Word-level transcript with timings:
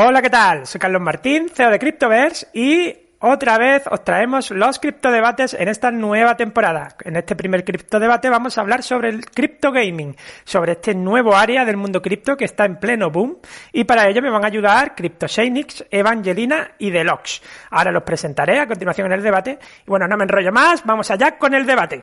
Hola, 0.00 0.22
¿qué 0.22 0.30
tal? 0.30 0.64
Soy 0.64 0.78
Carlos 0.78 1.02
Martín, 1.02 1.48
CEO 1.52 1.70
de 1.70 1.78
Cryptoverse 1.80 2.46
y 2.52 2.94
otra 3.18 3.58
vez 3.58 3.82
os 3.90 4.04
traemos 4.04 4.52
los 4.52 4.78
criptodebates 4.78 5.54
en 5.54 5.66
esta 5.66 5.90
nueva 5.90 6.36
temporada. 6.36 6.94
En 7.04 7.16
este 7.16 7.34
primer 7.34 7.64
criptodebate 7.64 8.30
vamos 8.30 8.56
a 8.56 8.60
hablar 8.60 8.84
sobre 8.84 9.08
el 9.08 9.24
crypto 9.24 9.72
gaming, 9.72 10.14
sobre 10.44 10.74
este 10.74 10.94
nuevo 10.94 11.34
área 11.34 11.64
del 11.64 11.76
mundo 11.76 12.00
cripto 12.00 12.36
que 12.36 12.44
está 12.44 12.64
en 12.64 12.78
pleno 12.78 13.10
boom 13.10 13.38
y 13.72 13.82
para 13.82 14.08
ello 14.08 14.22
me 14.22 14.30
van 14.30 14.44
a 14.44 14.46
ayudar 14.46 14.94
CryptoShainix, 14.94 15.86
Evangelina 15.90 16.74
y 16.78 16.92
Deluxe. 16.92 17.42
Ahora 17.70 17.90
los 17.90 18.04
presentaré 18.04 18.60
a 18.60 18.68
continuación 18.68 19.08
en 19.08 19.14
el 19.14 19.22
debate. 19.24 19.58
Y 19.84 19.90
bueno, 19.90 20.06
no 20.06 20.16
me 20.16 20.22
enrollo 20.22 20.52
más, 20.52 20.84
vamos 20.84 21.10
allá 21.10 21.36
con 21.36 21.54
el 21.54 21.66
debate. 21.66 22.02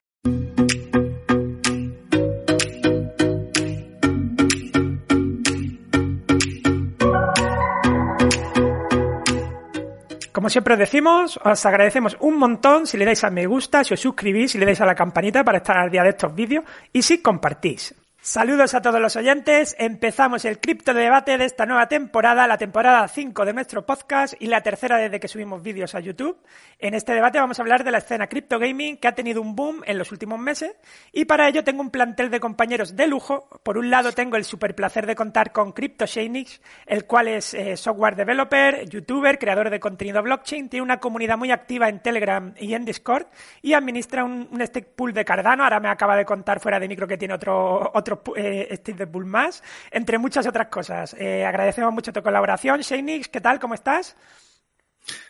Como 10.35 10.49
siempre 10.49 10.73
os 10.73 10.79
decimos, 10.83 11.39
os 11.39 11.65
agradecemos 11.65 12.17
un 12.19 12.35
montón 12.35 12.83
si 12.83 12.99
le 12.99 13.07
dais 13.07 13.23
a 13.23 13.31
me 13.31 13.47
gusta, 13.47 13.87
si 13.87 13.95
os 13.95 14.03
suscribís, 14.03 14.51
si 14.51 14.59
le 14.59 14.67
dais 14.67 14.83
a 14.83 14.85
la 14.85 14.91
campanita 14.91 15.47
para 15.47 15.63
estar 15.63 15.79
al 15.79 15.87
día 15.87 16.03
de 16.03 16.11
estos 16.11 16.35
vídeos 16.35 16.67
y 16.91 17.07
si 17.07 17.23
compartís. 17.23 17.95
Saludos 18.27 18.73
a 18.73 18.81
todos 18.81 18.99
los 18.99 19.15
oyentes. 19.17 19.75
Empezamos 19.77 20.45
el 20.45 20.59
cripto 20.59 20.95
debate 20.95 21.37
de 21.37 21.45
esta 21.45 21.67
nueva 21.67 21.87
temporada, 21.87 22.47
la 22.47 22.57
temporada 22.57 23.07
5 23.07 23.45
de 23.45 23.53
nuestro 23.53 23.85
podcast 23.85 24.33
y 24.39 24.47
la 24.47 24.61
tercera 24.61 24.97
desde 24.97 25.19
que 25.19 25.27
subimos 25.27 25.61
vídeos 25.61 25.93
a 25.93 25.99
YouTube. 25.99 26.35
En 26.79 26.95
este 26.95 27.13
debate 27.13 27.39
vamos 27.39 27.59
a 27.59 27.61
hablar 27.61 27.83
de 27.83 27.91
la 27.91 27.99
escena 27.99 28.25
cripto 28.25 28.57
gaming 28.57 28.97
que 28.97 29.07
ha 29.07 29.13
tenido 29.13 29.43
un 29.43 29.55
boom 29.55 29.83
en 29.85 29.99
los 29.99 30.11
últimos 30.11 30.39
meses 30.39 30.71
y 31.11 31.25
para 31.25 31.47
ello 31.47 31.63
tengo 31.63 31.81
un 31.81 31.91
plantel 31.91 32.31
de 32.31 32.39
compañeros 32.39 32.95
de 32.95 33.05
lujo. 33.05 33.47
Por 33.61 33.77
un 33.77 33.91
lado 33.91 34.11
tengo 34.11 34.37
el 34.37 34.43
super 34.43 34.73
placer 34.73 35.05
de 35.05 35.13
contar 35.13 35.51
con 35.51 35.71
CryptoShainix, 35.71 36.61
el 36.87 37.05
cual 37.05 37.27
es 37.27 37.53
eh, 37.53 37.77
software 37.77 38.15
developer, 38.15 38.89
youtuber, 38.89 39.37
creador 39.37 39.69
de 39.69 39.79
contenido 39.79 40.23
blockchain, 40.23 40.67
tiene 40.67 40.81
una 40.81 40.97
comunidad 40.99 41.37
muy 41.37 41.51
activa 41.51 41.89
en 41.89 41.99
Telegram 41.99 42.55
y 42.57 42.73
en 42.73 42.85
Discord 42.85 43.27
y 43.61 43.73
administra 43.73 44.23
un, 44.23 44.47
un 44.51 44.65
stake 44.65 44.95
pool 44.95 45.13
de 45.13 45.23
Cardano. 45.23 45.63
Ahora 45.63 45.79
me 45.79 45.89
acaba 45.89 46.17
de 46.17 46.25
contar 46.25 46.59
fuera 46.59 46.79
de 46.79 46.87
micro 46.87 47.07
que 47.07 47.19
tiene 47.19 47.35
otro, 47.35 47.91
otro 47.93 48.14
eh, 48.35 48.69
Steve 48.77 49.05
Bull 49.05 49.25
más, 49.25 49.63
entre 49.91 50.17
muchas 50.17 50.47
otras 50.47 50.67
cosas. 50.67 51.15
Eh, 51.19 51.45
agradecemos 51.45 51.93
mucho 51.93 52.13
tu 52.13 52.21
colaboración. 52.21 52.81
Shaynix, 52.81 53.27
¿qué 53.27 53.41
tal? 53.41 53.59
¿Cómo 53.59 53.73
estás? 53.73 54.15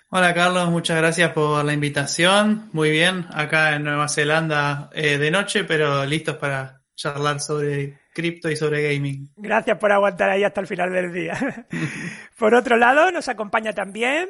Hola 0.09 0.33
Carlos, 0.33 0.69
muchas 0.69 0.97
gracias 0.97 1.31
por 1.31 1.65
la 1.65 1.73
invitación. 1.73 2.69
Muy 2.71 2.91
bien, 2.91 3.25
acá 3.33 3.75
en 3.75 3.83
Nueva 3.83 4.07
Zelanda 4.07 4.89
eh, 4.93 5.17
de 5.17 5.31
noche, 5.31 5.63
pero 5.63 6.05
listos 6.05 6.37
para 6.37 6.81
charlar 6.95 7.41
sobre 7.41 7.99
cripto 8.13 8.49
y 8.49 8.55
sobre 8.55 8.93
gaming. 8.93 9.29
Gracias 9.35 9.77
por 9.77 9.91
aguantar 9.91 10.29
ahí 10.29 10.43
hasta 10.43 10.61
el 10.61 10.67
final 10.67 10.93
del 10.93 11.11
día. 11.11 11.67
por 12.37 12.55
otro 12.55 12.77
lado, 12.77 13.11
nos 13.11 13.27
acompaña 13.27 13.73
también 13.73 14.29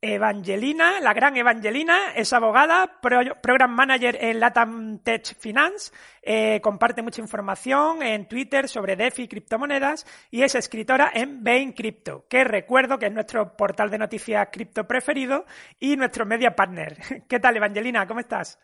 Evangelina, 0.00 1.00
la 1.00 1.12
gran 1.12 1.36
Evangelina, 1.36 2.12
es 2.14 2.32
abogada, 2.32 3.00
program 3.00 3.72
manager 3.72 4.16
en 4.20 4.38
Latam 4.38 5.00
Tech 5.00 5.36
Finance, 5.40 5.90
eh, 6.22 6.60
comparte 6.60 7.02
mucha 7.02 7.20
información 7.20 8.04
en 8.04 8.28
Twitter 8.28 8.68
sobre 8.68 8.94
DeFi 8.94 9.24
y 9.24 9.28
criptomonedas 9.28 10.06
y 10.30 10.42
es 10.42 10.54
escritora 10.54 11.10
en 11.12 11.42
Bain 11.42 11.72
Crypto, 11.72 12.26
que 12.28 12.44
recuerdo 12.44 12.96
que 12.96 13.06
es 13.06 13.12
nuestro 13.12 13.56
portal 13.56 13.90
de 13.90 13.98
noticias 13.98 14.48
cripto 14.52 14.86
preferido 14.86 15.46
y 15.80 15.96
nuestro 15.96 16.24
media 16.24 16.54
partner. 16.54 17.24
¿Qué 17.28 17.40
tal, 17.40 17.56
Evangelina? 17.56 18.06
¿Cómo 18.06 18.20
estás? 18.20 18.60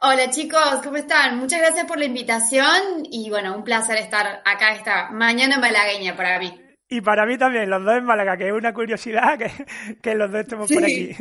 Hola 0.00 0.28
chicos, 0.30 0.80
¿cómo 0.82 0.96
están? 0.96 1.38
Muchas 1.38 1.60
gracias 1.60 1.86
por 1.86 1.98
la 1.98 2.06
invitación 2.06 3.04
y 3.12 3.30
bueno, 3.30 3.56
un 3.56 3.62
placer 3.62 3.96
estar 3.98 4.42
acá 4.44 4.72
esta 4.72 5.10
mañana 5.12 5.58
malagueña 5.58 6.16
para 6.16 6.40
mí. 6.40 6.63
Y 6.88 7.00
para 7.00 7.24
mí 7.26 7.38
también, 7.38 7.70
los 7.70 7.82
dos 7.82 7.96
en 7.96 8.04
Málaga, 8.04 8.36
que 8.36 8.48
es 8.48 8.52
una 8.52 8.72
curiosidad 8.74 9.38
que, 9.38 9.50
que 10.02 10.14
los 10.14 10.30
dos 10.30 10.40
estemos 10.40 10.70
por 10.70 10.84
aquí. 10.84 11.16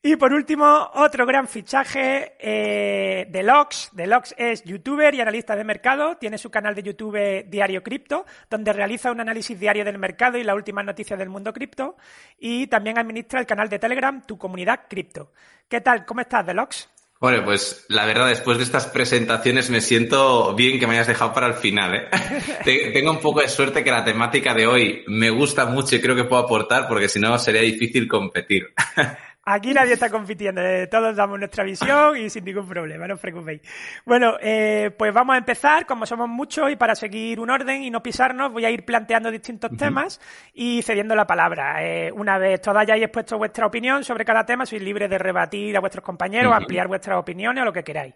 Y 0.00 0.14
por 0.14 0.32
último, 0.32 0.90
otro 0.94 1.26
gran 1.26 1.48
fichaje 1.48 2.36
eh, 2.38 3.26
de 3.28 3.42
Lox. 3.42 3.90
Delox 3.92 4.32
es 4.38 4.62
youtuber 4.62 5.12
y 5.12 5.20
analista 5.20 5.56
de 5.56 5.64
mercado. 5.64 6.16
Tiene 6.16 6.38
su 6.38 6.50
canal 6.50 6.76
de 6.76 6.84
YouTube 6.84 7.44
Diario 7.48 7.82
Cripto, 7.82 8.24
donde 8.48 8.72
realiza 8.72 9.10
un 9.10 9.20
análisis 9.20 9.58
diario 9.58 9.84
del 9.84 9.98
mercado 9.98 10.38
y 10.38 10.44
las 10.44 10.54
últimas 10.54 10.84
noticias 10.84 11.18
del 11.18 11.28
mundo 11.28 11.52
cripto. 11.52 11.96
Y 12.38 12.68
también 12.68 12.96
administra 12.96 13.40
el 13.40 13.46
canal 13.46 13.68
de 13.68 13.80
Telegram 13.80 14.22
Tu 14.24 14.38
Comunidad 14.38 14.82
Cripto. 14.88 15.32
¿Qué 15.68 15.80
tal? 15.80 16.06
¿Cómo 16.06 16.20
estás, 16.20 16.46
Delox? 16.46 16.88
Bueno, 17.20 17.44
pues 17.44 17.84
la 17.88 18.06
verdad, 18.06 18.28
después 18.28 18.58
de 18.58 18.64
estas 18.64 18.86
presentaciones 18.86 19.70
me 19.70 19.80
siento 19.80 20.54
bien 20.54 20.78
que 20.78 20.86
me 20.86 20.94
hayas 20.94 21.08
dejado 21.08 21.32
para 21.32 21.48
el 21.48 21.54
final. 21.54 21.94
¿eh? 21.96 22.92
Tengo 22.94 23.10
un 23.10 23.20
poco 23.20 23.40
de 23.40 23.48
suerte 23.48 23.82
que 23.82 23.90
la 23.90 24.04
temática 24.04 24.54
de 24.54 24.68
hoy 24.68 25.04
me 25.08 25.30
gusta 25.30 25.66
mucho 25.66 25.96
y 25.96 26.00
creo 26.00 26.14
que 26.14 26.24
puedo 26.24 26.42
aportar 26.42 26.86
porque 26.86 27.08
si 27.08 27.18
no 27.18 27.36
sería 27.38 27.62
difícil 27.62 28.06
competir. 28.06 28.72
Aquí 29.50 29.72
nadie 29.72 29.94
está 29.94 30.10
compitiendo, 30.10 30.60
eh, 30.60 30.88
todos 30.88 31.16
damos 31.16 31.38
nuestra 31.38 31.64
visión 31.64 32.18
y 32.18 32.28
sin 32.28 32.44
ningún 32.44 32.68
problema, 32.68 33.08
no 33.08 33.14
os 33.14 33.20
preocupéis. 33.20 33.62
Bueno, 34.04 34.34
eh, 34.42 34.90
pues 34.98 35.10
vamos 35.14 35.36
a 35.36 35.38
empezar, 35.38 35.86
como 35.86 36.04
somos 36.04 36.28
muchos 36.28 36.70
y 36.70 36.76
para 36.76 36.94
seguir 36.94 37.40
un 37.40 37.48
orden 37.48 37.82
y 37.82 37.88
no 37.88 38.02
pisarnos, 38.02 38.52
voy 38.52 38.66
a 38.66 38.70
ir 38.70 38.84
planteando 38.84 39.30
distintos 39.30 39.70
temas 39.74 40.20
y 40.52 40.82
cediendo 40.82 41.14
la 41.14 41.26
palabra. 41.26 41.82
Eh, 41.82 42.12
una 42.12 42.36
vez 42.36 42.60
todas 42.60 42.82
hayáis 42.82 43.04
expuesto 43.04 43.38
vuestra 43.38 43.64
opinión 43.64 44.04
sobre 44.04 44.26
cada 44.26 44.44
tema, 44.44 44.66
sois 44.66 44.82
libres 44.82 45.08
de 45.08 45.16
rebatir 45.16 45.74
a 45.78 45.80
vuestros 45.80 46.04
compañeros, 46.04 46.52
ampliar 46.52 46.86
vuestras 46.86 47.16
opiniones 47.16 47.62
o 47.62 47.64
lo 47.64 47.72
que 47.72 47.82
queráis. 47.82 48.12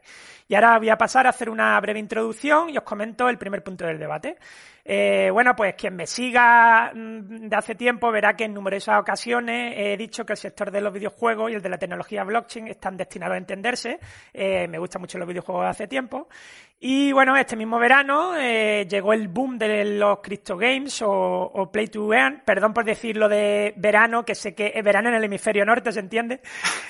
Y 0.49 0.54
ahora 0.54 0.76
voy 0.76 0.91
a 0.91 0.99
pasar 0.99 1.26
a 1.26 1.31
hacer 1.31 1.49
una 1.49 1.81
breve 1.81 1.99
introducción 1.99 2.69
y 2.69 2.76
os 2.76 2.84
comento 2.84 3.31
el 3.31 3.38
primer 3.38 3.62
punto 3.62 3.87
del 3.87 3.99
debate. 3.99 4.37
Eh, 4.84 5.31
bueno, 5.32 5.54
pues 5.54 5.75
quien 5.75 5.94
me 5.94 6.06
siga 6.06 6.93
mm, 6.93 7.48
de 7.48 7.56
hace 7.56 7.75
tiempo 7.75 8.10
verá 8.10 8.34
que 8.34 8.44
en 8.44 8.54
numerosas 8.54 9.00
ocasiones 9.00 9.75
he 9.76 9.97
dicho 9.97 10.26
que 10.26 10.32
el 10.32 10.37
sector 10.37 10.70
de 10.70 10.81
los 10.81 10.93
videojuegos 10.93 11.53
y 11.53 11.54
el 11.54 11.62
de 11.62 11.69
la 11.69 11.78
tecnología 11.78 12.25
blockchain 12.25 12.69
están 12.69 12.97
destinados 12.97 13.34
a 13.34 13.38
entenderse. 13.38 14.00
Eh, 14.32 14.66
me 14.66 14.78
gustan 14.78 15.00
mucho 15.00 15.19
los 15.19 15.28
videojuegos 15.28 15.65
de 15.65 15.70
hace 15.70 15.87
tiempo. 15.87 16.28
Y 16.78 17.12
bueno, 17.12 17.36
este 17.36 17.54
mismo 17.54 17.78
verano 17.78 18.36
eh, 18.36 18.86
llegó 18.90 19.12
el 19.12 19.28
boom 19.28 19.56
de 19.56 19.84
los 19.84 20.18
Crypto 20.20 20.56
Games 20.56 21.00
o, 21.06 21.70
Play 21.72 21.86
to 21.86 22.12
Earn, 22.12 22.42
perdón 22.44 22.74
por 22.74 22.84
decirlo 22.84 23.28
de 23.28 23.72
verano, 23.76 24.24
que 24.24 24.34
sé 24.34 24.52
que 24.54 24.72
es 24.74 24.82
verano 24.82 25.08
en 25.08 25.14
el 25.14 25.22
hemisferio 25.22 25.64
norte, 25.64 25.92
¿se 25.92 26.00
entiende? 26.00 26.40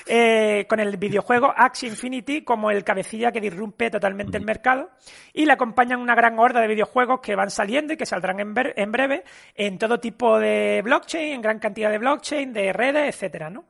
con 0.69 0.81
el 0.81 0.97
videojuego 0.97 1.53
Axie 1.55 1.89
Infinity 1.91 2.43
como 2.43 2.71
el 2.71 2.85
cabecilla 2.85 3.33
que 3.33 3.41
disrumpe 3.41 3.91
totalmente 3.91 4.39
el 4.39 4.45
mercado. 4.45 4.91
Y 5.35 5.45
le 5.45 5.53
acompañan 5.53 6.01
una 6.01 6.15
gran 6.15 6.39
horda 6.39 6.61
de 6.61 6.69
videojuegos 6.69 7.21
que 7.21 7.37
van 7.37 7.51
saliendo 7.51 7.93
y 7.93 7.97
que 7.99 8.07
saldrán 8.07 8.41
en, 8.41 8.55
en 8.77 8.93
breve 8.93 9.25
en 9.55 9.79
todo 9.79 10.01
tipo 10.01 10.39
de 10.39 10.81
blockchain, 10.83 11.35
en 11.35 11.43
gran 11.43 11.59
cantidad 11.59 11.91
de 11.91 11.99
blockchain, 11.99 12.53
de 12.53 12.73
redes, 12.73 13.15
etcétera, 13.15 13.51
¿no? 13.51 13.67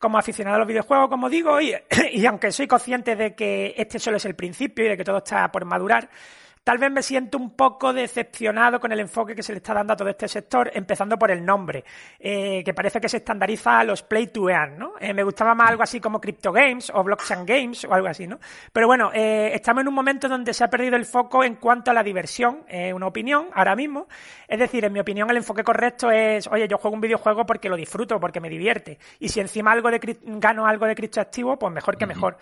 Como 0.00 0.16
aficionado 0.16 0.56
a 0.56 0.58
los 0.60 0.66
videojuegos, 0.66 1.10
como 1.10 1.28
digo, 1.28 1.60
y, 1.60 2.26
aunque 2.26 2.50
soy 2.50 2.66
consciente 2.66 3.14
de 3.16 3.34
que 3.34 3.74
este 3.76 3.98
solo 3.98 4.16
es 4.16 4.24
el 4.24 4.34
principio 4.34 4.86
y 4.86 4.88
de 4.88 4.96
que 4.96 5.04
todo 5.04 5.18
está 5.18 5.52
por 5.52 5.66
madurar, 5.66 6.08
Tal 6.70 6.78
vez 6.78 6.92
me 6.92 7.02
siento 7.02 7.36
un 7.36 7.56
poco 7.56 7.92
decepcionado 7.92 8.78
con 8.78 8.92
el 8.92 9.00
enfoque 9.00 9.34
que 9.34 9.42
se 9.42 9.50
le 9.50 9.56
está 9.56 9.74
dando 9.74 9.94
a 9.94 9.96
todo 9.96 10.08
este 10.08 10.28
sector, 10.28 10.70
empezando 10.72 11.18
por 11.18 11.32
el 11.32 11.44
nombre, 11.44 11.82
eh, 12.16 12.62
que 12.64 12.72
parece 12.72 13.00
que 13.00 13.08
se 13.08 13.16
estandariza 13.16 13.80
a 13.80 13.82
los 13.82 14.04
play 14.04 14.28
to 14.28 14.48
earn, 14.48 14.78
¿no? 14.78 14.92
Eh, 15.00 15.12
me 15.12 15.24
gustaba 15.24 15.52
más 15.52 15.68
algo 15.68 15.82
así 15.82 15.98
como 15.98 16.20
Crypto 16.20 16.52
Games 16.52 16.92
o 16.94 17.02
Blockchain 17.02 17.44
Games 17.44 17.84
o 17.86 17.92
algo 17.92 18.06
así, 18.06 18.28
¿no? 18.28 18.38
Pero 18.72 18.86
bueno, 18.86 19.10
eh, 19.12 19.50
estamos 19.52 19.80
en 19.80 19.88
un 19.88 19.94
momento 19.94 20.28
donde 20.28 20.54
se 20.54 20.62
ha 20.62 20.70
perdido 20.70 20.94
el 20.94 21.06
foco 21.06 21.42
en 21.42 21.56
cuanto 21.56 21.90
a 21.90 21.94
la 21.94 22.04
diversión, 22.04 22.60
una 22.94 23.08
opinión 23.08 23.48
ahora 23.52 23.74
mismo. 23.74 24.06
Es 24.46 24.60
decir, 24.60 24.84
en 24.84 24.92
mi 24.92 25.00
opinión 25.00 25.28
el 25.28 25.38
enfoque 25.38 25.64
correcto 25.64 26.08
es, 26.12 26.46
oye, 26.46 26.68
yo 26.68 26.78
juego 26.78 26.94
un 26.94 27.00
videojuego 27.00 27.44
porque 27.46 27.68
lo 27.68 27.74
disfruto, 27.74 28.20
porque 28.20 28.38
me 28.38 28.48
divierte. 28.48 28.96
Y 29.18 29.28
si 29.28 29.40
encima 29.40 29.72
algo 29.72 29.90
de 29.90 30.18
gano 30.22 30.68
algo 30.68 30.86
de 30.86 30.94
criptoactivo, 30.94 31.58
pues 31.58 31.72
mejor 31.72 31.96
que 31.96 32.06
mejor. 32.06 32.38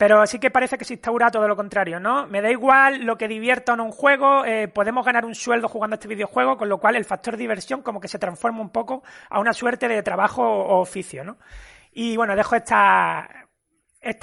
Pero 0.00 0.26
sí 0.26 0.38
que 0.38 0.50
parece 0.50 0.78
que 0.78 0.86
se 0.86 0.94
instaura 0.94 1.30
todo 1.30 1.46
lo 1.46 1.54
contrario, 1.54 2.00
¿no? 2.00 2.26
Me 2.26 2.40
da 2.40 2.50
igual 2.50 3.04
lo 3.04 3.18
que 3.18 3.28
divierta 3.28 3.59
no 3.76 3.84
un 3.84 3.92
juego, 3.92 4.44
eh, 4.44 4.68
podemos 4.68 5.04
ganar 5.04 5.24
un 5.24 5.34
sueldo 5.34 5.68
jugando 5.68 5.94
este 5.94 6.08
videojuego, 6.08 6.56
con 6.56 6.68
lo 6.68 6.78
cual 6.78 6.96
el 6.96 7.04
factor 7.04 7.36
diversión 7.36 7.82
como 7.82 8.00
que 8.00 8.08
se 8.08 8.18
transforma 8.18 8.60
un 8.60 8.70
poco 8.70 9.02
a 9.28 9.40
una 9.40 9.52
suerte 9.52 9.88
de 9.88 10.02
trabajo 10.02 10.42
o 10.42 10.80
oficio, 10.80 11.24
¿no? 11.24 11.38
Y 11.92 12.16
bueno, 12.16 12.36
dejo 12.36 12.56
estas 12.56 13.28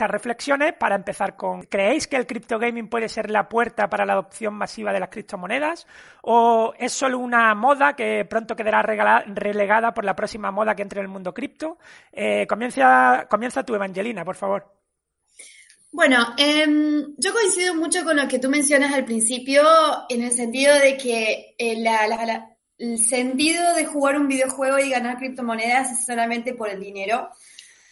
reflexiones 0.10 0.74
para 0.74 0.96
empezar 0.96 1.36
con 1.36 1.64
¿creéis 1.64 2.08
que 2.08 2.16
el 2.16 2.26
crypto 2.26 2.60
gaming 2.60 2.90
puede 2.90 3.10
ser 3.10 3.30
la 3.30 3.50
puerta 3.50 3.90
para 3.90 4.06
la 4.06 4.14
adopción 4.14 4.54
masiva 4.54 4.94
de 4.94 5.00
las 5.00 5.10
criptomonedas? 5.10 5.88
¿O 6.22 6.74
es 6.78 6.94
solo 6.94 7.20
una 7.20 7.54
moda 7.56 7.94
que 7.94 8.26
pronto 8.26 8.56
quedará 8.56 8.82
relegada 8.82 9.94
por 9.94 10.06
la 10.06 10.16
próxima 10.16 10.52
moda 10.52 10.76
que 10.76 10.84
entre 10.84 11.00
en 11.00 11.06
el 11.06 11.12
mundo 11.12 11.34
cripto? 11.34 11.78
Eh, 12.12 12.48
comienza, 12.48 13.28
comienza 13.30 13.64
tu 13.64 13.76
Evangelina, 13.76 14.24
por 14.24 14.36
favor. 14.36 14.77
Bueno, 15.92 16.34
em, 16.38 17.16
yo 17.18 17.34
coincido 17.34 17.74
mucho 17.74 18.04
con 18.04 18.18
lo 18.18 18.28
que 18.28 18.40
tú 18.40 18.50
mencionas 18.50 18.94
al 18.94 19.06
principio, 19.06 19.64
en 20.10 20.22
el 20.24 20.32
sentido 20.32 20.78
de 20.80 20.98
que 20.98 21.56
eh, 21.58 21.84
el 22.78 23.00
sentido 23.00 23.74
de 23.74 23.86
jugar 23.86 24.18
un 24.18 24.28
videojuego 24.28 24.78
y 24.80 24.90
ganar 24.90 25.18
criptomonedas 25.18 25.92
es 25.92 26.06
solamente 26.06 26.54
por 26.54 26.70
el 26.70 26.80
dinero. 26.80 27.30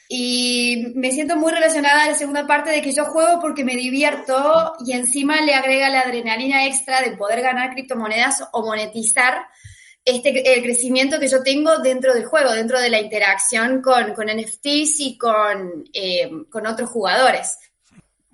Y 0.08 0.94
me 0.96 1.12
siento 1.12 1.36
muy 1.36 1.52
relacionada 1.52 2.04
a 2.04 2.08
la 2.10 2.14
segunda 2.14 2.46
parte 2.46 2.70
de 2.70 2.82
que 2.82 2.92
yo 2.92 3.06
juego 3.06 3.40
porque 3.42 3.64
me 3.64 3.76
divierto 3.76 4.74
y 4.86 4.92
encima 4.92 5.42
le 5.42 5.56
agrega 5.56 5.90
la 5.90 6.02
adrenalina 6.02 6.68
extra 6.68 7.02
de 7.02 7.18
poder 7.18 7.42
ganar 7.42 7.72
criptomonedas 7.72 8.44
o 8.52 8.64
monetizar 8.64 9.48
este, 10.04 10.54
el 10.54 10.62
crecimiento 10.62 11.20
que 11.20 11.28
yo 11.28 11.42
tengo 11.42 11.80
dentro 11.80 12.14
del 12.14 12.26
juego, 12.26 12.52
dentro 12.52 12.80
de 12.80 12.92
la 12.92 13.02
interacción 13.02 13.82
con, 13.82 14.14
con 14.14 14.28
NFTs 14.28 15.00
y 15.00 15.18
con, 15.18 15.84
eh, 15.92 16.30
con 16.52 16.68
otros 16.68 16.92
jugadores. 16.92 17.58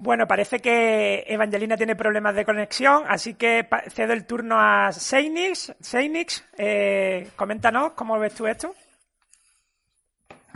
Bueno, 0.03 0.27
parece 0.27 0.59
que 0.59 1.25
Evangelina 1.27 1.77
tiene 1.77 1.95
problemas 1.95 2.33
de 2.33 2.43
conexión, 2.43 3.03
así 3.07 3.35
que 3.35 3.67
cedo 3.93 4.13
el 4.13 4.25
turno 4.25 4.59
a 4.59 4.91
Seinix. 4.91 5.75
Seinix, 5.79 6.43
eh, 6.57 7.27
coméntanos 7.35 7.91
cómo 7.91 8.17
ves 8.17 8.33
tú 8.33 8.47
esto. 8.47 8.73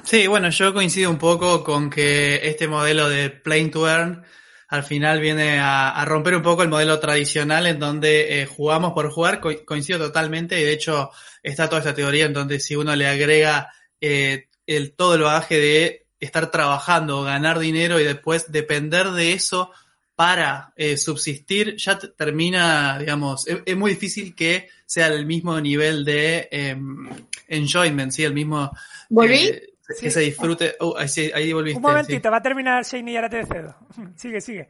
Sí, 0.04 0.26
bueno, 0.26 0.50
yo 0.50 0.74
coincido 0.74 1.12
un 1.12 1.20
poco 1.20 1.64
con 1.64 1.92
que 1.92 2.40
este 2.42 2.68
modelo 2.68 3.08
de 3.08 3.30
Plane 3.30 3.70
to 3.70 3.88
Earn 3.88 4.26
al 4.68 4.84
final 4.84 5.20
viene 5.20 5.60
a, 5.60 6.04
romper 6.06 6.38
un 6.38 6.42
poco 6.42 6.64
el 6.64 6.70
modelo 6.70 7.00
tradicional 7.00 7.68
en 7.68 7.78
donde 7.78 8.42
eh, 8.42 8.48
jugamos 8.48 8.94
por 8.94 9.12
jugar, 9.12 9.42
coincido 9.64 10.00
totalmente, 10.00 10.60
y 10.60 10.64
de 10.64 10.74
hecho 10.74 11.12
está 11.44 11.70
toda 11.70 11.82
esta 11.82 11.94
teoría 11.94 12.26
en 12.26 12.34
donde 12.34 12.60
si 12.60 12.76
uno 12.76 12.96
le 12.96 13.06
agrega 13.06 13.72
eh, 14.02 14.50
el, 14.66 14.96
todo 14.96 15.14
el 15.14 15.22
bagaje 15.22 15.60
de 15.60 16.05
estar 16.26 16.52
trabajando, 16.52 17.24
ganar 17.24 17.60
dinero 17.60 18.00
y 18.00 18.04
después 18.04 18.52
depender 18.52 19.12
de 19.12 19.34
eso 19.34 19.72
para 20.16 20.74
eh, 20.78 20.98
subsistir, 20.98 21.76
ya 21.76 22.00
termina, 22.00 22.98
digamos, 22.98 23.46
es, 23.48 23.76
muy 23.76 23.92
difícil 23.92 24.34
que 24.34 24.70
sea 24.86 25.08
el 25.08 25.26
mismo 25.26 25.60
nivel 25.60 26.06
de 26.06 26.48
em, 26.52 27.10
enjoyment, 27.48 28.12
¿sí? 28.12 28.24
El 28.24 28.34
mismo... 28.34 28.72
¿Volví? 29.10 29.52
Que 30.00 30.10
se 30.10 30.22
disfrute. 30.22 30.76
Oh, 30.80 30.96
ahí, 30.98 31.54
volviste. 31.54 31.78
Un 31.78 31.84
momentito, 31.84 32.32
va 32.32 32.38
a 32.38 32.42
terminar 32.42 32.84
Shane 32.84 33.12
y 33.12 33.16
ahora 33.18 33.30
te 33.30 33.46
cedo. 33.46 33.76
sigue, 34.16 34.42
sigue. 34.42 34.68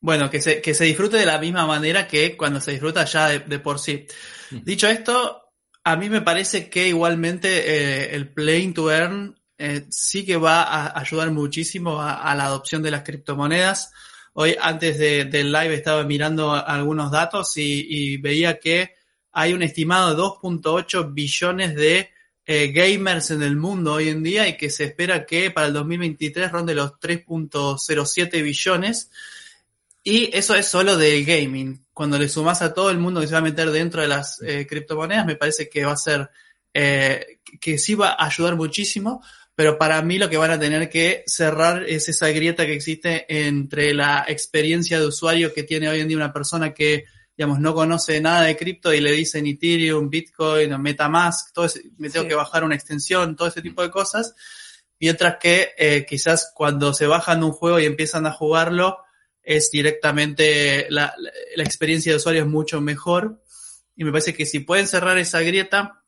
Bueno, 0.00 0.28
que 0.30 0.40
se, 0.40 0.60
que 0.60 0.74
se 0.74 0.84
disfrute 0.84 1.16
de 1.16 1.26
la 1.26 1.38
misma 1.38 1.66
manera 1.66 2.06
que 2.06 2.36
cuando 2.36 2.60
se 2.60 2.72
disfruta 2.72 3.04
ya 3.04 3.38
de, 3.38 3.58
por 3.58 3.78
sí. 3.78 4.06
Mm. 4.50 4.64
Dicho 4.64 4.88
esto, 4.88 5.42
a 5.82 5.96
mí 5.96 6.10
me 6.10 6.20
parece 6.20 6.68
que 6.68 6.88
igualmente 6.88 7.48
eh, 7.48 8.14
el 8.14 8.28
Playing 8.28 8.74
to 8.74 8.92
Earn 8.92 9.38
eh, 9.58 9.86
sí 9.90 10.24
que 10.24 10.36
va 10.36 10.62
a 10.62 10.98
ayudar 10.98 11.32
muchísimo 11.32 12.00
a, 12.00 12.34
la 12.36 12.44
adopción 12.44 12.80
de 12.82 12.92
las 12.92 13.02
criptomonedas. 13.02 13.90
Hoy, 14.34 14.56
antes 14.60 14.98
del 14.98 15.50
live, 15.50 15.74
estaba 15.74 16.04
mirando 16.04 16.52
algunos 16.54 17.10
datos 17.10 17.56
y, 17.56 18.16
veía 18.18 18.60
que 18.60 18.94
hay 19.32 19.52
un 19.52 19.62
estimado 19.62 20.10
de 20.10 20.22
2.8 20.22 21.12
billones 21.12 21.74
de 21.74 22.10
eh, 22.46 22.68
gamers 22.72 23.32
en 23.32 23.42
el 23.42 23.56
mundo 23.56 23.94
hoy 23.94 24.08
en 24.08 24.22
día 24.22 24.46
y 24.48 24.56
que 24.56 24.70
se 24.70 24.84
espera 24.84 25.26
que 25.26 25.50
para 25.50 25.66
el 25.66 25.72
2023 25.72 26.52
ronde 26.52 26.74
los 26.74 26.92
3.07 26.92 28.42
billones. 28.42 29.10
Y 30.04 30.30
eso 30.32 30.54
es 30.54 30.66
solo 30.66 30.96
del 30.96 31.24
gaming. 31.24 31.84
Cuando 31.92 32.16
le 32.16 32.28
sumas 32.28 32.62
a 32.62 32.72
todo 32.72 32.90
el 32.90 32.98
mundo 32.98 33.20
que 33.20 33.26
se 33.26 33.32
va 33.32 33.40
a 33.40 33.42
meter 33.42 33.70
dentro 33.70 34.00
de 34.02 34.08
las 34.08 34.40
eh, 34.40 34.66
criptomonedas, 34.68 35.26
me 35.26 35.36
parece 35.36 35.68
que 35.68 35.84
va 35.84 35.92
a 35.92 35.96
ser, 35.96 36.30
eh, 36.72 37.40
que 37.60 37.76
sí 37.76 37.96
va 37.96 38.10
a 38.10 38.26
ayudar 38.26 38.54
muchísimo, 38.54 39.20
pero 39.58 39.76
para 39.76 40.00
mí 40.02 40.18
lo 40.18 40.30
que 40.30 40.36
van 40.36 40.52
a 40.52 40.60
tener 40.60 40.88
que 40.88 41.24
cerrar 41.26 41.82
es 41.82 42.08
esa 42.08 42.28
grieta 42.28 42.64
que 42.64 42.74
existe 42.74 43.26
entre 43.48 43.92
la 43.92 44.24
experiencia 44.28 45.00
de 45.00 45.06
usuario 45.08 45.52
que 45.52 45.64
tiene 45.64 45.88
hoy 45.88 45.98
en 45.98 46.06
día 46.06 46.16
una 46.16 46.32
persona 46.32 46.72
que 46.72 47.06
digamos, 47.36 47.58
no 47.58 47.74
conoce 47.74 48.20
nada 48.20 48.42
de 48.42 48.56
cripto 48.56 48.94
y 48.94 49.00
le 49.00 49.10
dicen 49.10 49.48
Ethereum, 49.48 50.10
Bitcoin, 50.10 50.80
Metamask, 50.80 51.52
todo 51.52 51.66
me 51.96 52.08
tengo 52.08 52.28
que 52.28 52.36
bajar 52.36 52.62
una 52.62 52.76
extensión, 52.76 53.34
todo 53.34 53.48
ese 53.48 53.60
tipo 53.60 53.82
de 53.82 53.90
cosas. 53.90 54.36
Mientras 55.00 55.38
que 55.40 55.70
eh, 55.76 56.06
quizás 56.08 56.52
cuando 56.54 56.94
se 56.94 57.08
bajan 57.08 57.42
un 57.42 57.50
juego 57.50 57.80
y 57.80 57.86
empiezan 57.86 58.26
a 58.26 58.32
jugarlo, 58.32 58.98
es 59.42 59.72
directamente 59.72 60.86
la, 60.88 61.12
la, 61.56 61.64
experiencia 61.64 62.12
de 62.12 62.18
usuario 62.18 62.42
es 62.42 62.48
mucho 62.48 62.80
mejor. 62.80 63.42
Y 63.96 64.04
me 64.04 64.12
parece 64.12 64.34
que 64.34 64.46
si 64.46 64.60
pueden 64.60 64.86
cerrar 64.86 65.18
esa 65.18 65.40
grieta, 65.40 66.04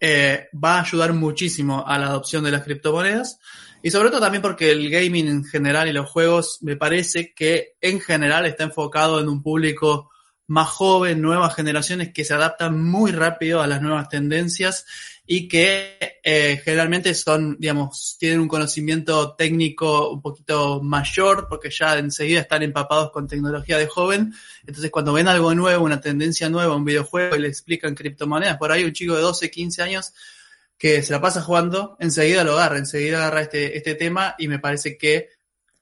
eh, 0.00 0.48
va 0.52 0.78
a 0.78 0.82
ayudar 0.82 1.12
muchísimo 1.12 1.84
a 1.86 1.98
la 1.98 2.06
adopción 2.06 2.44
de 2.44 2.50
las 2.50 2.62
criptomonedas. 2.62 3.38
Y 3.82 3.90
sobre 3.90 4.10
todo 4.10 4.20
también 4.20 4.42
porque 4.42 4.70
el 4.70 4.90
gaming 4.90 5.28
en 5.28 5.44
general 5.44 5.88
y 5.88 5.92
los 5.92 6.10
juegos 6.10 6.58
me 6.62 6.76
parece 6.76 7.32
que 7.32 7.76
en 7.80 8.00
general 8.00 8.46
está 8.46 8.64
enfocado 8.64 9.20
en 9.20 9.28
un 9.28 9.42
público 9.42 10.10
más 10.48 10.68
joven, 10.68 11.20
nuevas 11.20 11.54
generaciones 11.54 12.12
que 12.12 12.24
se 12.24 12.34
adaptan 12.34 12.82
muy 12.82 13.12
rápido 13.12 13.60
a 13.60 13.66
las 13.66 13.82
nuevas 13.82 14.08
tendencias 14.08 14.86
y 15.30 15.46
que 15.46 15.98
eh, 16.22 16.58
generalmente 16.64 17.12
son, 17.12 17.58
digamos, 17.58 18.16
tienen 18.18 18.40
un 18.40 18.48
conocimiento 18.48 19.34
técnico 19.34 20.10
un 20.10 20.22
poquito 20.22 20.82
mayor 20.82 21.48
porque 21.50 21.68
ya 21.68 21.98
enseguida 21.98 22.40
están 22.40 22.62
empapados 22.62 23.10
con 23.10 23.28
tecnología 23.28 23.76
de 23.76 23.86
joven. 23.86 24.32
Entonces 24.66 24.90
cuando 24.90 25.12
ven 25.12 25.28
algo 25.28 25.54
nuevo, 25.54 25.84
una 25.84 26.00
tendencia 26.00 26.48
nueva, 26.48 26.74
un 26.74 26.86
videojuego 26.86 27.36
y 27.36 27.40
le 27.40 27.48
explican 27.48 27.94
criptomonedas, 27.94 28.56
por 28.56 28.72
ahí 28.72 28.84
un 28.84 28.94
chico 28.94 29.16
de 29.16 29.20
12, 29.20 29.50
15 29.50 29.82
años 29.82 30.14
que 30.78 31.02
se 31.02 31.12
la 31.12 31.20
pasa 31.20 31.42
jugando, 31.42 31.98
enseguida 32.00 32.42
lo 32.42 32.54
agarra, 32.54 32.78
enseguida 32.78 33.18
agarra 33.18 33.42
este, 33.42 33.76
este 33.76 33.96
tema 33.96 34.34
y 34.38 34.48
me 34.48 34.60
parece 34.60 34.96
que 34.96 35.28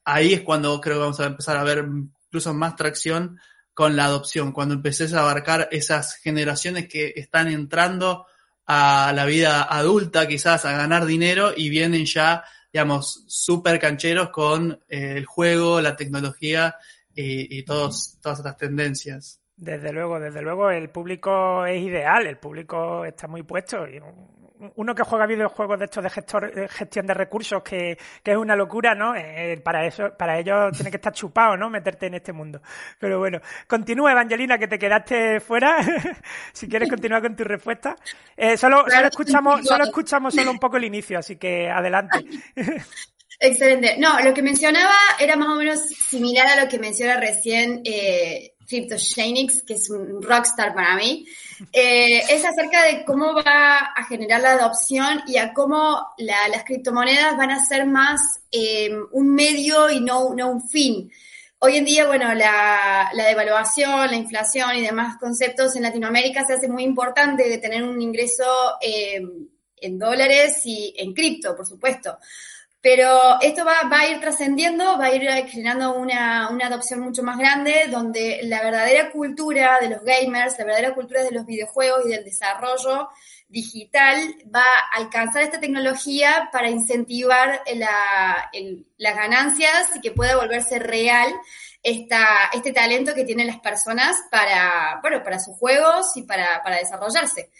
ahí 0.05 0.33
es 0.33 0.41
cuando 0.41 0.81
creo 0.81 0.97
que 0.97 1.03
vamos 1.03 1.21
a 1.21 1.27
empezar 1.27 1.57
a 1.57 1.63
ver 1.63 1.87
incluso 1.87 2.53
más 2.53 2.75
tracción 2.75 3.39
con 3.75 3.95
la 3.95 4.07
adopción, 4.07 4.51
cuando 4.51 4.75
empeces 4.75 5.15
a 5.15 5.21
abarcar 5.21 5.69
esas 5.71 6.17
generaciones 6.17 6.89
que 6.89 7.13
están 7.15 7.47
entrando 7.47 8.27
a 8.67 9.13
la 9.15 9.25
vida 9.25 9.63
adulta, 9.63 10.27
quizás 10.27 10.65
a 10.65 10.73
ganar 10.73 11.07
dinero 11.07 11.53
y 11.57 11.69
vienen 11.69 12.05
ya, 12.05 12.45
digamos, 12.73 13.25
súper 13.29 13.79
cancheros 13.79 14.31
con 14.31 14.73
eh, 14.89 15.15
el 15.17 15.25
juego, 15.25 15.81
la 15.81 15.97
tecnología 15.97 16.77
y, 17.15 17.59
y 17.59 17.65
todos, 17.65 18.19
todas 18.21 18.39
estas 18.39 18.57
tendencias. 18.57 19.41
Desde 19.57 19.91
luego, 19.91 20.21
desde 20.21 20.43
luego, 20.43 20.71
el 20.71 20.91
público 20.91 21.65
es 21.65 21.83
ideal, 21.83 22.27
el 22.27 22.37
público 22.37 23.07
está 23.07 23.27
muy 23.27 23.43
puesto. 23.43 23.89
Y 23.89 24.01
uno 24.77 24.95
que 24.95 25.03
juega 25.03 25.27
videojuegos 25.27 25.79
de 25.79 25.85
estos 25.87 26.03
de 26.03 26.11
gestor, 26.11 26.69
gestión 26.69 27.07
de 27.07 27.15
recursos, 27.15 27.63
que, 27.63 27.99
que 28.23 28.33
es 28.33 28.37
una 28.37 28.57
locura, 28.57 28.95
¿no? 28.95 29.15
Eh, 29.15 29.61
para 29.63 29.87
eso, 29.87 30.13
para 30.17 30.39
ello 30.39 30.71
tiene 30.73 30.91
que 30.91 30.97
estar 30.97 31.13
chupado, 31.13 31.57
¿no? 31.57 31.71
Meterte 31.71 32.07
en 32.07 32.15
este 32.15 32.33
mundo. 32.33 32.61
Pero 32.99 33.19
bueno, 33.19 33.41
continúa, 33.67 34.13
Evangelina, 34.13 34.59
que 34.59 34.69
te 34.69 34.79
quedaste 34.79 35.41
fuera. 35.41 35.79
si 36.53 36.69
quieres 36.69 36.89
continuar 36.89 37.23
con 37.23 37.37
tu 37.37 37.45
respuesta. 37.45 37.97
Eh, 38.37 38.57
solo, 38.57 38.85
solo 38.89 39.07
escuchamos, 39.07 39.67
solo 39.67 39.85
escuchamos 39.85 40.35
solo 40.35 40.51
un 40.51 40.59
poco 40.59 40.77
el 40.77 40.85
inicio, 40.85 41.19
así 41.19 41.37
que 41.37 41.69
adelante. 41.69 42.25
Excelente. 43.39 43.97
No, 43.99 44.19
lo 44.21 44.33
que 44.33 44.43
mencionaba 44.43 44.95
era 45.21 45.37
más 45.37 45.49
o 45.49 45.57
menos 45.57 45.81
similar 45.81 46.47
a 46.47 46.65
lo 46.65 46.69
que 46.69 46.79
menciona 46.79 47.21
recién 47.21 47.83
eh, 47.85 48.56
CryptoShanix, 48.67 49.63
que 49.63 49.75
es 49.75 49.89
un 49.91 50.23
rockstar 50.23 50.75
para 50.75 50.97
mí, 50.97 51.27
eh, 51.73 52.19
es 52.19 52.45
acerca 52.45 52.85
de 52.85 53.05
cómo 53.05 53.35
va 53.35 53.79
a 53.95 54.05
generar 54.09 54.41
la 54.41 54.53
adopción 54.53 55.23
y 55.27 55.37
a 55.39 55.53
cómo 55.53 56.07
las 56.19 56.65
criptomonedas 56.65 57.37
van 57.37 57.51
a 57.51 57.65
ser 57.65 57.87
más 57.87 58.21
eh, 58.51 58.91
un 59.13 59.35
medio 59.35 59.91
y 59.91 60.01
no, 60.01 60.35
no, 60.35 60.51
un 60.51 60.69
fin. 60.69 61.11
Hoy 61.59 61.77
en 61.77 61.85
día, 61.87 62.07
bueno, 62.07 62.35
la, 62.35 63.11
la, 63.15 63.27
devaluación, 63.27 64.11
la 64.11 64.17
inflación 64.17 64.77
y 64.77 64.83
demás 64.83 65.17
conceptos 65.19 65.75
en 65.75 65.83
Latinoamérica 65.83 66.45
se 66.47 66.55
hace 66.55 66.69
muy 66.69 66.83
importante 66.83 67.49
de 67.49 67.59
tener 67.59 67.83
un 67.83 68.01
ingreso 68.03 68.45
eh, 68.81 69.23
en 69.79 69.99
dólares 69.99 70.61
y 70.65 70.95
en 70.99 71.15
cripto, 71.15 71.57
por 71.57 71.67
supuesto. 71.67 72.19
Pero 72.89 73.41
esto 73.41 73.65
va, 73.65 73.81
a 73.91 74.07
ir 74.07 74.21
trascendiendo, 74.21 74.97
va 74.97 75.07
a 75.07 75.13
ir 75.13 75.29
generando 75.49 75.95
una, 75.95 76.47
adopción 76.47 77.01
mucho 77.01 77.25
más 77.25 77.37
grande, 77.37 77.89
donde 77.91 78.39
la 78.45 78.63
verdadera 78.63 79.11
cultura 79.11 79.81
de 79.81 79.89
los 79.89 80.05
gamers, 80.05 80.57
la 80.57 80.67
verdadera 80.67 80.95
cultura 80.95 81.25
de 81.25 81.33
los 81.33 81.45
videojuegos 81.45 82.07
y 82.07 82.11
del 82.11 82.25
desarrollo 82.25 83.09
digital 83.49 84.37
va 84.55 84.63
a 84.63 84.99
alcanzar 84.99 85.43
esta 85.43 85.59
tecnología 85.59 86.49
para 86.53 86.71
incentivar 86.71 87.61
las 87.75 89.17
ganancias 89.17 89.91
y 89.97 90.01
que 90.01 90.13
pueda 90.13 90.37
volverse 90.37 90.79
real 90.79 91.35
esta, 91.83 92.51
este 92.53 92.73
talento 92.73 93.17
que 93.17 93.25
tienen 93.25 93.49
las 93.49 93.59
personas 93.59 94.17
para, 94.31 95.01
bueno, 95.03 95.25
para 95.25 95.41
sus 95.41 95.57
juegos 95.57 96.17
y 96.17 96.23
para, 96.23 96.63
para 96.63 96.77
desarrollarse. 96.77 97.51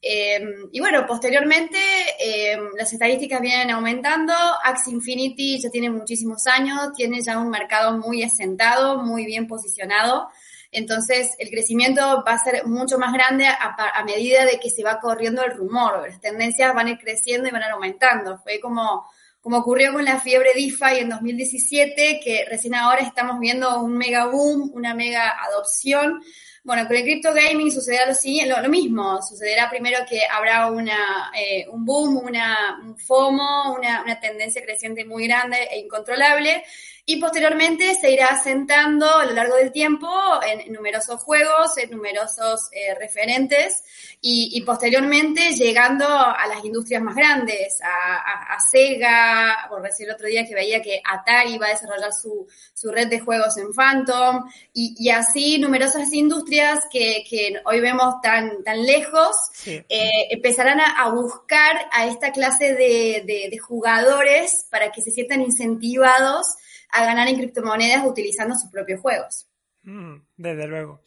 Em, 0.00 0.68
y 0.72 0.80
bueno, 0.80 1.06
posteriormente 1.06 1.78
em, 2.18 2.70
las 2.76 2.92
estadísticas 2.92 3.40
vienen 3.40 3.70
aumentando. 3.70 4.34
Axie 4.62 4.92
Infinity 4.92 5.60
ya 5.60 5.70
tiene 5.70 5.90
muchísimos 5.90 6.46
años, 6.46 6.92
tiene 6.94 7.20
ya 7.22 7.38
un 7.38 7.48
mercado 7.48 7.96
muy 7.98 8.22
asentado, 8.22 8.98
muy 8.98 9.24
bien 9.24 9.46
posicionado. 9.46 10.28
Entonces, 10.74 11.34
el 11.38 11.50
crecimiento 11.50 12.24
va 12.26 12.32
a 12.32 12.38
ser 12.38 12.66
mucho 12.66 12.98
más 12.98 13.12
grande 13.12 13.46
a, 13.46 14.04
medida 14.04 14.44
de 14.44 14.58
que 14.58 14.70
se 14.70 14.82
va 14.82 14.98
corriendo 14.98 15.42
el 15.44 15.52
rumor. 15.56 16.02
Las 16.06 16.20
tendencias 16.20 16.74
van 16.74 16.88
a 16.88 16.90
ir 16.90 16.98
creciendo 16.98 17.48
y 17.48 17.52
van 17.52 17.62
a 17.62 17.66
ir 17.66 17.72
aumentando. 17.72 18.38
Fue 18.38 18.58
como, 18.60 19.06
como 19.40 19.58
ocurrió 19.58 19.92
con 19.92 20.04
la 20.04 20.18
fiebre 20.18 20.50
DeFi 20.52 20.98
en 20.98 21.10
2017, 21.10 22.20
que 22.22 22.44
recién 22.50 22.74
ahora 22.74 23.02
estamos 23.02 23.38
viendo 23.38 23.80
un 23.80 23.96
mega 23.96 24.26
boom, 24.26 24.72
una 24.74 24.94
mega 24.94 25.32
adopción 25.44 26.20
bueno, 26.64 26.86
con 26.86 26.96
el 26.96 27.02
crypto 27.02 27.34
gaming 27.34 27.70
sucederá 27.70 28.06
lo, 28.06 28.62
lo, 28.62 28.68
mismo. 28.70 29.20
Sucederá 29.22 29.68
primero 29.68 29.98
que 30.08 30.22
habrá 30.24 30.70
una, 30.70 31.30
eh, 31.38 31.66
un 31.68 31.84
boom, 31.84 32.16
una, 32.24 32.80
un 32.82 32.96
FOMO, 32.96 33.74
una, 33.74 34.02
una 34.02 34.18
tendencia 34.18 34.62
creciente 34.62 35.04
muy 35.04 35.26
grande 35.26 35.58
e 35.70 35.78
incontrolable. 35.78 36.64
Y 37.06 37.16
posteriormente 37.16 37.94
se 37.96 38.10
irá 38.10 38.28
asentando 38.28 39.06
a 39.06 39.26
lo 39.26 39.32
largo 39.32 39.56
del 39.56 39.72
tiempo 39.72 40.08
en, 40.46 40.72
numerosos 40.72 41.20
juegos, 41.20 41.76
en 41.76 41.90
numerosos 41.90 42.68
eh, 42.72 42.94
referentes 42.98 43.82
y, 44.22 44.58
posteriormente 44.62 45.52
llegando 45.52 46.06
a 46.08 46.46
las 46.46 46.64
industrias 46.64 47.02
más 47.02 47.14
grandes, 47.14 47.78
a, 47.82 48.58
Sega, 48.58 49.66
por 49.68 49.82
decir 49.82 50.06
el 50.08 50.14
otro 50.14 50.26
día 50.26 50.46
que 50.46 50.54
veía 50.54 50.80
que 50.80 51.02
Atari 51.04 51.58
va 51.58 51.66
a 51.66 51.70
desarrollar 51.70 52.10
su, 52.14 52.46
red 52.90 53.08
de 53.08 53.20
juegos 53.20 53.58
en 53.58 53.74
Phantom 53.74 54.48
y, 54.72 55.10
así 55.10 55.58
numerosas 55.58 56.10
industrias 56.14 56.80
que, 56.90 57.22
hoy 57.66 57.80
vemos 57.80 58.14
tan, 58.22 58.64
tan 58.64 58.82
lejos 58.82 59.36
eh, 59.66 60.08
empezarán 60.30 60.80
a, 60.80 61.10
buscar 61.10 61.76
a 61.92 62.06
esta 62.06 62.32
clase 62.32 62.72
de 62.74 63.58
jugadores 63.58 64.66
para 64.70 64.90
que 64.90 65.02
se 65.02 65.10
sientan 65.10 65.42
incentivados 65.42 66.46
a 66.94 67.04
ganar 67.04 67.28
en 67.28 67.36
criptomonedas 67.36 68.06
utilizando 68.06 68.54
sus 68.54 68.70
propios 68.70 69.00
juegos. 69.00 69.46
Mm, 69.82 70.16
desde 70.36 70.66
luego. 70.66 71.00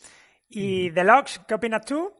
¿Y 0.49 0.89
Deluxe, 0.89 1.41
qué 1.47 1.55
opinas 1.55 1.85
tú? 1.85 2.11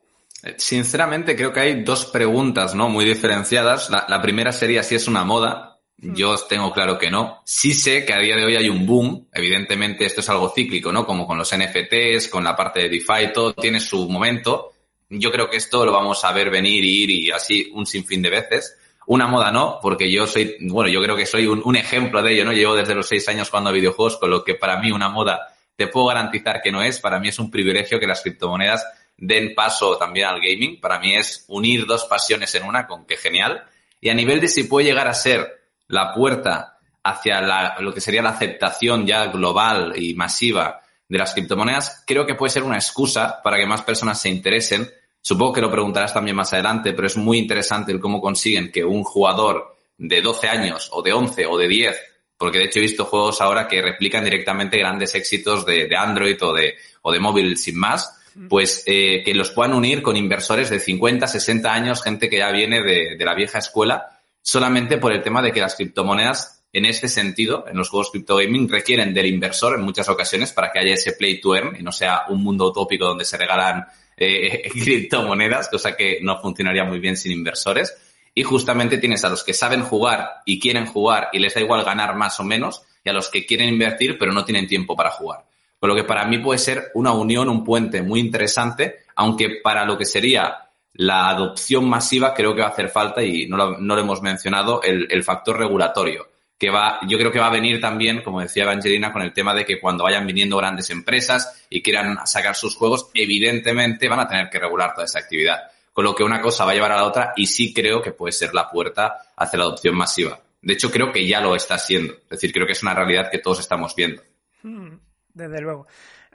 Eh, 0.43 0.55
sinceramente, 0.57 1.36
creo 1.36 1.51
que 1.51 1.59
hay 1.59 1.83
dos 1.83 2.05
preguntas, 2.05 2.75
¿no? 2.75 2.89
Muy 2.89 3.05
diferenciadas. 3.05 3.89
La, 3.89 4.21
primera 4.21 4.51
sería 4.51 4.83
si 4.83 4.95
es 4.95 5.07
una 5.07 5.24
moda. 5.24 5.79
Mm. 5.97 6.15
Yo 6.15 6.36
tengo 6.47 6.71
claro 6.71 6.97
que 6.97 7.12
no. 7.12 7.41
Sí 7.45 7.74
sé 7.74 8.05
que 8.05 8.13
a 8.13 8.19
día 8.19 8.36
de 8.38 8.45
hoy 8.45 8.55
hay 8.55 8.69
un 8.69 8.86
boom. 8.86 9.27
Evidentemente, 9.33 10.05
esto 10.05 10.21
es 10.21 10.29
algo 10.29 10.53
cíclico, 10.55 10.91
¿no? 10.91 11.05
Como 11.05 11.27
con 11.27 11.38
los 11.38 11.53
NFTs, 11.53 12.29
con 12.29 12.43
la 12.43 12.55
parte 12.55 12.81
de 12.81 12.89
DeFi, 12.89 13.33
todo 13.33 13.53
tiene 13.53 13.79
su 13.79 14.07
momento. 14.09 14.71
Yo 15.09 15.31
creo 15.31 15.50
que 15.50 15.57
esto 15.57 15.86
lo 15.86 15.91
vamos 15.91 16.24
a 16.24 16.31
ver 16.31 16.50
venir 16.50 16.83
y 16.83 17.03
ir 17.03 17.09
y 17.09 17.31
así 17.31 17.69
un 17.74 17.86
sinfín 17.86 18.21
de 18.21 18.29
veces. 18.29 18.77
Una 19.07 19.27
moda 19.27 19.51
no, 19.51 19.79
porque 19.81 20.11
yo 20.11 20.27
soy, 20.27 20.57
bueno, 20.59 20.89
yo 20.89 21.01
creo 21.01 21.15
que 21.15 21.25
soy 21.25 21.47
un, 21.47 21.75
ejemplo 21.77 22.21
de 22.21 22.33
ello, 22.33 22.43
¿no? 22.43 22.51
Llevo 22.51 22.75
desde 22.75 22.93
los 22.93 23.07
seis 23.07 23.27
años 23.29 23.49
jugando 23.49 23.69
a 23.69 23.73
videojuegos, 23.73 24.17
con 24.17 24.29
lo 24.29 24.43
que 24.43 24.55
para 24.55 24.81
mí 24.81 24.91
una 24.91 25.07
moda 25.07 25.47
te 25.77 25.87
puedo 25.87 26.07
garantizar 26.07 26.61
que 26.61 26.73
no 26.73 26.81
es. 26.81 26.99
Para 26.99 27.17
mí 27.17 27.29
es 27.29 27.39
un 27.39 27.49
privilegio 27.49 28.01
que 28.01 28.05
las 28.05 28.21
criptomonedas 28.21 28.85
den 29.15 29.55
paso 29.55 29.97
también 29.97 30.27
al 30.27 30.41
gaming. 30.41 30.81
Para 30.81 30.99
mí 30.99 31.15
es 31.15 31.45
unir 31.47 31.85
dos 31.85 32.03
pasiones 32.03 32.53
en 32.55 32.65
una, 32.65 32.85
con 32.85 33.05
que 33.05 33.15
genial. 33.15 33.63
Y 34.01 34.09
a 34.09 34.13
nivel 34.13 34.41
de 34.41 34.49
si 34.49 34.65
puede 34.65 34.87
llegar 34.87 35.07
a 35.07 35.13
ser 35.13 35.69
la 35.87 36.13
puerta 36.13 36.77
hacia 37.01 37.79
lo 37.79 37.93
que 37.93 38.01
sería 38.01 38.21
la 38.21 38.31
aceptación 38.31 39.07
ya 39.07 39.27
global 39.27 39.93
y 39.95 40.15
masiva 40.15 40.81
de 41.07 41.17
las 41.17 41.33
criptomonedas, 41.33 42.03
creo 42.05 42.25
que 42.25 42.35
puede 42.35 42.51
ser 42.51 42.63
una 42.63 42.75
excusa 42.75 43.41
para 43.41 43.55
que 43.55 43.65
más 43.65 43.83
personas 43.83 44.19
se 44.19 44.27
interesen 44.27 44.91
Supongo 45.21 45.53
que 45.53 45.62
lo 45.62 45.71
preguntarás 45.71 46.13
también 46.13 46.36
más 46.36 46.53
adelante, 46.53 46.93
pero 46.93 47.07
es 47.07 47.17
muy 47.17 47.38
interesante 47.38 47.91
el 47.91 48.00
cómo 48.00 48.21
consiguen 48.21 48.71
que 48.71 48.83
un 48.83 49.03
jugador 49.03 49.75
de 49.97 50.21
12 50.21 50.47
años 50.47 50.89
o 50.93 51.01
de 51.01 51.13
11 51.13 51.45
o 51.47 51.57
de 51.57 51.67
10, 51.67 51.97
porque 52.38 52.59
de 52.59 52.65
hecho 52.65 52.79
he 52.79 52.83
visto 52.83 53.05
juegos 53.05 53.41
ahora 53.41 53.67
que 53.67 53.81
replican 53.81 54.24
directamente 54.24 54.77
grandes 54.77 55.15
éxitos 55.15 55.65
de, 55.65 55.89
Android 55.97 56.41
o 56.43 56.53
de, 56.53 56.75
o 57.01 57.12
de 57.12 57.19
móvil 57.19 57.57
sin 57.57 57.77
más, 57.77 58.13
pues 58.47 58.83
eh, 58.86 59.24
que 59.25 59.33
los 59.33 59.50
puedan 59.50 59.74
unir 59.74 60.03
con 60.03 60.15
inversores 60.15 60.69
de 60.69 60.79
50, 60.79 61.27
60 61.27 61.74
años, 61.74 62.03
gente 62.03 62.29
que 62.29 62.38
ya 62.38 62.51
viene 62.51 62.83
de, 62.83 63.15
de 63.17 63.25
la 63.25 63.33
vieja 63.33 63.57
escuela, 63.57 64.19
solamente 64.41 64.97
por 64.97 65.12
el 65.12 65.24
tema 65.24 65.41
de 65.41 65.51
que 65.51 65.59
las 65.59 65.75
criptomonedas 65.75 66.57
en 66.74 66.86
este 66.86 67.07
sentido, 67.07 67.65
en 67.67 67.77
los 67.77 67.89
juegos 67.89 68.12
crypto 68.12 68.36
gaming, 68.38 68.69
requieren 68.69 69.13
del 69.13 69.25
inversor 69.25 69.79
en 69.79 69.86
muchas 69.86 70.09
ocasiones 70.09 70.51
para 70.51 70.71
que 70.71 70.79
haya 70.79 70.93
ese 70.93 71.13
play 71.13 71.41
to 71.41 71.55
earn 71.55 71.75
y 71.75 71.81
no 71.81 71.91
sea 71.91 72.25
un 72.29 72.43
mundo 72.43 72.67
utópico 72.67 73.05
donde 73.05 73.25
se 73.25 73.38
regalan 73.38 73.86
eh, 74.17 74.69
criptomonedas, 74.74 75.69
cosa 75.69 75.95
que 75.95 76.19
no 76.21 76.39
funcionaría 76.39 76.83
muy 76.83 77.00
bien 77.00 77.15
sin 77.15 77.31
inversores. 77.31 77.95
Y 78.33 78.43
justamente 78.43 78.97
tienes 78.97 79.24
a 79.24 79.29
los 79.29 79.43
que 79.43 79.53
saben 79.53 79.81
jugar 79.83 80.41
y 80.45 80.59
quieren 80.59 80.86
jugar 80.86 81.29
y 81.31 81.39
les 81.39 81.53
da 81.55 81.62
igual 81.62 81.83
ganar 81.83 82.15
más 82.15 82.39
o 82.39 82.43
menos, 82.43 82.83
y 83.03 83.09
a 83.09 83.13
los 83.13 83.29
que 83.29 83.45
quieren 83.45 83.69
invertir 83.69 84.17
pero 84.19 84.31
no 84.31 84.45
tienen 84.45 84.67
tiempo 84.67 84.95
para 84.95 85.12
jugar. 85.12 85.45
Con 85.79 85.89
lo 85.89 85.95
que 85.95 86.03
para 86.03 86.25
mí 86.25 86.39
puede 86.39 86.59
ser 86.59 86.91
una 86.95 87.13
unión, 87.13 87.50
un 87.50 87.63
puente 87.63 88.01
muy 88.01 88.19
interesante, 88.19 89.05
aunque 89.15 89.62
para 89.63 89.86
lo 89.86 89.97
que 89.97 90.05
sería 90.05 90.69
la 90.93 91.29
adopción 91.29 91.88
masiva 91.88 92.33
creo 92.33 92.55
que 92.55 92.62
va 92.62 92.67
a 92.67 92.71
hacer 92.71 92.89
falta, 92.89 93.24
y 93.24 93.47
no 93.47 93.57
lo, 93.57 93.77
no 93.79 93.95
lo 93.95 94.01
hemos 94.01 94.21
mencionado, 94.21 94.81
el, 94.83 95.07
el 95.09 95.24
factor 95.24 95.57
regulatorio 95.57 96.27
que 96.57 96.69
va, 96.71 96.99
yo 97.07 97.17
creo 97.17 97.31
que 97.31 97.39
va 97.39 97.47
a 97.47 97.51
venir 97.51 97.79
también, 97.79 98.21
como 98.21 98.41
decía 98.41 98.63
Evangelina, 98.63 99.13
con 99.13 99.21
el 99.21 99.31
tema 99.31 99.53
de 99.53 99.63
que 99.63 99.79
cuando 99.79 100.03
vayan 100.03 100.25
viniendo 100.25 100.57
grandes 100.57 100.89
empresas 100.89 101.65
y 101.69 101.83
quieran 101.83 102.25
sacar 102.25 102.55
sus 102.55 102.75
juegos, 102.75 103.09
evidentemente 103.13 104.09
van 104.09 104.21
a 104.21 104.27
tener 104.27 104.49
que 104.49 104.59
regular 104.59 104.93
toda 104.93 105.05
esa 105.05 105.19
actividad. 105.19 105.71
Con 105.93 106.05
lo 106.05 106.15
que 106.15 106.23
una 106.23 106.41
cosa 106.41 106.65
va 106.65 106.71
a 106.71 106.73
llevar 106.73 106.91
a 106.91 106.97
la 106.97 107.05
otra 107.05 107.33
y 107.35 107.45
sí 107.45 107.73
creo 107.73 108.01
que 108.01 108.11
puede 108.11 108.31
ser 108.31 108.53
la 108.53 108.69
puerta 108.69 109.17
hacia 109.35 109.59
la 109.59 109.65
adopción 109.65 109.95
masiva. 109.95 110.39
De 110.61 110.73
hecho, 110.73 110.91
creo 110.91 111.11
que 111.11 111.25
ya 111.27 111.41
lo 111.41 111.55
está 111.55 111.77
siendo. 111.77 112.13
Es 112.13 112.29
decir, 112.29 112.51
creo 112.51 112.65
que 112.65 112.73
es 112.73 112.81
una 112.81 112.93
realidad 112.93 113.29
que 113.31 113.37
todos 113.37 113.59
estamos 113.59 113.95
viendo. 113.95 114.21
Hmm, 114.63 114.95
desde 115.33 115.61
luego. 115.61 115.87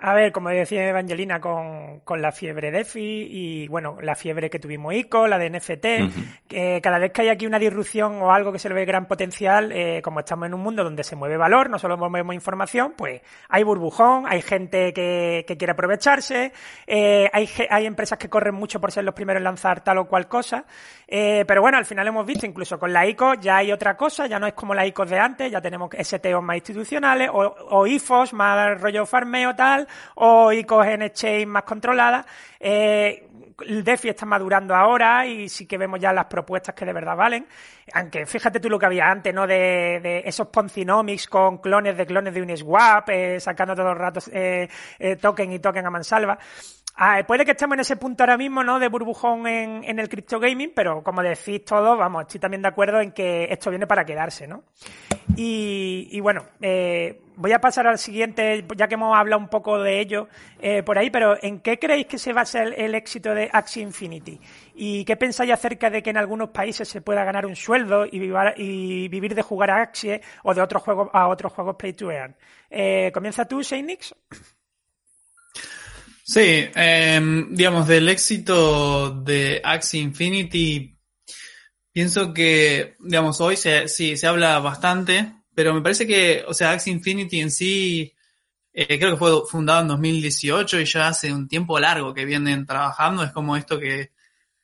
A 0.05 0.15
ver, 0.15 0.33
como 0.33 0.49
decía 0.49 0.89
Evangelina, 0.89 1.41
con, 1.41 2.01
con, 2.01 2.21
la 2.21 2.33
fiebre 2.33 2.73
DeFi 2.73 3.29
y, 3.31 3.69
bueno, 3.69 3.99
la 4.03 4.17
fiebre 4.17 4.51
que 4.51 4.59
tuvimos 4.59 4.93
ICO, 4.95 5.29
la 5.29 5.39
de 5.39 5.49
NFT, 5.49 5.87
que 6.49 6.81
cada 6.83 6.99
vez 6.99 7.13
que 7.13 7.23
hay 7.23 7.29
aquí 7.29 7.47
una 7.47 7.61
disrupción 7.61 8.21
o 8.21 8.33
algo 8.33 8.51
que 8.51 8.59
se 8.59 8.69
le 8.69 8.75
ve 8.75 8.85
gran 8.85 9.07
potencial, 9.07 9.71
eh, 9.71 10.03
como 10.03 10.19
estamos 10.19 10.47
en 10.47 10.55
un 10.55 10.61
mundo 10.61 10.83
donde 10.83 11.05
se 11.05 11.15
mueve 11.15 11.37
valor, 11.37 11.71
no 11.71 11.79
solo 11.79 11.97
movemos 11.97 12.35
información, 12.35 12.95
pues 12.97 13.23
hay 13.49 13.63
burbujón, 13.63 14.25
hay 14.27 14.43
gente 14.43 14.93
que, 14.93 15.45
que 15.47 15.57
quiere 15.57 15.71
aprovecharse, 15.71 16.53
eh, 16.89 17.31
hay, 17.33 17.49
hay 17.71 17.87
empresas 17.87 18.19
que 18.19 18.29
corren 18.29 18.57
mucho 18.57 18.81
por 18.81 18.91
ser 18.91 19.05
los 19.05 19.15
primeros 19.15 19.39
en 19.39 19.45
lanzar 19.45 19.85
tal 19.85 19.99
o 19.99 20.09
cual 20.09 20.27
cosa, 20.27 20.65
eh, 21.15 21.45
pero 21.47 21.61
bueno, 21.61 21.77
al 21.77 21.85
final 21.85 22.09
hemos 22.09 22.25
visto, 22.25 22.47
incluso 22.47 22.79
con 22.79 22.91
la 22.91 23.07
ICO 23.07 23.35
ya 23.35 23.59
hay 23.59 23.71
otra 23.71 23.99
cosa, 23.99 24.27
ya 24.27 24.39
no 24.39 24.47
es 24.47 24.55
como 24.55 24.73
la 24.73 24.87
ICO 24.87 25.05
de 25.05 25.19
antes, 25.19 25.53
ya 25.53 25.61
tenemos 25.61 25.91
STOs 25.93 26.43
más 26.43 26.57
institucionales 26.57 27.29
o, 27.31 27.55
o 27.69 27.87
IFOs 27.87 28.33
más 28.33 28.81
rollo 28.81 29.05
farmeo 29.05 29.55
tal, 29.55 29.87
o 30.15 30.51
ICOs 30.51 30.87
en 30.87 31.03
exchange 31.03 31.47
más 31.47 31.65
controladas. 31.65 32.25
Eh, 32.59 33.29
el 33.67 33.85
DeFi 33.85 34.09
está 34.11 34.27
madurando 34.27 34.75
ahora 34.75 35.27
y 35.27 35.49
sí 35.49 35.67
que 35.67 35.79
vemos 35.79 36.01
ya 36.01 36.13
las 36.13 36.27
propuestas 36.27 36.75
que 36.75 36.85
de 36.85 36.93
verdad 36.93 37.17
valen. 37.17 37.47
Aunque 37.93 38.27
fíjate 38.27 38.61
tú 38.61 38.69
lo 38.69 38.79
que 38.79 38.87
había 38.87 39.11
antes, 39.11 39.35
¿no? 39.35 39.47
De, 39.47 40.23
esos 40.25 40.49
Ponzinomics 40.49 41.27
con 41.27 41.59
clones 41.59 41.97
de 41.97 42.07
clones 42.07 42.35
de 42.35 42.43
Uniswap, 42.43 43.09
eh, 43.11 43.41
sacando 43.41 43.75
todos 43.75 43.91
los 43.91 43.99
ratos 43.99 44.31
eh, 44.33 44.69
eh, 44.99 45.17
token 45.17 45.53
y 45.53 45.59
token 45.59 45.87
a 45.87 45.91
mansalva. 45.91 46.39
Ah, 46.95 47.23
puede 47.27 47.45
que 47.45 47.53
estemos 47.53 47.75
en 47.75 47.81
ese 47.81 47.97
punto 47.97 48.23
ahora 48.23 48.37
mismo, 48.37 48.63
¿no? 48.63 48.79
De 48.79 48.89
burbujón 48.89 49.47
en, 49.47 49.99
el 49.99 50.09
crypto 50.09 50.39
gaming, 50.39 50.73
pero 50.75 51.03
como 51.03 51.23
decís 51.23 51.65
todos, 51.65 51.99
vamos, 51.99 52.23
estoy 52.23 52.39
también 52.39 52.63
de 52.63 52.69
acuerdo 52.69 53.01
en 53.01 53.13
que 53.13 53.49
esto 53.51 53.71
viene 53.71 53.87
para 53.87 54.05
quedarse, 54.05 54.47
¿no? 54.47 54.65
Y, 55.35 56.21
bueno, 56.21 56.45
eh, 56.61 57.23
voy 57.37 57.53
a 57.53 57.61
pasar 57.61 57.87
al 57.87 57.99
siguiente, 57.99 58.67
ya 58.77 58.89
que 58.89 58.95
hemos 58.95 59.17
hablado 59.17 59.41
un 59.41 59.49
poco 59.49 59.79
de 59.79 60.01
ello 60.01 60.29
eh, 60.61 60.83
por 60.83 60.99
ahí, 60.99 61.09
pero 61.09 61.43
¿en 61.43 61.61
qué 61.61 61.79
creéis 61.79 62.07
que 62.07 62.19
se 62.19 62.35
basa 62.35 62.63
el, 62.63 62.75
el, 62.75 62.95
éxito 62.95 63.35
de 63.35 63.49
Axie 63.51 63.83
Infinity? 63.83 64.39
¿Y 64.75 65.05
qué 65.07 65.17
pensáis 65.17 65.51
acerca 65.51 65.89
de 65.89 66.03
que 66.03 66.11
en 66.11 66.19
algunos 66.19 66.51
países 66.51 66.87
se 66.87 67.01
pueda 67.01 67.25
ganar 67.25 67.47
un 67.47 67.57
sueldo 67.57 68.05
y, 68.05 68.31
y 68.57 69.09
vivir 69.09 69.35
de 69.35 69.43
jugar 69.43 69.71
a 69.71 69.83
Axie 69.83 70.21
o 70.43 70.53
de 70.53 70.61
otros 70.61 70.83
juegos 70.83 71.09
a 71.15 71.29
otros 71.29 71.53
juegos 71.55 71.77
play 71.77 71.95
to 71.95 72.11
earn? 72.11 72.37
Eh, 72.69 73.11
¿Comienza 73.15 73.47
tú, 73.47 73.63
Sheinix? 73.63 74.15
Sí, 76.25 76.69
em, 76.75 77.55
digamos, 77.55 77.89
del 77.89 78.09
éxito 78.09 79.11
de 79.11 79.61
Axie 79.65 80.01
Infinity, 80.01 80.97
pienso 81.93 82.33
que, 82.33 82.97
digamos, 83.01 83.41
hoy 83.41 83.57
se, 83.57 83.89
sí, 83.89 84.17
se 84.17 84.27
habla 84.29 84.59
bastante, 84.61 85.35
pero 85.55 85.75
me 85.75 85.83
parece 85.83 86.07
que, 86.07 86.45
o 86.47 86.55
sea, 86.55 86.73
Axie 86.73 86.93
Infinity 86.93 87.41
en 87.41 87.51
sí, 87.51 88.15
eh, 88.73 88.99
creo 88.99 89.13
que 89.13 89.17
fue 89.19 89.33
fundado 89.49 89.83
en 89.83 89.89
2018 89.89 90.81
y 90.81 90.85
ya 90.85 91.09
hace 91.09 91.33
un 91.33 91.49
tiempo 91.49 91.79
largo 91.81 92.15
que 92.15 92.25
vienen 92.25 92.67
trabajando, 92.67 93.25
es 93.25 93.33
como 93.33 93.57
esto 93.57 93.79
que 93.81 94.13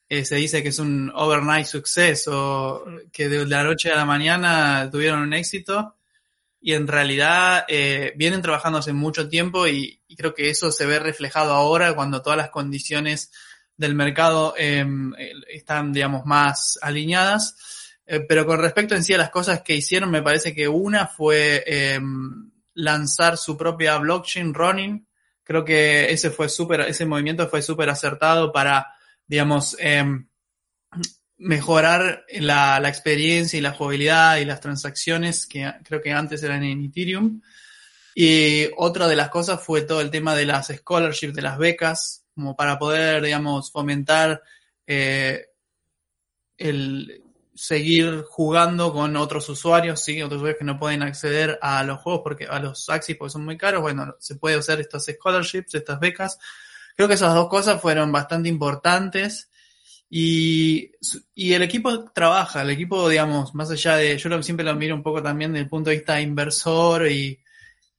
eh, 0.08 0.24
se 0.24 0.36
dice 0.36 0.62
que 0.62 0.70
es 0.70 0.78
un 0.78 1.12
overnight 1.14 1.66
success 1.66 2.28
o 2.28 2.84
que 3.12 3.28
de 3.28 3.46
la 3.46 3.64
noche 3.64 3.90
a 3.92 3.96
la 3.96 4.06
mañana 4.06 4.88
tuvieron 4.90 5.20
un 5.20 5.34
éxito 5.34 5.97
y 6.60 6.74
en 6.74 6.88
realidad 6.88 7.64
eh, 7.68 8.12
vienen 8.16 8.42
trabajando 8.42 8.78
hace 8.78 8.92
mucho 8.92 9.28
tiempo 9.28 9.66
y, 9.66 10.00
creo 10.16 10.34
que 10.34 10.50
eso 10.50 10.72
se 10.72 10.86
ve 10.86 10.98
reflejado 10.98 11.52
ahora 11.52 11.94
cuando 11.94 12.22
todas 12.22 12.36
las 12.36 12.50
condiciones 12.50 13.30
del 13.76 13.94
mercado 13.94 14.54
eh, 14.58 14.84
están, 15.48 15.92
digamos, 15.92 16.26
más 16.26 16.76
alineadas. 16.82 17.56
Eh, 18.04 18.20
pero 18.20 18.46
con 18.46 18.58
respecto 18.58 18.96
en 18.96 19.04
sí 19.04 19.12
a 19.14 19.18
las 19.18 19.30
cosas 19.30 19.62
que 19.62 19.76
hicieron, 19.76 20.10
me 20.10 20.22
parece 20.22 20.54
que 20.54 20.66
una 20.66 21.06
fue 21.06 21.62
em, 21.66 22.50
lanzar 22.74 23.36
su 23.36 23.56
propia 23.56 23.98
blockchain, 23.98 24.54
Running. 24.54 25.06
Creo 25.44 25.64
que 25.64 26.10
ese 26.10 26.30
fue 26.30 26.48
súper, 26.48 26.80
ese 26.80 27.06
movimiento 27.06 27.48
fue 27.48 27.62
súper 27.62 27.90
acertado 27.90 28.50
para, 28.50 28.86
digamos, 29.26 29.76
em, 29.78 30.27
mejorar 31.38 32.24
la, 32.40 32.80
la, 32.80 32.88
experiencia 32.88 33.58
y 33.58 33.62
la 33.62 33.72
jugabilidad 33.72 34.38
y 34.38 34.44
las 34.44 34.60
transacciones 34.60 35.46
que 35.46 35.72
creo 35.84 36.02
que 36.02 36.12
antes 36.12 36.42
eran 36.42 36.64
en 36.64 36.84
Ethereum. 36.84 37.40
Y 38.14 38.68
otra 38.76 39.06
de 39.06 39.16
las 39.16 39.28
cosas 39.28 39.62
fue 39.62 39.82
todo 39.82 40.00
el 40.00 40.10
tema 40.10 40.34
de 40.34 40.46
las 40.46 40.68
scholarships, 40.68 41.34
de 41.34 41.42
las 41.42 41.58
becas, 41.58 42.24
como 42.34 42.56
para 42.56 42.78
poder, 42.78 43.22
digamos, 43.22 43.70
fomentar 43.70 44.42
eh, 44.86 45.46
el, 46.56 47.22
seguir 47.58 48.24
jugando 48.28 48.92
con 48.92 49.16
otros 49.16 49.48
usuarios, 49.48 50.00
sí, 50.00 50.22
otros 50.22 50.38
usuarios 50.38 50.58
que 50.58 50.64
no 50.64 50.78
pueden 50.78 51.02
acceder 51.02 51.58
a 51.60 51.82
los 51.82 52.00
juegos 52.00 52.22
porque 52.22 52.46
a 52.46 52.60
los 52.60 52.88
Axis 52.88 53.16
porque 53.16 53.32
son 53.32 53.44
muy 53.44 53.58
caros, 53.58 53.82
bueno, 53.82 54.14
se 54.20 54.36
puede 54.36 54.56
hacer 54.56 54.80
estas 54.80 55.06
scholarships, 55.06 55.74
estas 55.74 55.98
becas. 55.98 56.38
Creo 56.94 57.08
que 57.08 57.14
esas 57.14 57.34
dos 57.34 57.48
cosas 57.48 57.80
fueron 57.80 58.12
bastante 58.12 58.48
importantes 58.48 59.50
y, 60.10 60.92
y 61.34 61.52
el 61.52 61.62
equipo 61.62 62.10
trabaja, 62.10 62.62
el 62.62 62.70
equipo, 62.70 63.08
digamos, 63.08 63.54
más 63.54 63.70
allá 63.70 63.96
de, 63.96 64.16
yo 64.16 64.42
siempre 64.42 64.64
lo 64.64 64.74
miro 64.74 64.94
un 64.94 65.02
poco 65.02 65.22
también 65.22 65.52
desde 65.52 65.64
el 65.64 65.68
punto 65.68 65.90
de 65.90 65.96
vista 65.96 66.20
inversor 66.20 67.10
y, 67.10 67.38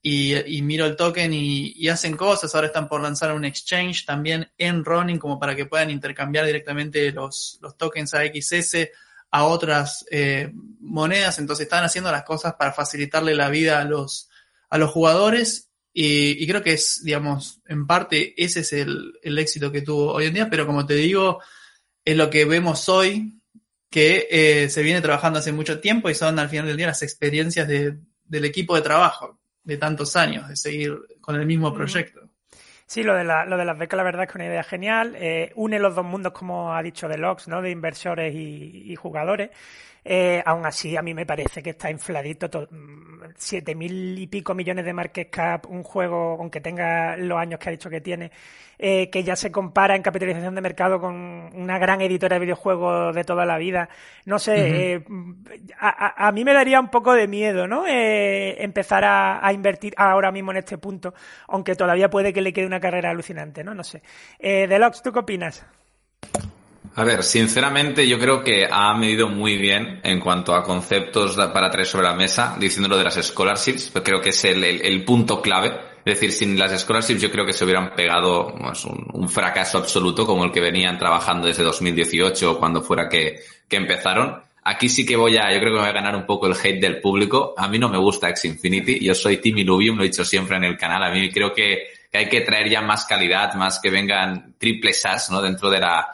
y, 0.01 0.61
miro 0.61 0.85
el 0.85 0.95
token 0.95 1.31
y, 1.33 1.87
hacen 1.89 2.15
cosas. 2.15 2.53
Ahora 2.55 2.67
están 2.67 2.87
por 2.87 3.01
lanzar 3.01 3.33
un 3.33 3.45
exchange 3.45 4.05
también 4.05 4.49
en 4.57 4.83
Running 4.83 5.19
como 5.19 5.39
para 5.39 5.55
que 5.55 5.65
puedan 5.65 5.91
intercambiar 5.91 6.45
directamente 6.45 7.11
los, 7.11 7.59
los 7.61 7.77
tokens 7.77 8.13
AXS 8.13 8.89
a 9.31 9.43
otras 9.45 10.05
eh, 10.09 10.51
monedas. 10.79 11.39
Entonces 11.39 11.65
están 11.65 11.83
haciendo 11.83 12.11
las 12.11 12.23
cosas 12.23 12.55
para 12.55 12.73
facilitarle 12.73 13.35
la 13.35 13.49
vida 13.49 13.79
a 13.79 13.85
los, 13.85 14.29
a 14.69 14.77
los 14.77 14.89
jugadores. 14.91 15.69
Y, 15.93 16.47
creo 16.47 16.63
que 16.63 16.73
es, 16.73 17.01
digamos, 17.03 17.61
en 17.67 17.85
parte 17.85 18.33
ese 18.41 18.61
es 18.61 18.73
el, 18.73 19.13
el, 19.21 19.37
éxito 19.37 19.71
que 19.71 19.81
tuvo 19.81 20.13
hoy 20.13 20.27
en 20.27 20.33
día. 20.33 20.49
Pero 20.49 20.65
como 20.65 20.85
te 20.85 20.93
digo, 20.93 21.41
es 22.11 22.17
lo 22.17 22.29
que 22.31 22.45
vemos 22.45 22.89
hoy 22.89 23.39
que 23.91 24.27
eh, 24.31 24.69
se 24.69 24.81
viene 24.81 25.01
trabajando 25.01 25.39
hace 25.39 25.51
mucho 25.51 25.79
tiempo 25.79 26.09
y 26.09 26.15
son 26.15 26.39
al 26.39 26.49
final 26.49 26.65
del 26.65 26.77
día 26.77 26.87
las 26.87 27.03
experiencias 27.03 27.67
de, 27.67 27.97
del 28.25 28.45
equipo 28.45 28.75
de 28.75 28.81
trabajo 28.81 29.39
de 29.63 29.77
tantos 29.77 30.15
años, 30.15 30.47
de 30.47 30.55
seguir 30.55 30.97
con 31.21 31.35
el 31.35 31.45
mismo 31.45 31.71
proyecto. 31.73 32.21
Sí, 32.87 33.03
lo 33.03 33.13
de, 33.13 33.23
la, 33.23 33.45
lo 33.45 33.57
de 33.57 33.65
las 33.65 33.77
becas, 33.77 33.97
la 33.97 34.03
verdad 34.03 34.23
es 34.23 34.27
que 34.27 34.31
es 34.31 34.35
una 34.37 34.47
idea 34.47 34.63
genial. 34.63 35.15
Eh, 35.19 35.51
une 35.53 35.77
los 35.77 35.93
dos 35.93 36.03
mundos, 36.03 36.33
como 36.33 36.73
ha 36.73 36.81
dicho 36.81 37.07
Deluxe, 37.07 37.47
¿no? 37.47 37.61
De 37.61 37.69
inversores 37.69 38.33
y, 38.33 38.91
y 38.91 38.95
jugadores. 38.95 39.51
Eh, 40.03 40.41
aún 40.45 40.65
así, 40.65 40.95
a 40.95 41.01
mí 41.01 41.13
me 41.13 41.25
parece 41.25 41.61
que 41.61 41.71
está 41.71 41.89
infladito. 41.91 42.49
Mm, 42.69 43.09
siete 43.35 43.75
mil 43.75 44.17
y 44.17 44.27
pico 44.27 44.53
millones 44.53 44.85
de 44.85 44.93
market 44.93 45.29
cap, 45.29 45.65
un 45.69 45.83
juego, 45.83 46.37
aunque 46.39 46.61
tenga 46.61 47.17
los 47.17 47.37
años 47.37 47.59
que 47.59 47.69
ha 47.69 47.71
dicho 47.71 47.89
que 47.89 48.01
tiene, 48.01 48.31
eh, 48.77 49.09
que 49.09 49.23
ya 49.23 49.35
se 49.35 49.51
compara 49.51 49.95
en 49.95 50.01
capitalización 50.01 50.55
de 50.55 50.61
mercado 50.61 50.99
con 50.99 51.15
una 51.53 51.77
gran 51.79 52.01
editora 52.01 52.35
de 52.35 52.41
videojuegos 52.41 53.15
de 53.15 53.23
toda 53.23 53.45
la 53.45 53.57
vida. 53.57 53.89
No 54.25 54.39
sé, 54.39 54.95
eh, 54.95 55.03
a, 55.79 56.31
mí 56.31 56.43
me 56.43 56.53
daría 56.53 56.79
un 56.79 56.89
poco 56.89 57.13
de 57.13 57.27
miedo, 57.27 57.67
¿no? 57.67 57.85
Eh, 57.87 58.63
empezar 58.63 59.03
a, 59.03 59.45
a, 59.45 59.53
invertir 59.53 59.93
ahora 59.97 60.31
mismo 60.31 60.51
en 60.51 60.57
este 60.57 60.77
punto, 60.77 61.13
aunque 61.47 61.75
todavía 61.75 62.09
puede 62.09 62.33
que 62.33 62.41
le 62.41 62.53
quede 62.53 62.65
una 62.65 62.79
carrera 62.79 63.09
alucinante, 63.09 63.63
¿no? 63.63 63.73
No 63.73 63.83
sé. 63.83 64.01
Eh, 64.39 64.67
Deluxe, 64.67 65.01
¿tú 65.01 65.11
qué 65.11 65.19
opinas? 65.19 65.65
A 66.95 67.03
ver, 67.03 67.23
sinceramente 67.23 68.07
yo 68.07 68.19
creo 68.19 68.43
que 68.43 68.67
ha 68.69 68.93
medido 68.93 69.29
muy 69.29 69.57
bien 69.57 70.01
en 70.03 70.19
cuanto 70.19 70.53
a 70.55 70.63
conceptos 70.63 71.35
para 71.53 71.69
traer 71.69 71.87
sobre 71.87 72.07
la 72.07 72.15
mesa, 72.15 72.55
diciéndolo 72.59 72.97
de 72.97 73.03
las 73.05 73.15
scholarships, 73.15 73.91
creo 74.03 74.19
que 74.19 74.29
es 74.29 74.43
el, 74.45 75.05
punto 75.05 75.41
clave. 75.41 75.89
Es 76.03 76.15
decir, 76.15 76.31
sin 76.31 76.57
las 76.57 76.77
scholarships 76.81 77.21
yo 77.21 77.31
creo 77.31 77.45
que 77.45 77.53
se 77.53 77.63
hubieran 77.63 77.93
pegado 77.93 78.53
pues, 78.53 78.83
un, 78.85 79.29
fracaso 79.29 79.77
absoluto 79.77 80.25
como 80.25 80.43
el 80.43 80.51
que 80.51 80.59
venían 80.59 80.97
trabajando 80.97 81.47
desde 81.47 81.63
2018 81.63 82.51
o 82.51 82.59
cuando 82.59 82.81
fuera 82.81 83.07
que, 83.07 83.39
que 83.67 83.77
empezaron. 83.77 84.41
Aquí 84.63 84.89
sí 84.89 85.05
que 85.05 85.15
voy 85.15 85.37
a, 85.37 85.53
yo 85.53 85.59
creo 85.59 85.73
que 85.73 85.79
voy 85.79 85.89
a 85.89 85.93
ganar 85.93 86.15
un 86.15 86.25
poco 86.25 86.47
el 86.47 86.53
hate 86.53 86.81
del 86.81 86.99
público. 86.99 87.53
A 87.55 87.67
mí 87.67 87.79
no 87.79 87.89
me 87.89 87.97
gusta 87.97 88.29
X 88.29 88.45
Infinity. 88.45 88.99
Yo 88.99 89.13
soy 89.13 89.37
Team 89.37 89.59
Illuvium, 89.59 89.97
lo 89.97 90.03
he 90.03 90.07
dicho 90.07 90.25
siempre 90.25 90.57
en 90.57 90.63
el 90.63 90.77
canal. 90.77 91.03
A 91.03 91.11
mí 91.11 91.31
creo 91.31 91.53
que, 91.53 91.87
que 92.11 92.17
hay 92.17 92.27
que 92.27 92.41
traer 92.41 92.69
ya 92.69 92.81
más 92.81 93.05
calidad, 93.05 93.53
más 93.53 93.79
que 93.79 93.89
vengan 93.89 94.55
triple 94.57 94.93
SAS, 94.93 95.29
¿no? 95.31 95.41
Dentro 95.41 95.69
de 95.69 95.79
la, 95.79 96.07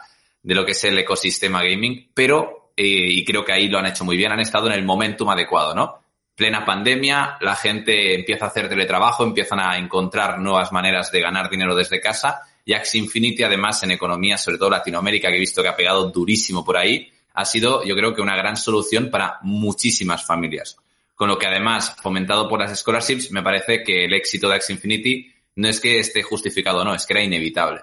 de 0.46 0.54
lo 0.54 0.64
que 0.64 0.72
es 0.72 0.84
el 0.84 0.96
ecosistema 0.96 1.60
gaming, 1.64 2.08
pero, 2.14 2.70
eh, 2.76 2.84
y 2.86 3.24
creo 3.24 3.44
que 3.44 3.52
ahí 3.52 3.66
lo 3.66 3.80
han 3.80 3.86
hecho 3.86 4.04
muy 4.04 4.16
bien, 4.16 4.30
han 4.30 4.38
estado 4.38 4.68
en 4.68 4.74
el 4.74 4.84
momentum 4.84 5.28
adecuado, 5.28 5.74
¿no? 5.74 5.98
Plena 6.36 6.64
pandemia, 6.64 7.36
la 7.40 7.56
gente 7.56 8.14
empieza 8.14 8.44
a 8.44 8.48
hacer 8.48 8.68
teletrabajo, 8.68 9.24
empiezan 9.24 9.58
a 9.58 9.76
encontrar 9.76 10.38
nuevas 10.38 10.70
maneras 10.70 11.10
de 11.10 11.20
ganar 11.20 11.50
dinero 11.50 11.74
desde 11.74 12.00
casa 12.00 12.42
y 12.64 12.74
Axie 12.74 13.00
Infinity, 13.00 13.42
además, 13.42 13.82
en 13.82 13.90
economía, 13.90 14.38
sobre 14.38 14.56
todo 14.56 14.70
Latinoamérica, 14.70 15.30
que 15.30 15.36
he 15.36 15.40
visto 15.40 15.64
que 15.64 15.68
ha 15.68 15.76
pegado 15.76 16.12
durísimo 16.12 16.64
por 16.64 16.76
ahí, 16.76 17.10
ha 17.34 17.44
sido, 17.44 17.82
yo 17.82 17.96
creo 17.96 18.14
que 18.14 18.22
una 18.22 18.36
gran 18.36 18.56
solución 18.56 19.10
para 19.10 19.40
muchísimas 19.42 20.24
familias. 20.24 20.76
Con 21.16 21.28
lo 21.28 21.38
que 21.38 21.48
además, 21.48 21.96
fomentado 22.00 22.48
por 22.48 22.60
las 22.60 22.78
scholarships, 22.78 23.32
me 23.32 23.42
parece 23.42 23.82
que 23.82 24.04
el 24.04 24.14
éxito 24.14 24.48
de 24.48 24.54
Axie 24.54 24.76
Infinity 24.76 25.28
no 25.56 25.68
es 25.68 25.80
que 25.80 25.98
esté 25.98 26.22
justificado 26.22 26.84
no, 26.84 26.94
es 26.94 27.04
que 27.04 27.14
era 27.14 27.24
inevitable. 27.24 27.80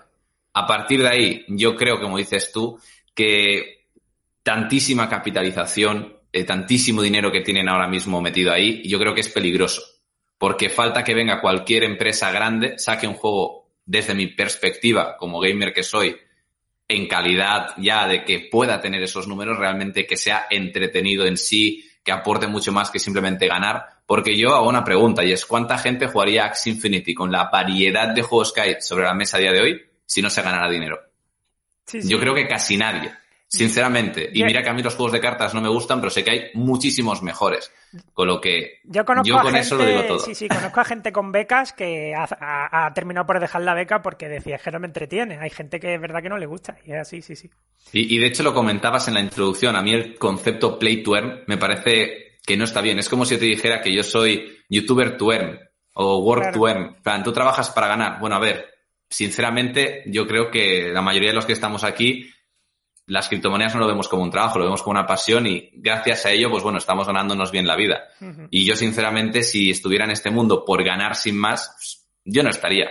A 0.54 0.68
partir 0.68 1.02
de 1.02 1.10
ahí, 1.10 1.46
yo 1.48 1.76
creo, 1.76 2.00
como 2.00 2.18
dices 2.18 2.52
tú, 2.52 2.80
que 3.14 3.88
tantísima 4.44 5.10
capitalización, 5.10 6.18
eh, 6.32 6.44
tantísimo 6.44 7.02
dinero 7.02 7.32
que 7.32 7.42
tienen 7.42 7.70
ahora 7.70 7.88
mismo 7.88 8.22
metido 8.22 8.52
ahí, 8.52 8.88
yo 8.88 9.00
creo 9.00 9.14
que 9.14 9.22
es 9.22 9.30
peligroso. 9.30 9.82
Porque 10.38 10.70
falta 10.70 11.04
que 11.04 11.14
venga 11.14 11.42
cualquier 11.42 11.84
empresa 11.84 12.32
grande, 12.32 12.78
saque 12.78 13.08
un 13.08 13.14
juego 13.14 13.70
desde 13.86 14.14
mi 14.14 14.28
perspectiva, 14.28 15.18
como 15.18 15.40
gamer 15.40 15.74
que 15.74 15.84
soy, 15.84 16.16
en 16.88 17.08
calidad 17.08 17.70
ya 17.78 18.08
de 18.08 18.24
que 18.24 18.48
pueda 18.52 18.80
tener 18.80 19.02
esos 19.02 19.28
números, 19.28 19.58
realmente 19.58 20.06
que 20.06 20.18
sea 20.18 20.48
entretenido 20.50 21.26
en 21.26 21.38
sí, 21.38 21.90
que 22.04 22.12
aporte 22.12 22.48
mucho 22.48 22.72
más 22.72 22.92
que 22.92 23.00
simplemente 23.00 23.48
ganar. 23.48 23.86
Porque 24.06 24.38
yo 24.38 24.54
hago 24.54 24.68
una 24.68 24.84
pregunta 24.84 25.24
y 25.24 25.32
es 25.32 25.46
¿cuánta 25.46 25.78
gente 25.78 26.08
jugaría 26.08 26.46
Axie 26.46 26.74
Infinity 26.74 27.14
con 27.14 27.32
la 27.32 27.46
variedad 27.46 28.10
de 28.10 28.22
juegos 28.22 28.52
que 28.52 28.62
hay 28.62 28.76
sobre 28.82 29.06
la 29.06 29.14
mesa 29.14 29.38
a 29.38 29.40
día 29.40 29.54
de 29.54 29.62
hoy? 29.62 29.82
Si 30.14 30.22
no 30.22 30.30
se 30.30 30.44
ganara 30.44 30.70
dinero. 30.70 31.00
Yo 31.92 32.20
creo 32.20 32.36
que 32.36 32.48
casi 32.48 32.78
nadie, 32.78 33.12
sinceramente. 33.48 34.30
Y 34.32 34.44
mira 34.44 34.62
que 34.62 34.70
a 34.70 34.74
mí 34.74 34.84
los 34.84 34.94
juegos 34.94 35.14
de 35.14 35.20
cartas 35.20 35.56
no 35.56 35.62
me 35.62 35.70
gustan, 35.70 36.00
pero 36.00 36.12
sé 36.12 36.24
que 36.24 36.32
hay 36.32 36.42
muchísimos 36.54 37.24
mejores. 37.24 37.72
Con 38.14 38.28
lo 38.28 38.40
que 38.40 38.80
yo, 38.84 39.04
conozco 39.06 39.42
con 39.42 39.56
eso 39.56 39.76
lo 39.76 39.86
digo 39.86 40.04
todo. 40.04 40.20
Sí, 40.20 40.36
sí, 40.36 40.48
conozco 40.48 40.82
a 40.82 40.86
gente 40.86 41.12
con 41.12 41.32
becas 41.32 41.74
que 41.74 42.14
ha, 42.16 42.92
terminado 42.94 43.26
por 43.26 43.40
dejar 43.40 43.64
la 43.64 43.74
beca 43.74 44.04
porque 44.04 44.30
decía 44.30 44.60
que 44.60 44.70
no 44.70 44.80
me 44.80 44.86
entretiene. 44.86 45.40
Hay 45.40 45.50
gente 45.50 45.80
que 45.80 45.96
es 45.96 46.00
verdad 46.00 46.22
que 46.22 46.30
no 46.30 46.38
le 46.38 46.46
gusta. 46.46 46.78
Y 46.86 46.92
es 46.92 47.00
así, 47.00 47.24
sí, 47.24 47.36
sí. 47.36 47.50
Y, 47.92 48.16
y 48.16 48.20
de 48.20 48.28
hecho 48.28 48.44
lo 48.44 48.54
comentabas 48.54 49.08
en 49.08 49.16
la 49.16 49.20
introducción. 49.20 49.76
A 49.76 49.82
mí 49.82 49.96
el 49.96 50.16
concepto 50.20 50.78
play 50.78 51.02
to 51.02 51.16
earn 51.16 51.44
me 51.48 51.58
parece 51.58 52.38
que 52.46 52.56
no 52.56 52.66
está 52.66 52.82
bien. 52.82 53.00
Es 53.00 53.10
como 53.10 53.26
si 53.26 53.34
yo 53.34 53.40
te 53.40 53.46
dijera 53.46 53.82
que 53.82 53.92
yo 53.92 54.04
soy 54.04 54.60
youtuber 54.70 55.18
to 55.18 55.34
earn 55.34 55.60
o 55.96 56.20
work 56.20 56.54
to 56.54 56.68
earn. 56.68 56.98
plan, 57.02 57.24
tú 57.24 57.32
trabajas 57.32 57.72
para 57.72 57.88
ganar. 57.88 58.20
Bueno, 58.20 58.36
a 58.36 58.40
ver, 58.40 58.73
sinceramente, 59.14 60.02
yo 60.08 60.26
creo 60.26 60.50
que 60.50 60.90
la 60.92 61.04
mayoría 61.04 61.30
de 61.30 61.36
los 61.36 61.46
que 61.46 61.54
estamos 61.54 61.84
aquí, 61.84 62.32
las 63.06 63.30
criptomonedas 63.30 63.76
no 63.76 63.82
lo 63.82 63.88
vemos 63.88 64.08
como 64.08 64.24
un 64.24 64.32
trabajo, 64.32 64.58
lo 64.58 64.66
vemos 64.66 64.82
como 64.82 64.98
una 64.98 65.06
pasión 65.06 65.46
y 65.46 65.70
gracias 65.74 66.26
a 66.26 66.32
ello, 66.32 66.50
pues 66.50 66.64
bueno, 66.64 66.80
estamos 66.80 67.06
ganándonos 67.06 67.52
bien 67.52 67.68
la 67.68 67.76
vida. 67.76 68.06
Y 68.50 68.66
yo, 68.66 68.76
sinceramente, 68.76 69.44
si 69.44 69.70
estuviera 69.70 70.06
en 70.06 70.12
este 70.12 70.32
mundo 70.32 70.66
por 70.66 70.84
ganar 70.84 71.16
sin 71.16 71.38
más, 71.38 71.74
pues, 71.76 72.08
yo 72.26 72.42
no 72.42 72.50
estaría. 72.50 72.90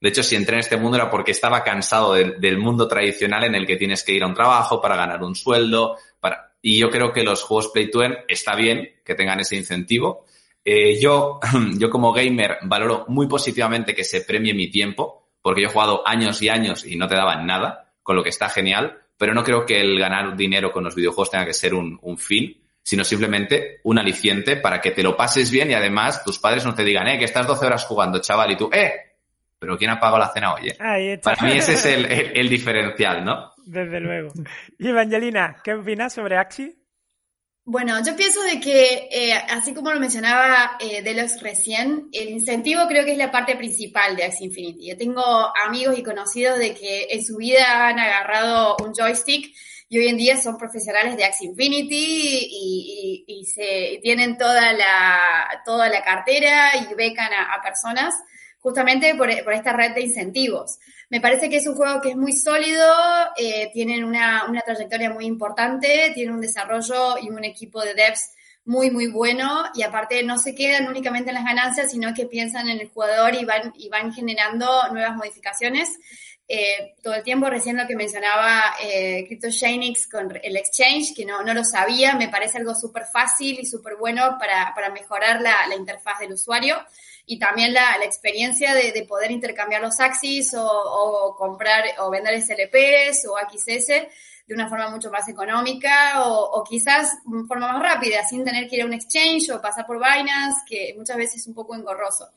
De 0.00 0.08
hecho, 0.08 0.24
si 0.24 0.34
entré 0.34 0.54
en 0.54 0.60
este 0.60 0.76
mundo 0.76 0.96
era 0.96 1.08
porque 1.08 1.30
estaba 1.30 1.62
cansado 1.62 2.14
del, 2.14 2.58
mundo 2.58 2.88
tradicional 2.88 3.44
en 3.44 3.54
el 3.54 3.66
que 3.66 3.76
tienes 3.76 4.02
que 4.02 4.12
ir 4.12 4.24
a 4.24 4.26
un 4.26 4.34
trabajo 4.34 4.80
para 4.80 4.96
ganar 4.96 5.22
un 5.22 5.36
sueldo. 5.36 5.98
Para... 6.18 6.54
Y 6.62 6.80
yo 6.80 6.90
creo 6.90 7.12
que 7.12 7.22
los 7.22 7.44
juegos 7.44 7.68
Play 7.68 7.90
to 7.90 8.02
Earn 8.02 8.16
está 8.26 8.56
bien 8.56 8.88
que 9.04 9.14
tengan 9.14 9.38
ese 9.38 9.56
incentivo. 9.56 10.24
Eh, 10.64 10.98
yo, 11.00 11.38
yo 11.78 11.90
como 11.90 12.12
gamer 12.12 12.58
valoro 12.62 13.04
muy 13.08 13.28
positivamente 13.28 13.94
que 13.94 14.04
se 14.04 14.22
premie 14.22 14.52
mi 14.52 14.68
tiempo 14.68 15.19
porque 15.42 15.62
yo 15.62 15.68
he 15.68 15.72
jugado 15.72 16.06
años 16.06 16.40
y 16.42 16.48
años 16.48 16.84
y 16.84 16.96
no 16.96 17.08
te 17.08 17.16
daban 17.16 17.46
nada, 17.46 17.92
con 18.02 18.16
lo 18.16 18.22
que 18.22 18.30
está 18.30 18.48
genial, 18.48 18.98
pero 19.16 19.34
no 19.34 19.44
creo 19.44 19.66
que 19.66 19.80
el 19.80 19.98
ganar 19.98 20.36
dinero 20.36 20.72
con 20.72 20.84
los 20.84 20.94
videojuegos 20.94 21.30
tenga 21.30 21.44
que 21.44 21.54
ser 21.54 21.74
un, 21.74 22.18
fin, 22.18 22.56
sino 22.82 23.04
simplemente 23.04 23.80
un 23.84 23.98
aliciente 23.98 24.56
para 24.56 24.80
que 24.80 24.90
te 24.90 25.02
lo 25.02 25.16
pases 25.16 25.50
bien 25.50 25.70
y 25.70 25.74
además 25.74 26.24
tus 26.24 26.38
padres 26.38 26.64
no 26.64 26.74
te 26.74 26.84
digan, 26.84 27.06
eh, 27.08 27.18
que 27.18 27.26
estás 27.26 27.46
12 27.46 27.66
horas 27.66 27.84
jugando, 27.84 28.20
chaval, 28.20 28.52
y 28.52 28.56
tú, 28.56 28.70
eh, 28.72 28.92
pero 29.58 29.76
¿quién 29.76 29.90
ha 29.90 30.00
pagado 30.00 30.18
la 30.18 30.32
cena 30.32 30.54
hoy? 30.54 30.68
Eh? 30.68 31.20
Para 31.22 31.46
mí 31.46 31.52
ese 31.52 31.74
es 31.74 31.84
el, 31.86 32.06
el, 32.06 32.48
diferencial, 32.48 33.24
¿no? 33.24 33.52
Desde 33.66 34.00
luego. 34.00 34.32
Y 34.78 34.88
Evangelina, 34.88 35.56
¿qué 35.62 35.74
opinas 35.74 36.14
sobre 36.14 36.38
Axi? 36.38 36.79
Bueno, 37.64 38.02
yo 38.04 38.16
pienso 38.16 38.42
de 38.42 38.58
que, 38.58 39.08
eh, 39.12 39.34
así 39.34 39.74
como 39.74 39.92
lo 39.92 40.00
mencionaba 40.00 40.76
eh, 40.80 41.02
Delos 41.02 41.40
recién, 41.40 42.08
el 42.12 42.30
incentivo 42.30 42.88
creo 42.88 43.04
que 43.04 43.12
es 43.12 43.18
la 43.18 43.30
parte 43.30 43.54
principal 43.54 44.16
de 44.16 44.24
Axie 44.24 44.46
Infinity. 44.46 44.88
Yo 44.88 44.96
tengo 44.96 45.22
amigos 45.56 45.98
y 45.98 46.02
conocidos 46.02 46.58
de 46.58 46.74
que 46.74 47.08
en 47.10 47.24
su 47.24 47.36
vida 47.36 47.88
han 47.88 47.98
agarrado 47.98 48.76
un 48.82 48.94
joystick 48.94 49.54
y 49.92 49.98
hoy 49.98 50.06
en 50.06 50.16
día 50.16 50.40
son 50.40 50.56
profesionales 50.56 51.16
de 51.16 51.24
Axie 51.24 51.48
Infinity 51.48 52.48
y, 53.26 53.44
se 53.44 53.98
tienen 54.02 54.38
toda 54.38 54.72
la, 54.72 55.62
toda 55.64 55.88
la 55.88 56.04
cartera 56.04 56.70
y 56.76 56.94
becan 56.94 57.30
a, 57.32 57.60
personas 57.62 58.14
justamente 58.60 59.14
por, 59.14 59.28
por 59.42 59.52
esta 59.52 59.72
red 59.72 59.94
de 59.94 60.02
incentivos. 60.02 60.78
Me 61.08 61.20
parece 61.20 61.48
que 61.48 61.56
es 61.56 61.66
un 61.66 61.74
juego 61.74 62.00
que 62.00 62.10
es 62.10 62.16
muy 62.16 62.32
sólido, 62.32 62.86
eh, 63.36 63.70
tienen 63.72 64.04
una, 64.04 64.44
una, 64.48 64.60
trayectoria 64.60 65.10
muy 65.10 65.26
importante, 65.26 66.12
tienen 66.14 66.34
un 66.34 66.40
desarrollo 66.40 67.18
y 67.18 67.30
un 67.30 67.44
equipo 67.44 67.80
de 67.82 67.94
devs 67.94 68.30
muy, 68.64 68.90
muy 68.90 69.08
bueno 69.08 69.64
y 69.74 69.82
aparte 69.82 70.22
no 70.22 70.38
se 70.38 70.54
quedan 70.54 70.86
únicamente 70.86 71.30
en 71.30 71.34
las 71.34 71.44
ganancias, 71.44 71.90
sino 71.90 72.12
que 72.14 72.26
piensan 72.26 72.68
en 72.68 72.80
el 72.80 72.88
jugador 72.90 73.34
y 73.34 73.44
van, 73.44 73.72
y 73.76 73.88
van 73.88 74.12
generando 74.12 74.68
nuevas 74.92 75.16
modificaciones. 75.16 75.98
eh, 76.52 76.96
todo 77.00 77.14
el 77.14 77.22
tiempo. 77.22 77.48
Recién 77.48 77.76
lo 77.76 77.86
que 77.86 77.94
mencionaba 77.94 78.74
eh, 78.82 79.24
CryptoShanix 79.28 80.08
con 80.08 80.36
el 80.42 80.56
exchange, 80.56 81.14
que 81.14 81.24
no, 81.24 81.44
no 81.44 81.54
lo 81.54 81.62
sabía, 81.62 82.16
me 82.16 82.28
parece 82.28 82.58
algo 82.58 82.74
súper 82.74 83.04
fácil 83.04 83.60
y 83.60 83.66
súper 83.66 83.94
bueno 83.94 84.36
para, 84.36 84.74
para 84.74 84.90
mejorar 84.90 85.40
la, 85.40 85.68
la, 85.68 85.76
interfaz 85.76 86.18
del 86.18 86.32
usuario 86.32 86.76
y 87.26 87.38
también 87.38 87.72
la, 87.72 87.98
la 87.98 88.04
experiencia 88.04 88.74
de, 88.74 88.92
de, 88.92 89.04
poder 89.04 89.30
intercambiar 89.30 89.80
los 89.82 90.00
Axis 90.00 90.54
o, 90.54 90.64
o, 90.64 91.36
comprar 91.36 91.84
o 91.98 92.10
vender 92.10 92.40
SLPs 92.40 93.26
o 93.28 93.36
XS 93.38 93.86
de 94.46 94.54
una 94.54 94.68
forma 94.68 94.90
mucho 94.90 95.10
más 95.10 95.28
económica 95.28 96.24
o, 96.24 96.58
o, 96.58 96.64
quizás 96.64 97.18
de 97.24 97.46
forma 97.46 97.72
más 97.72 97.82
rápida, 97.82 98.24
sin 98.24 98.44
tener 98.44 98.68
que 98.68 98.76
ir 98.76 98.82
a 98.82 98.86
un 98.86 98.92
exchange 98.92 99.50
o 99.50 99.60
pasar 99.60 99.86
por 99.86 99.98
Binance, 99.98 100.62
que 100.68 100.94
muchas 100.96 101.16
veces 101.16 101.42
es 101.42 101.46
un 101.46 101.54
poco 101.54 101.74
engorroso. 101.76 102.30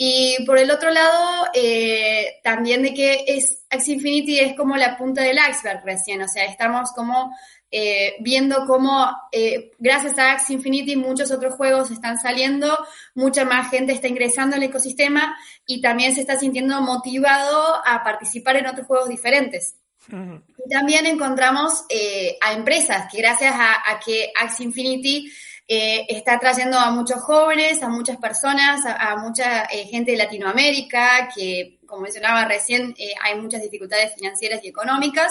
Y 0.00 0.44
por 0.46 0.58
el 0.58 0.70
otro 0.70 0.92
lado, 0.92 1.48
eh, 1.52 2.36
también 2.44 2.84
de 2.84 2.94
que 2.94 3.24
es 3.26 3.64
Axie 3.68 3.94
Infinity 3.94 4.38
es 4.38 4.54
como 4.54 4.76
la 4.76 4.96
punta 4.96 5.22
del 5.22 5.38
iceberg 5.50 5.82
recién, 5.84 6.22
o 6.22 6.28
sea, 6.28 6.44
estamos 6.44 6.92
como 6.92 7.36
eh, 7.68 8.14
viendo 8.20 8.64
cómo 8.64 9.10
eh, 9.32 9.72
gracias 9.80 10.16
a 10.20 10.30
Axie 10.30 10.54
Infinity 10.54 10.94
muchos 10.94 11.32
otros 11.32 11.54
juegos 11.54 11.90
están 11.90 12.16
saliendo, 12.16 12.78
mucha 13.16 13.44
más 13.44 13.72
gente 13.72 13.92
está 13.92 14.06
ingresando 14.06 14.54
al 14.54 14.62
ecosistema 14.62 15.36
y 15.66 15.80
también 15.80 16.14
se 16.14 16.20
está 16.20 16.38
sintiendo 16.38 16.80
motivado 16.80 17.82
a 17.84 18.04
participar 18.04 18.54
en 18.54 18.68
otros 18.68 18.86
juegos 18.86 19.08
diferentes. 19.08 19.74
Uh-huh. 20.12 20.40
Y 20.64 20.70
también 20.70 21.06
encontramos 21.06 21.84
eh, 21.88 22.38
a 22.40 22.52
empresas 22.52 23.10
que 23.10 23.18
gracias 23.18 23.52
a, 23.52 23.90
a 23.90 23.98
que 23.98 24.30
Axie 24.40 24.66
Infinity 24.66 25.28
eh, 25.70 26.06
está 26.08 26.38
trayendo 26.38 26.78
a 26.78 26.90
muchos 26.90 27.20
jóvenes, 27.20 27.82
a 27.82 27.90
muchas 27.90 28.16
personas, 28.16 28.80
a, 28.86 29.16
mucha 29.16 29.64
eh, 29.64 29.84
gente 29.84 30.12
de 30.12 30.16
Latinoamérica, 30.16 31.28
que 31.36 31.78
como 31.84 32.02
mencionaba 32.02 32.46
recién, 32.46 32.94
eh, 32.98 33.12
hay 33.22 33.38
muchas 33.38 33.60
dificultades 33.60 34.14
financieras 34.14 34.64
y 34.64 34.68
económicas. 34.68 35.30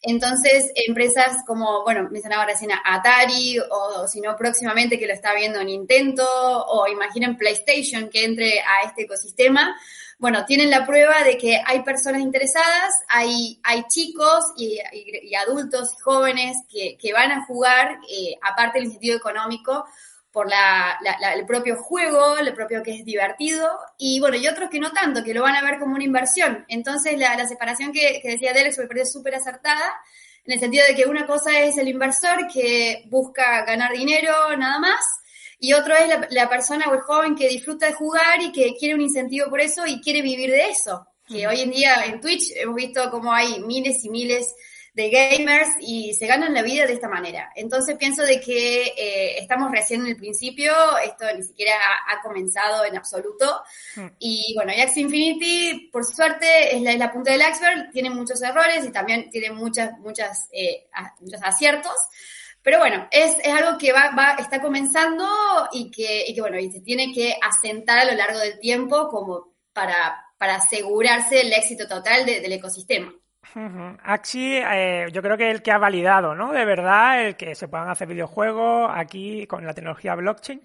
Entonces, 0.00 0.70
empresas 0.86 1.38
como, 1.46 1.82
bueno, 1.82 2.08
mencionaba 2.12 2.46
recién 2.46 2.70
a 2.70 2.80
Atari, 2.84 3.58
o, 3.58 4.02
o 4.02 4.06
si 4.06 4.20
no, 4.20 4.36
próximamente 4.36 5.00
que 5.00 5.06
lo 5.08 5.14
está 5.14 5.34
viendo 5.34 5.62
Nintendo, 5.64 6.24
o 6.68 6.86
imaginen 6.86 7.36
PlayStation 7.36 8.08
que 8.08 8.24
entre 8.24 8.60
a 8.60 8.86
este 8.86 9.02
ecosistema, 9.02 9.76
bueno, 10.22 10.44
tienen 10.46 10.70
la 10.70 10.86
prueba 10.86 11.24
de 11.24 11.36
que 11.36 11.60
hay 11.66 11.82
personas 11.82 12.22
interesadas, 12.22 12.94
hay, 13.08 13.58
hay 13.64 13.82
chicos 13.88 14.52
y, 14.56 14.78
adultos 15.34 15.94
y 15.98 16.00
jóvenes 16.00 16.58
que, 16.70 16.96
que, 16.96 17.12
van 17.12 17.32
a 17.32 17.44
jugar, 17.44 17.98
eh, 18.08 18.36
aparte 18.40 18.78
del 18.78 18.86
incentivo 18.86 19.16
económico, 19.16 19.84
por 20.30 20.48
la, 20.48 20.96
el 21.34 21.44
propio 21.44 21.74
juego, 21.74 22.38
el 22.38 22.54
propio 22.54 22.84
que 22.84 22.94
es 22.94 23.04
divertido, 23.04 23.68
y 23.98 24.20
bueno, 24.20 24.36
y 24.36 24.46
otros 24.46 24.70
que 24.70 24.78
no 24.78 24.92
tanto, 24.92 25.24
que 25.24 25.34
lo 25.34 25.42
van 25.42 25.56
a 25.56 25.62
ver 25.64 25.80
como 25.80 25.96
una 25.96 26.04
inversión. 26.04 26.64
Entonces, 26.68 27.18
la, 27.18 27.44
separación 27.48 27.90
que, 27.90 28.20
que 28.22 28.28
decía 28.28 28.52
Derek 28.52 28.78
me 28.78 28.86
parece 28.86 29.10
súper 29.10 29.34
acertada, 29.34 29.92
en 30.44 30.52
el 30.52 30.60
sentido 30.60 30.86
de 30.86 30.94
que 30.94 31.06
una 31.06 31.26
cosa 31.26 31.58
es 31.58 31.76
el 31.78 31.88
inversor 31.88 32.46
que 32.46 33.02
busca 33.06 33.64
ganar 33.64 33.90
dinero 33.90 34.32
nada 34.56 34.78
más, 34.78 35.04
y 35.62 35.74
otro 35.74 35.94
es 35.94 36.08
la, 36.08 36.26
la, 36.28 36.48
persona 36.48 36.86
o 36.90 36.94
el 36.94 37.02
joven 37.02 37.36
que 37.36 37.48
disfruta 37.48 37.86
de 37.86 37.92
jugar 37.92 38.42
y 38.42 38.50
que 38.50 38.74
quiere 38.76 38.96
un 38.96 39.00
incentivo 39.00 39.48
por 39.48 39.60
eso 39.60 39.86
y 39.86 40.00
quiere 40.00 40.20
vivir 40.20 40.50
de 40.50 40.70
eso. 40.70 41.06
Que 41.24 41.46
hoy 41.46 41.60
en 41.60 41.70
día 41.70 42.04
en 42.04 42.20
Twitch 42.20 42.50
hemos 42.56 42.74
visto 42.74 43.08
cómo 43.12 43.32
hay 43.32 43.60
miles 43.60 44.04
y 44.04 44.10
miles 44.10 44.52
de 44.92 45.08
gamers 45.08 45.68
y 45.80 46.14
se 46.14 46.26
ganan 46.26 46.52
la 46.52 46.62
vida 46.62 46.84
de 46.84 46.94
esta 46.94 47.08
manera. 47.08 47.52
Entonces 47.54 47.96
pienso 47.96 48.22
de 48.24 48.40
que 48.40 48.88
eh, 48.88 49.38
estamos 49.38 49.70
recién 49.70 50.00
en 50.00 50.08
el 50.08 50.16
principio, 50.16 50.72
esto 50.98 51.26
ni 51.36 51.44
siquiera 51.44 51.74
ha, 51.76 52.12
ha 52.12 52.22
comenzado 52.22 52.84
en 52.84 52.96
absoluto. 52.96 53.62
Mm. 53.94 54.06
Y 54.18 54.54
bueno, 54.56 54.72
Jax 54.76 54.96
Infinity, 54.96 55.90
por 55.92 56.04
suerte, 56.04 56.74
es 56.74 56.82
la, 56.82 56.90
es 56.90 56.98
la 56.98 57.12
punta 57.12 57.30
del 57.30 57.40
iceberg, 57.40 57.92
tiene 57.92 58.10
muchos 58.10 58.42
errores 58.42 58.84
y 58.84 58.90
también 58.90 59.30
tiene 59.30 59.52
muchas, 59.52 59.96
muchas, 60.00 60.48
eh, 60.50 60.88
muchos 61.20 61.40
aciertos. 61.40 61.96
Pero 62.62 62.78
bueno, 62.78 63.08
es, 63.10 63.36
es 63.42 63.52
algo 63.52 63.76
que 63.76 63.92
va, 63.92 64.12
va, 64.16 64.36
está 64.38 64.60
comenzando 64.60 65.26
y 65.72 65.90
que, 65.90 66.24
y 66.28 66.34
que, 66.34 66.40
bueno, 66.40 66.58
y 66.58 66.70
se 66.70 66.80
tiene 66.80 67.12
que 67.12 67.34
asentar 67.42 67.98
a 67.98 68.04
lo 68.04 68.14
largo 68.14 68.38
del 68.38 68.58
tiempo 68.60 69.08
como 69.08 69.54
para, 69.72 70.24
para 70.38 70.56
asegurarse 70.56 71.40
el 71.40 71.52
éxito 71.52 71.88
total 71.88 72.24
de, 72.24 72.40
del 72.40 72.52
ecosistema. 72.52 73.12
Axi, 74.04 74.56
eh, 74.56 75.08
yo 75.12 75.20
creo 75.20 75.36
que 75.36 75.50
el 75.50 75.62
que 75.62 75.72
ha 75.72 75.78
validado, 75.78 76.34
¿no? 76.34 76.52
De 76.52 76.64
verdad, 76.64 77.26
el 77.26 77.36
que 77.36 77.54
se 77.54 77.68
puedan 77.68 77.90
hacer 77.90 78.08
videojuegos 78.08 78.90
aquí 78.94 79.46
con 79.46 79.66
la 79.66 79.74
tecnología 79.74 80.14
blockchain. 80.14 80.62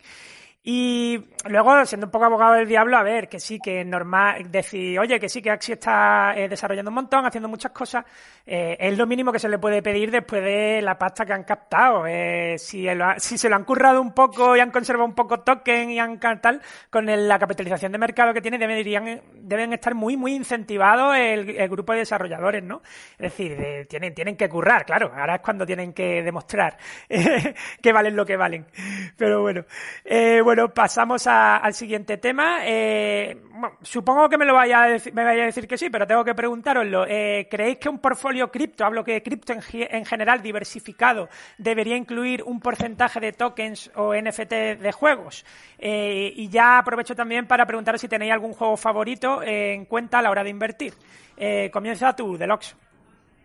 Y 0.63 1.17
luego, 1.49 1.85
siendo 1.85 2.07
un 2.07 2.11
poco 2.11 2.25
abogado 2.25 2.53
del 2.55 2.67
diablo, 2.67 2.97
a 2.97 3.03
ver, 3.03 3.29
que 3.29 3.39
sí, 3.39 3.57
que 3.57 3.81
es 3.81 3.87
normal 3.87 4.51
decir, 4.51 4.99
oye, 4.99 5.17
que 5.19 5.29
sí, 5.29 5.41
que 5.41 5.49
Axi 5.49 5.73
está 5.73 6.33
eh, 6.35 6.49
desarrollando 6.49 6.91
un 6.91 6.95
montón, 6.95 7.25
haciendo 7.25 7.47
muchas 7.47 7.71
cosas, 7.71 8.03
eh, 8.45 8.75
es 8.79 8.97
lo 8.97 9.07
mínimo 9.07 9.31
que 9.31 9.39
se 9.39 9.47
le 9.47 9.59
puede 9.59 9.81
pedir 9.81 10.11
después 10.11 10.43
de 10.43 10.81
la 10.81 10.97
pasta 10.97 11.25
que 11.25 11.33
han 11.33 11.43
captado. 11.43 12.05
Eh, 12.05 12.55
si, 12.57 12.87
el, 12.87 13.01
si, 13.17 13.37
se 13.37 13.49
lo 13.49 13.55
han 13.55 13.63
currado 13.63 14.01
un 14.01 14.13
poco 14.13 14.57
y 14.57 14.59
han 14.59 14.71
conservado 14.71 15.05
un 15.05 15.15
poco 15.15 15.39
token 15.39 15.89
y 15.91 15.99
han 15.99 16.19
tal, 16.19 16.61
con 16.89 17.05
la 17.05 17.39
capitalización 17.39 17.93
de 17.93 17.97
mercado 17.97 18.33
que 18.33 18.41
tiene, 18.41 18.57
deberían, 18.57 19.21
deben 19.35 19.71
estar 19.71 19.95
muy, 19.95 20.17
muy 20.17 20.33
incentivados 20.33 21.15
el, 21.15 21.67
grupo 21.69 21.93
de 21.93 21.99
desarrolladores, 21.99 22.63
¿no? 22.63 22.81
Es 23.11 23.31
decir, 23.31 23.53
eh, 23.53 23.85
tienen, 23.89 24.13
tienen 24.13 24.35
que 24.35 24.49
currar, 24.49 24.85
claro, 24.85 25.11
ahora 25.15 25.35
es 25.35 25.41
cuando 25.41 25.65
tienen 25.65 25.93
que 25.93 26.23
demostrar 26.23 26.77
que 27.81 27.93
valen 27.93 28.15
lo 28.15 28.25
que 28.25 28.35
valen. 28.35 28.65
Pero 29.17 29.41
bueno, 29.41 29.65
bueno 30.47 30.73
pasamos 30.73 31.27
al 31.27 31.73
siguiente 31.73 32.15
tema. 32.15 32.59
Eh, 32.63 33.35
supongo 33.81 34.29
que 34.29 34.37
me 34.37 34.45
lo 34.45 34.53
vaya 34.53 34.83
a 34.83 34.87
decir, 34.87 35.13
me 35.13 35.25
vaya 35.25 35.43
a 35.43 35.47
decir 35.47 35.67
que 35.67 35.77
sí, 35.77 35.89
pero 35.89 36.07
tengo 36.07 36.23
que 36.23 36.33
preguntároslo. 36.33 37.05
Eh, 37.05 37.49
¿Creéis 37.51 37.79
que 37.79 37.89
un 37.89 37.99
portfolio 37.99 38.49
cripto, 38.49 38.85
hablo 38.85 39.03
que 39.03 39.21
cripto 39.21 39.51
en, 39.51 39.59
en, 39.73 40.05
general 40.05 40.41
diversificado, 40.41 41.27
debería 41.57 41.97
incluir 41.97 42.43
un 42.43 42.61
porcentaje 42.61 43.19
de 43.19 43.33
tokens 43.33 43.91
o 43.95 44.15
NFT 44.15 44.79
de 44.79 44.91
juegos? 44.93 45.45
Eh, 45.79 46.31
y 46.33 46.47
ya 46.47 46.77
aprovecho 46.77 47.13
también 47.13 47.45
para 47.45 47.65
preguntaros 47.65 47.99
si 47.99 48.07
tenéis 48.07 48.31
algún 48.31 48.53
juego 48.53 48.77
favorito 48.77 49.43
en 49.43 49.83
cuenta 49.83 50.19
a 50.19 50.21
la 50.21 50.31
hora 50.31 50.45
de 50.45 50.49
invertir. 50.49 50.93
Comienza 51.73 52.15
tú, 52.15 52.37
Delox. 52.37 52.73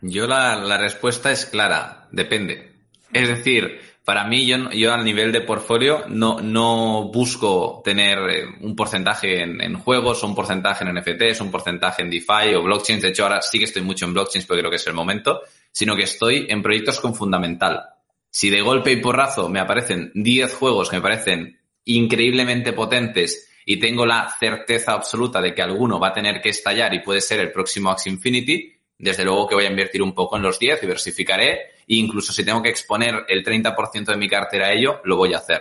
Yo 0.03 0.29
la 0.29 0.79
respuesta 0.79 1.33
es 1.33 1.47
clara, 1.47 2.07
depende. 2.13 2.77
Es 3.13 3.29
decir, 3.29 3.92
para 4.05 4.25
mí, 4.25 4.47
yo, 4.47 4.71
yo 4.71 4.93
a 4.93 5.03
nivel 5.03 5.31
de 5.31 5.43
portfolio 5.43 6.05
no, 6.09 6.41
no 6.41 7.11
busco 7.13 7.83
tener 7.85 8.19
eh, 8.31 8.45
un 8.61 8.75
porcentaje 8.75 9.43
en, 9.43 9.61
en, 9.61 9.79
juegos, 9.79 10.23
un 10.25 10.35
porcentaje 10.35 10.85
en 10.85 10.95
NFTs, 10.95 11.41
un 11.41 11.51
porcentaje 11.51 12.03
en 12.03 12.11
DeFi 12.11 12.55
o 12.57 12.63
blockchains. 12.63 13.03
De 13.03 13.11
hecho, 13.11 13.23
ahora 13.23 13.41
sí 13.43 13.59
que 13.59 13.67
estoy 13.67 13.83
mucho 13.83 14.05
en 14.05 14.13
blockchains 14.13 14.47
porque 14.47 14.61
creo 14.61 14.71
que 14.71 14.77
es 14.77 14.87
el 14.89 14.95
momento, 14.95 15.43
sino 15.71 15.95
que 15.95 16.03
estoy 16.03 16.47
en 16.49 16.63
proyectos 16.63 17.01
con 17.01 17.15
fundamental. 17.15 17.83
Si 18.29 18.51
de 18.51 18.61
golpe 18.61 18.91
y 18.91 18.97
porrazo 18.97 19.49
me 19.49 19.61
aparecen 19.61 20.11
10 20.15 20.55
juegos 20.55 20.89
que 20.91 20.97
me 20.97 21.03
parecen 21.03 21.61
increíblemente 21.85 22.73
potentes 22.73 23.49
y 23.67 23.79
tengo 23.79 24.07
la 24.07 24.29
certeza 24.39 24.93
absoluta 24.93 25.41
de 25.41 25.55
que 25.55 25.63
alguno 25.63 26.01
va 26.01 26.09
a 26.09 26.13
tener 26.13 26.41
que 26.41 26.49
estallar 26.49 26.93
y 26.95 27.01
puede 27.01 27.21
ser 27.21 27.41
el 27.41 27.53
próximo 27.53 27.91
Axie 27.91 28.11
Infinity, 28.11 28.73
desde 29.03 29.25
luego 29.25 29.49
que 29.49 29.57
voy 29.57 29.65
a 29.65 29.71
invertir 29.71 30.01
un 30.01 30.15
poco 30.15 30.37
en 30.37 30.43
los 30.43 30.61
10, 30.61 30.81
diversificaré 30.81 31.53
e 31.89 31.97
incluso 31.97 32.33
si 32.33 32.45
tengo 32.45 32.63
que 32.63 32.69
exponer 32.69 33.25
el 33.27 33.45
30% 33.45 34.05
de 34.05 34.17
mi 34.17 34.29
cartera 34.29 34.69
a 34.69 34.73
ello, 34.73 35.01
lo 35.03 35.17
voy 35.17 35.35
a 35.35 35.39
hacer. 35.39 35.61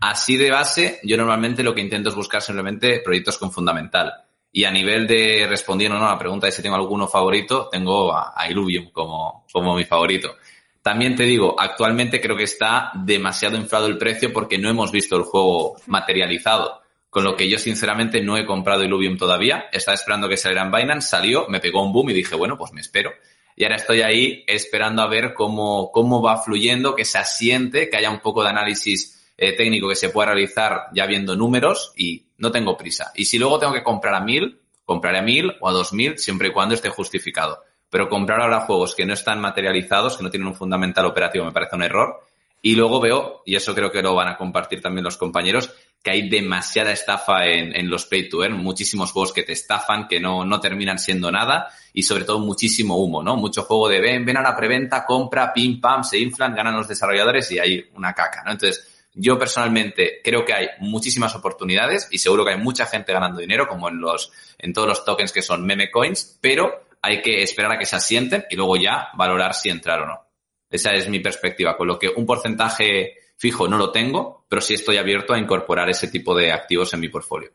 Así 0.00 0.36
de 0.36 0.52
base, 0.52 1.00
yo 1.02 1.16
normalmente 1.16 1.64
lo 1.64 1.74
que 1.74 1.80
intento 1.80 2.10
es 2.10 2.14
buscar 2.14 2.40
simplemente 2.40 3.00
proyectos 3.00 3.38
con 3.38 3.50
fundamental. 3.50 4.12
Y 4.52 4.62
a 4.62 4.70
nivel 4.70 5.08
de 5.08 5.46
respondiendo 5.48 5.98
¿no? 5.98 6.06
a 6.06 6.12
la 6.12 6.18
pregunta 6.18 6.46
de 6.46 6.52
si 6.52 6.62
tengo 6.62 6.76
alguno 6.76 7.08
favorito, 7.08 7.68
tengo 7.72 8.12
a, 8.12 8.32
a 8.36 8.48
Illuvium 8.48 8.90
como, 8.92 9.44
como 9.52 9.74
mi 9.74 9.84
favorito. 9.84 10.36
También 10.80 11.16
te 11.16 11.24
digo, 11.24 11.56
actualmente 11.58 12.20
creo 12.20 12.36
que 12.36 12.44
está 12.44 12.92
demasiado 12.94 13.56
inflado 13.56 13.88
el 13.88 13.98
precio 13.98 14.32
porque 14.32 14.58
no 14.58 14.70
hemos 14.70 14.92
visto 14.92 15.16
el 15.16 15.24
juego 15.24 15.74
materializado. 15.88 16.82
Con 17.16 17.24
lo 17.24 17.34
que 17.34 17.48
yo 17.48 17.58
sinceramente 17.58 18.20
no 18.20 18.36
he 18.36 18.44
comprado 18.44 18.84
Illuvium 18.84 19.16
todavía. 19.16 19.70
Estaba 19.72 19.94
esperando 19.94 20.28
que 20.28 20.36
saliera 20.36 20.64
en 20.64 20.70
Binance, 20.70 21.08
salió, 21.08 21.48
me 21.48 21.60
pegó 21.60 21.82
un 21.82 21.90
boom 21.90 22.10
y 22.10 22.12
dije, 22.12 22.34
bueno, 22.34 22.58
pues 22.58 22.72
me 22.72 22.82
espero 22.82 23.10
y 23.56 23.64
ahora 23.64 23.76
estoy 23.76 24.02
ahí 24.02 24.44
esperando 24.46 25.00
a 25.00 25.08
ver 25.08 25.32
cómo, 25.32 25.90
cómo 25.90 26.20
va 26.20 26.36
fluyendo, 26.36 26.94
que 26.94 27.06
se 27.06 27.16
asiente, 27.16 27.88
que 27.88 27.96
haya 27.96 28.10
un 28.10 28.20
poco 28.20 28.42
de 28.42 28.50
análisis 28.50 29.32
eh, 29.38 29.56
técnico 29.56 29.88
que 29.88 29.96
se 29.96 30.10
pueda 30.10 30.26
realizar 30.26 30.88
ya 30.92 31.06
viendo 31.06 31.34
números 31.34 31.92
y 31.96 32.26
no 32.36 32.52
tengo 32.52 32.76
prisa. 32.76 33.12
Y 33.14 33.24
si 33.24 33.38
luego 33.38 33.58
tengo 33.58 33.72
que 33.72 33.82
comprar 33.82 34.14
a 34.14 34.20
mil, 34.20 34.60
compraré 34.84 35.18
a 35.18 35.22
mil 35.22 35.54
o 35.60 35.70
a 35.70 35.72
dos 35.72 35.94
mil 35.94 36.18
siempre 36.18 36.48
y 36.48 36.52
cuando 36.52 36.74
esté 36.74 36.90
justificado. 36.90 37.62
Pero 37.88 38.10
comprar 38.10 38.42
ahora 38.42 38.60
juegos 38.60 38.94
que 38.94 39.06
no 39.06 39.14
están 39.14 39.40
materializados, 39.40 40.18
que 40.18 40.22
no 40.22 40.30
tienen 40.30 40.48
un 40.48 40.54
fundamental 40.54 41.06
operativo, 41.06 41.46
me 41.46 41.52
parece 41.52 41.76
un 41.76 41.82
error. 41.82 42.20
Y 42.60 42.74
luego 42.74 43.00
veo, 43.00 43.42
y 43.46 43.54
eso 43.54 43.74
creo 43.74 43.90
que 43.90 44.02
lo 44.02 44.14
van 44.14 44.28
a 44.28 44.36
compartir 44.36 44.82
también 44.82 45.04
los 45.04 45.16
compañeros, 45.16 45.72
que 46.06 46.12
hay 46.12 46.28
demasiada 46.28 46.92
estafa 46.92 47.46
en, 47.46 47.74
en, 47.74 47.90
los 47.90 48.06
pay 48.06 48.28
to 48.28 48.44
earn, 48.44 48.58
muchísimos 48.58 49.10
juegos 49.10 49.32
que 49.32 49.42
te 49.42 49.54
estafan, 49.54 50.06
que 50.06 50.20
no, 50.20 50.44
no 50.44 50.60
terminan 50.60 51.00
siendo 51.00 51.32
nada 51.32 51.66
y 51.92 52.04
sobre 52.04 52.22
todo 52.22 52.38
muchísimo 52.38 52.96
humo, 52.96 53.24
¿no? 53.24 53.34
Mucho 53.34 53.64
juego 53.64 53.88
de 53.88 54.00
ven, 54.00 54.24
ven 54.24 54.36
a 54.36 54.40
la 54.40 54.54
preventa, 54.54 55.04
compra, 55.04 55.52
pim, 55.52 55.80
pam, 55.80 56.04
se 56.04 56.20
inflan, 56.20 56.54
ganan 56.54 56.76
los 56.76 56.86
desarrolladores 56.86 57.50
y 57.50 57.58
hay 57.58 57.90
una 57.96 58.12
caca, 58.12 58.44
¿no? 58.44 58.52
Entonces, 58.52 59.04
yo 59.14 59.36
personalmente 59.36 60.20
creo 60.22 60.44
que 60.44 60.54
hay 60.54 60.68
muchísimas 60.78 61.34
oportunidades 61.34 62.06
y 62.12 62.18
seguro 62.18 62.44
que 62.44 62.52
hay 62.52 62.60
mucha 62.60 62.86
gente 62.86 63.12
ganando 63.12 63.40
dinero, 63.40 63.66
como 63.66 63.88
en 63.88 63.98
los, 63.98 64.30
en 64.58 64.72
todos 64.72 64.86
los 64.86 65.04
tokens 65.04 65.32
que 65.32 65.42
son 65.42 65.66
meme 65.66 65.90
coins, 65.90 66.38
pero 66.40 66.86
hay 67.02 67.20
que 67.20 67.42
esperar 67.42 67.72
a 67.72 67.78
que 67.80 67.86
se 67.86 67.96
asienten 67.96 68.44
y 68.48 68.54
luego 68.54 68.76
ya 68.76 69.08
valorar 69.14 69.54
si 69.54 69.70
entrar 69.70 70.02
o 70.02 70.06
no. 70.06 70.24
Esa 70.70 70.92
es 70.92 71.08
mi 71.08 71.18
perspectiva, 71.18 71.76
con 71.76 71.88
lo 71.88 71.98
que 71.98 72.10
un 72.10 72.24
porcentaje 72.24 73.25
fijo 73.36 73.68
no 73.68 73.78
lo 73.78 73.92
tengo, 73.92 74.44
pero 74.48 74.60
sí 74.60 74.74
estoy 74.74 74.96
abierto 74.96 75.34
a 75.34 75.38
incorporar 75.38 75.88
ese 75.88 76.08
tipo 76.08 76.34
de 76.34 76.52
activos 76.52 76.92
en 76.94 77.00
mi 77.00 77.08
portfolio. 77.08 77.50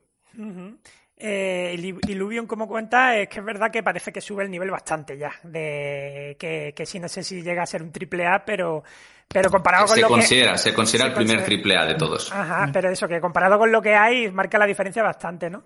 Eh, 1.23 1.75
Illuvion, 2.07 2.47
como 2.47 2.67
cuenta, 2.67 3.15
es 3.15 3.29
que 3.29 3.39
es 3.39 3.45
verdad 3.45 3.69
que 3.69 3.83
parece 3.83 4.11
que 4.11 4.21
sube 4.21 4.43
el 4.43 4.49
nivel 4.49 4.71
bastante 4.71 5.17
ya. 5.17 5.31
De 5.43 6.35
que, 6.39 6.73
que 6.75 6.85
sí, 6.85 6.99
no 6.99 7.07
sé 7.07 7.23
si 7.23 7.43
llega 7.43 7.61
a 7.61 7.67
ser 7.67 7.83
un 7.83 7.91
triple 7.91 8.25
A, 8.25 8.43
pero, 8.43 8.83
pero 9.27 9.51
comparado 9.51 9.85
con 9.85 9.95
se 9.95 10.01
lo 10.01 10.07
considera, 10.07 10.53
que. 10.53 10.57
Se 10.57 10.73
considera 10.73 11.09
el 11.09 11.13
primer 11.13 11.43
triple 11.43 11.77
A 11.77 11.85
de 11.85 11.93
todos. 11.93 12.31
Ajá, 12.31 12.69
pero 12.73 12.89
eso, 12.89 13.07
que 13.07 13.21
comparado 13.21 13.59
con 13.59 13.71
lo 13.71 13.81
que 13.81 13.93
hay, 13.93 14.31
marca 14.31 14.57
la 14.57 14.65
diferencia 14.65 15.03
bastante, 15.03 15.49
¿no? 15.49 15.63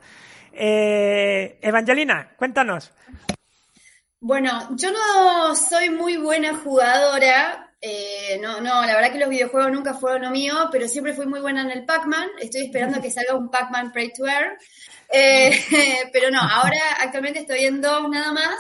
Eh, 0.52 1.58
Evangelina, 1.62 2.34
cuéntanos. 2.36 2.92
Bueno, 4.20 4.76
yo 4.76 4.92
no 4.92 5.56
soy 5.56 5.90
muy 5.90 6.18
buena 6.18 6.56
jugadora. 6.58 7.75
Eh, 7.88 8.40
no, 8.42 8.60
no, 8.62 8.84
la 8.84 8.96
verdad 8.96 9.12
que 9.12 9.20
los 9.20 9.30
videojuegos 9.30 9.72
nunca 9.72 9.94
fueron 9.94 10.24
lo 10.24 10.32
mío, 10.32 10.70
pero 10.72 10.88
siempre 10.88 11.14
fui 11.14 11.28
muy 11.28 11.40
buena 11.40 11.62
en 11.62 11.70
el 11.70 11.86
Pac-Man. 11.86 12.30
Estoy 12.42 12.64
esperando 12.64 13.00
que 13.00 13.12
salga 13.12 13.36
un 13.36 13.52
Pac-Man 13.52 13.92
Pray 13.92 14.12
to 14.12 14.26
Air. 14.26 14.58
Eh, 15.08 15.52
pero 16.12 16.32
no, 16.32 16.40
ahora 16.42 16.80
actualmente 17.00 17.42
estoy 17.42 17.66
en 17.66 17.82
dos 17.82 18.10
nada 18.10 18.32
más. 18.32 18.56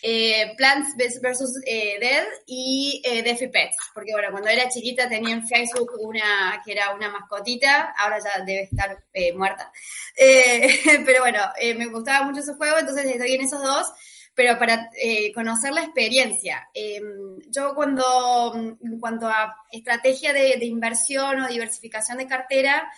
Eh, 0.00 0.54
Plants 0.56 0.94
vs. 0.96 1.60
Eh, 1.66 1.98
Dead 1.98 2.24
y 2.46 3.02
Death 3.02 3.50
Pets. 3.50 3.76
Porque 3.94 4.12
bueno, 4.12 4.28
cuando 4.30 4.48
era 4.48 4.68
chiquita 4.68 5.08
tenía 5.08 5.34
en 5.34 5.44
Facebook 5.44 5.90
una 5.98 6.62
que 6.64 6.70
era 6.70 6.94
una 6.94 7.08
mascotita, 7.10 7.92
ahora 7.98 8.20
ya 8.20 8.44
debe 8.44 8.62
estar 8.62 8.96
muerta. 9.34 9.72
Pero 10.14 11.20
bueno, 11.20 11.40
me 11.76 11.86
gustaba 11.86 12.24
mucho 12.26 12.42
ese 12.42 12.54
juego, 12.54 12.78
entonces 12.78 13.06
estoy 13.06 13.32
en 13.32 13.40
esos 13.40 13.60
dos. 13.60 13.88
Pero 14.34 14.58
para 14.58 14.90
eh, 14.96 15.30
conocer 15.32 15.72
la 15.72 15.82
experiencia, 15.82 16.68
eh, 16.72 17.00
yo 17.48 17.74
cuando, 17.74 18.54
en 18.54 18.98
cuanto 18.98 19.28
a 19.28 19.56
estrategia 19.70 20.32
de, 20.32 20.56
de 20.58 20.64
inversión 20.64 21.40
o 21.40 21.48
diversificación 21.48 22.18
de 22.18 22.26
cartera, 22.26 22.90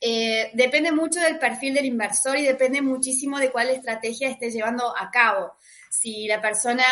eh, 0.00 0.50
depende 0.54 0.92
mucho 0.92 1.18
del 1.18 1.38
perfil 1.38 1.74
del 1.74 1.86
inversor 1.86 2.36
y 2.36 2.44
depende 2.46 2.80
muchísimo 2.80 3.38
de 3.38 3.50
cuál 3.50 3.70
estrategia 3.70 4.28
esté 4.28 4.50
llevando 4.50 4.96
a 4.96 5.10
cabo. 5.10 5.54
Si 5.90 6.28
la 6.28 6.40
persona 6.40 6.84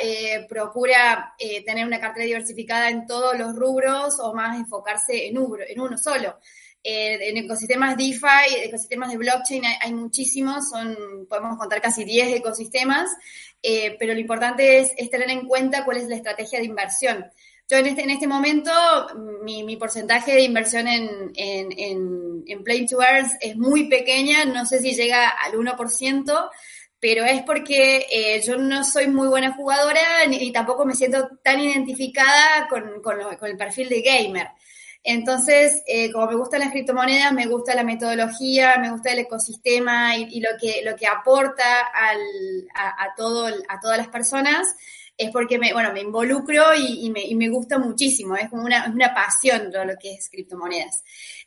eh, 0.00 0.46
procura 0.48 1.34
eh, 1.38 1.64
tener 1.64 1.86
una 1.86 1.98
cartera 1.98 2.24
diversificada 2.26 2.88
en 2.90 3.06
todos 3.06 3.36
los 3.36 3.56
rubros 3.56 4.20
o 4.20 4.32
más 4.34 4.56
enfocarse 4.56 5.26
en 5.26 5.38
uno, 5.38 5.56
en 5.66 5.80
uno 5.80 5.98
solo. 5.98 6.38
Eh, 6.84 7.28
en 7.28 7.36
ecosistemas 7.36 7.96
DeFi, 7.96 8.64
ecosistemas 8.64 9.10
de 9.10 9.16
blockchain 9.16 9.62
hay, 9.80 9.92
muchísimos, 9.92 10.68
son, 10.68 11.26
podemos 11.28 11.56
contar 11.56 11.80
casi 11.80 12.04
10 12.04 12.34
ecosistemas, 12.36 13.08
eh, 13.62 13.94
pero 14.00 14.14
lo 14.14 14.18
importante 14.18 14.80
es, 14.80 15.10
tener 15.10 15.30
en 15.30 15.46
cuenta 15.46 15.84
cuál 15.84 15.98
es 15.98 16.08
la 16.08 16.16
estrategia 16.16 16.58
de 16.58 16.64
inversión. 16.64 17.24
Yo 17.70 17.76
en 17.76 17.86
este, 17.86 18.02
en 18.02 18.10
este 18.10 18.26
momento, 18.26 18.72
mi, 19.44 19.76
porcentaje 19.76 20.32
de 20.32 20.42
inversión 20.42 20.88
en, 20.88 21.30
en, 21.36 22.42
en, 22.46 22.64
Play 22.64 22.86
to 22.86 23.00
Earn 23.00 23.30
es 23.40 23.56
muy 23.56 23.88
pequeña, 23.88 24.44
no 24.44 24.66
sé 24.66 24.80
si 24.80 24.92
llega 24.92 25.28
al 25.28 25.52
1%, 25.52 26.50
pero 26.98 27.24
es 27.24 27.42
porque 27.42 28.06
eh, 28.10 28.42
yo 28.44 28.56
no 28.58 28.82
soy 28.82 29.06
muy 29.06 29.28
buena 29.28 29.54
jugadora 29.54 30.00
ni, 30.28 30.50
tampoco 30.50 30.84
me 30.84 30.94
siento 30.94 31.30
tan 31.44 31.60
identificada 31.60 32.66
con, 32.68 33.00
con 33.00 33.48
el 33.48 33.56
perfil 33.56 33.88
de 33.88 34.02
gamer. 34.02 34.48
Entonces, 35.04 35.82
eh, 35.86 36.12
como 36.12 36.26
me 36.28 36.36
gustan 36.36 36.60
las 36.60 36.70
criptomonedas, 36.70 37.32
me 37.32 37.46
gusta 37.46 37.74
la 37.74 37.82
metodología, 37.82 38.76
me 38.78 38.90
gusta 38.90 39.10
el 39.10 39.20
ecosistema 39.20 40.16
y, 40.16 40.40
lo, 40.40 40.50
que, 40.60 40.82
lo 40.84 40.94
que 40.94 41.08
aporta 41.08 41.80
al, 41.92 42.20
a, 42.74 43.14
todo, 43.16 43.46
a 43.46 43.80
todas 43.80 43.98
las 43.98 44.08
personas, 44.08 44.66
es 45.16 45.30
porque 45.30 45.58
me, 45.58 45.72
bueno, 45.72 45.92
me 45.92 46.00
involucro 46.00 46.74
y, 46.74 47.10
me, 47.10 47.22
y 47.22 47.34
me, 47.34 47.48
gusta 47.48 47.78
muchísimo, 47.78 48.36
es 48.36 48.48
como 48.48 48.62
una, 48.62 48.86
una 48.92 49.12
pasión 49.12 49.70
todo 49.72 49.84
lo 49.84 49.96
que 50.00 50.14
es 50.14 50.28
criptomonedas. 50.30 51.02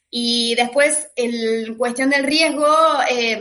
Y 0.10 0.56
después, 0.56 1.12
en 1.16 1.76
cuestión 1.76 2.10
del 2.10 2.26
riesgo, 2.26 2.68
eh, 3.10 3.40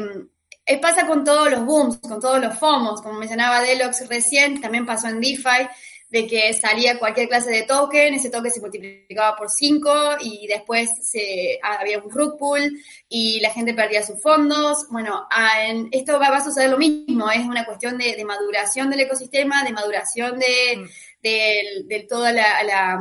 pasa 0.81 1.07
con 1.07 1.24
todos 1.24 1.50
los 1.50 1.64
booms, 1.64 1.98
con 1.98 2.20
todos 2.20 2.40
los 2.40 2.59
FOMOS, 2.59 3.03
como 3.03 3.18
mencionaba 3.18 3.62
Delox 3.62 4.09
recién, 4.09 4.61
también 4.61 4.87
pasó 4.87 5.09
en 5.09 5.20
DeFi, 5.20 5.68
de 6.14 6.29
que 6.29 6.55
salía 6.55 6.96
cualquier 7.00 7.27
clase 7.27 7.50
de 7.50 7.62
token, 7.62 8.14
ese 8.14 8.31
token 8.31 8.53
se 8.53 8.61
multiplicaba 8.61 9.35
por 9.35 9.50
5 9.50 10.18
y 10.20 10.46
después 10.46 10.88
se, 11.03 11.59
había 11.61 11.98
un 11.98 12.09
rug 12.09 12.38
pool 12.38 12.70
y 13.09 13.40
la 13.40 13.50
gente 13.50 13.74
perdía 13.74 14.00
sus 14.05 14.22
fondos. 14.22 14.87
Bueno, 14.90 15.27
en, 15.66 15.88
esto 15.90 16.20
va, 16.20 16.31
va, 16.31 16.37
a 16.37 16.44
suceder 16.44 16.70
lo 16.70 16.79
mismo, 16.79 17.29
es 17.33 17.44
una 17.44 17.64
cuestión 17.64 17.98
de, 17.98 18.14
de 18.14 18.24
maduración 18.24 18.90
del 18.90 19.00
ecosistema, 19.00 19.64
de 19.64 19.72
maduración 19.72 20.38
de, 20.38 20.77
mm. 20.77 20.88
de, 21.20 21.62
de, 21.87 22.00
toda 22.09 22.33
la, 22.33 22.62
la, 22.62 22.96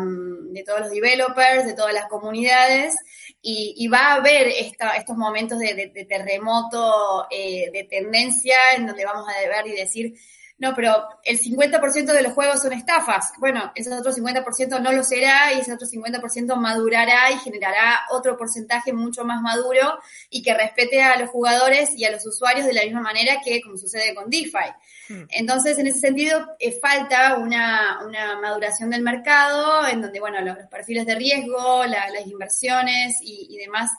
de 0.49 0.63
todos 0.63 0.80
los 0.80 0.89
developers, 0.89 1.67
de 1.67 1.73
todas 1.73 1.93
las 1.93 2.08
comunidades. 2.08 2.95
Y, 3.43 3.76
y, 3.78 3.89
va 3.89 3.99
a 3.99 4.13
haber 4.15 4.47
esta, 4.47 4.95
estos 4.95 5.17
momentos 5.17 5.60
de, 5.60 5.76
de, 5.76 5.88
de 5.89 6.06
terremoto 6.06 7.28
eh, 7.30 7.69
de 7.71 7.84
tendencia 7.84 8.56
en 8.76 8.88
donde 8.88 9.06
vamos 9.06 9.28
a 9.30 9.47
ver 9.47 9.67
y 9.67 9.76
decir, 9.76 10.15
no, 10.63 10.73
pero 10.73 10.95
el 11.26 11.41
50% 11.41 12.13
de 12.13 12.21
los 12.21 12.32
juegos 12.32 12.62
son 12.62 12.71
estafas. 12.71 13.34
Bueno, 13.38 13.73
ese 13.76 13.93
otro 13.93 14.13
50% 14.13 14.82
no 14.82 14.93
lo 14.93 15.04
será 15.04 15.52
y 15.52 15.60
ese 15.60 15.73
otro 15.73 15.86
50% 15.86 16.56
madurará 16.56 17.30
y 17.32 17.38
generará 17.39 18.06
otro 18.12 18.38
porcentaje 18.38 18.93
mucho 18.93 19.26
más 19.26 19.41
maduro 19.41 19.99
y 20.30 20.41
que 20.41 20.54
respete 20.54 21.04
a 21.04 21.19
los 21.19 21.30
jugadores 21.30 21.89
y 21.97 22.06
a 22.06 22.12
los 22.12 22.26
usuarios 22.26 22.65
de 22.65 22.71
la 22.71 22.84
misma 22.84 23.02
manera 23.02 23.41
que 23.43 23.62
como 23.62 23.76
sucede 23.78 24.15
con 24.15 24.30
DeFi. 24.30 24.69
Hmm. 25.10 25.23
Entonces, 25.32 25.78
en 25.80 25.88
ese 25.88 25.99
sentido, 25.99 26.56
eh, 26.60 26.80
falta 26.82 27.36
una, 27.36 27.99
una, 28.06 28.39
maduración 28.39 28.89
del 28.89 29.02
mercado 29.02 29.86
en 29.86 30.02
donde, 30.02 30.21
bueno, 30.21 30.39
los, 30.39 30.58
los 30.58 30.67
perfiles 30.67 31.06
de 31.06 31.15
riesgo, 31.15 31.84
la, 31.86 32.10
las 32.10 32.26
inversiones 32.26 33.17
y, 33.21 33.47
y 33.49 33.58
demás 33.58 33.91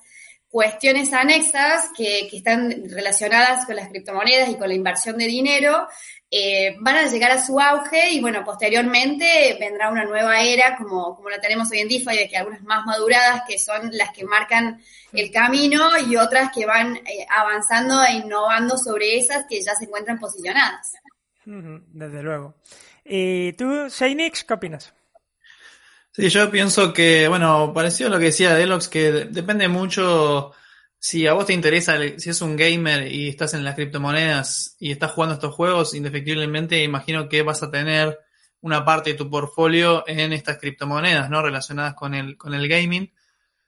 cuestiones 0.54 1.12
anexas 1.12 1.90
que, 1.96 2.28
están 2.32 2.88
relacionadas 2.88 3.66
con 3.66 3.74
las 3.74 3.88
criptomonedas 3.88 4.48
y 4.50 4.54
con 4.54 4.68
la 4.68 4.76
inversión 4.76 5.18
de 5.18 5.26
dinero 5.26 5.88
eh, 6.30 6.76
van 6.78 6.94
a 6.94 7.08
llegar 7.08 7.32
a 7.32 7.44
su 7.44 7.58
auge 7.58 8.12
y 8.12 8.20
bueno, 8.20 8.44
posteriormente 8.44 9.56
vendrá 9.58 9.90
una 9.90 10.04
nueva 10.04 10.40
era 10.42 10.76
como, 10.76 11.16
como 11.16 11.28
la 11.28 11.40
tenemos 11.40 11.72
hoy 11.72 11.80
en 11.80 11.88
DeFi, 11.88 12.16
de 12.16 12.28
que 12.28 12.36
algunas 12.36 12.62
más 12.62 12.86
maduradas 12.86 13.42
que 13.48 13.58
son 13.58 13.90
las 13.94 14.12
que 14.12 14.22
marcan 14.22 14.80
el 15.12 15.32
camino 15.32 15.88
y 16.08 16.14
otras 16.14 16.52
que 16.54 16.66
van 16.66 16.98
eh, 16.98 17.26
avanzando 17.28 18.04
e 18.04 18.12
innovando 18.12 18.78
sobre 18.78 19.18
esas 19.18 19.46
que 19.48 19.60
ya 19.60 19.74
se 19.74 19.86
encuentran 19.86 20.20
posicionadas. 20.20 20.92
Desde 21.44 22.22
luego. 22.22 22.54
¿Y 23.04 23.54
tú, 23.54 23.88
Sheinix, 23.88 24.44
qué 24.44 24.54
opinas? 24.54 24.94
Sí, 26.16 26.28
yo 26.28 26.48
pienso 26.48 26.92
que, 26.92 27.26
bueno, 27.26 27.72
parecido 27.74 28.08
a 28.08 28.12
lo 28.12 28.18
que 28.20 28.26
decía 28.26 28.54
Delox, 28.54 28.86
que 28.86 29.10
depende 29.10 29.66
mucho 29.66 30.52
si 30.96 31.26
a 31.26 31.32
vos 31.32 31.46
te 31.46 31.54
interesa, 31.54 31.98
si 32.18 32.30
es 32.30 32.40
un 32.40 32.54
gamer 32.54 33.10
y 33.12 33.28
estás 33.28 33.52
en 33.54 33.64
las 33.64 33.74
criptomonedas 33.74 34.76
y 34.78 34.92
estás 34.92 35.10
jugando 35.10 35.34
estos 35.34 35.52
juegos, 35.52 35.92
indefectiblemente 35.92 36.84
imagino 36.84 37.28
que 37.28 37.42
vas 37.42 37.64
a 37.64 37.70
tener 37.72 38.16
una 38.60 38.84
parte 38.84 39.10
de 39.10 39.16
tu 39.16 39.28
portfolio 39.28 40.04
en 40.06 40.32
estas 40.32 40.58
criptomonedas, 40.58 41.28
¿no? 41.30 41.42
Relacionadas 41.42 41.94
con 41.94 42.14
el, 42.14 42.36
con 42.36 42.54
el 42.54 42.68
gaming. 42.68 43.12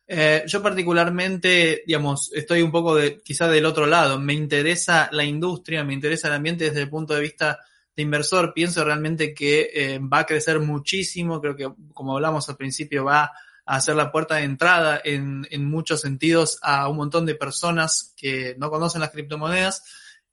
Eh, 0.07 0.45
yo 0.47 0.63
particularmente, 0.63 1.83
digamos, 1.85 2.31
estoy 2.33 2.63
un 2.63 2.71
poco 2.71 2.95
de, 2.95 3.21
quizá 3.25 3.49
del 3.49 3.67
otro 3.67 3.87
lado. 3.87 4.21
Me 4.21 4.35
interesa 4.35 5.09
la 5.11 5.25
industria, 5.25 5.83
me 5.83 5.95
interesa 5.95 6.29
el 6.29 6.35
ambiente 6.35 6.67
desde 6.67 6.83
el 6.83 6.91
punto 6.91 7.13
de 7.13 7.23
vista 7.23 7.59
de 7.97 8.03
inversor. 8.03 8.53
Pienso 8.55 8.85
realmente 8.85 9.35
que 9.35 9.71
eh, 9.75 9.99
va 9.99 10.21
a 10.21 10.27
crecer 10.27 10.61
muchísimo. 10.61 11.41
Creo 11.41 11.57
que, 11.57 11.73
como 11.93 12.15
hablamos 12.15 12.49
al 12.49 12.57
principio, 12.57 13.05
va 13.05 13.33
a 13.65 13.77
hacer 13.77 13.97
la 13.97 14.13
puerta 14.13 14.37
de 14.37 14.45
entrada 14.45 15.01
en, 15.03 15.47
en 15.51 15.65
muchos 15.65 16.03
sentidos 16.03 16.59
a 16.63 16.89
un 16.89 16.99
montón 16.99 17.27
de 17.27 17.35
personas 17.35 18.15
que 18.17 18.55
no 18.59 18.71
conocen 18.71 19.01
las 19.01 19.11
criptomonedas 19.11 19.83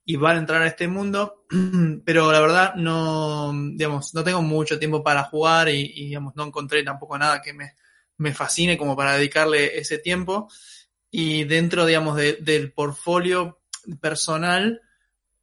y 0.04 0.16
van 0.16 0.36
a 0.36 0.40
entrar 0.40 0.62
a 0.62 0.66
este 0.66 0.86
mundo, 0.86 1.46
pero 2.04 2.30
la 2.30 2.40
verdad 2.40 2.74
no, 2.74 3.52
digamos, 3.72 4.14
no 4.14 4.22
tengo 4.22 4.42
mucho 4.42 4.78
tiempo 4.78 5.02
para 5.02 5.24
jugar 5.24 5.68
y, 5.70 5.88
digamos, 6.08 6.36
no 6.36 6.44
encontré 6.44 6.82
tampoco 6.82 7.16
nada 7.16 7.40
que 7.40 7.54
me, 7.54 7.74
me 8.18 8.34
fascine 8.34 8.76
como 8.76 8.96
para 8.96 9.16
dedicarle 9.16 9.78
ese 9.78 9.98
tiempo. 9.98 10.48
Y 11.10 11.44
dentro, 11.44 11.86
digamos, 11.86 12.16
de, 12.16 12.34
del 12.40 12.72
portfolio 12.72 13.60
personal, 14.00 14.82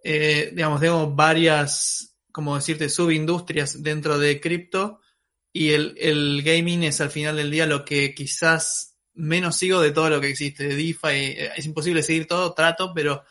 eh, 0.03 0.51
digamos, 0.53 0.79
tengo 0.79 1.09
varias, 1.11 2.10
como 2.31 2.55
decirte, 2.55 2.89
subindustrias 2.89 3.81
dentro 3.83 4.17
de 4.17 4.39
cripto 4.39 4.99
y 5.53 5.71
el, 5.71 5.95
el, 5.97 6.41
gaming 6.43 6.83
es 6.83 7.01
al 7.01 7.09
final 7.09 7.35
del 7.35 7.51
día 7.51 7.65
lo 7.65 7.83
que 7.83 8.13
quizás 8.13 8.97
menos 9.13 9.57
sigo 9.57 9.81
de 9.81 9.91
todo 9.91 10.09
lo 10.09 10.21
que 10.21 10.29
existe. 10.29 10.63
De 10.63 10.75
DeFi 10.75 11.07
eh, 11.07 11.51
es 11.55 11.65
imposible 11.65 12.03
seguir 12.03 12.27
todo, 12.27 12.53
trato, 12.53 12.93
pero 12.93 13.23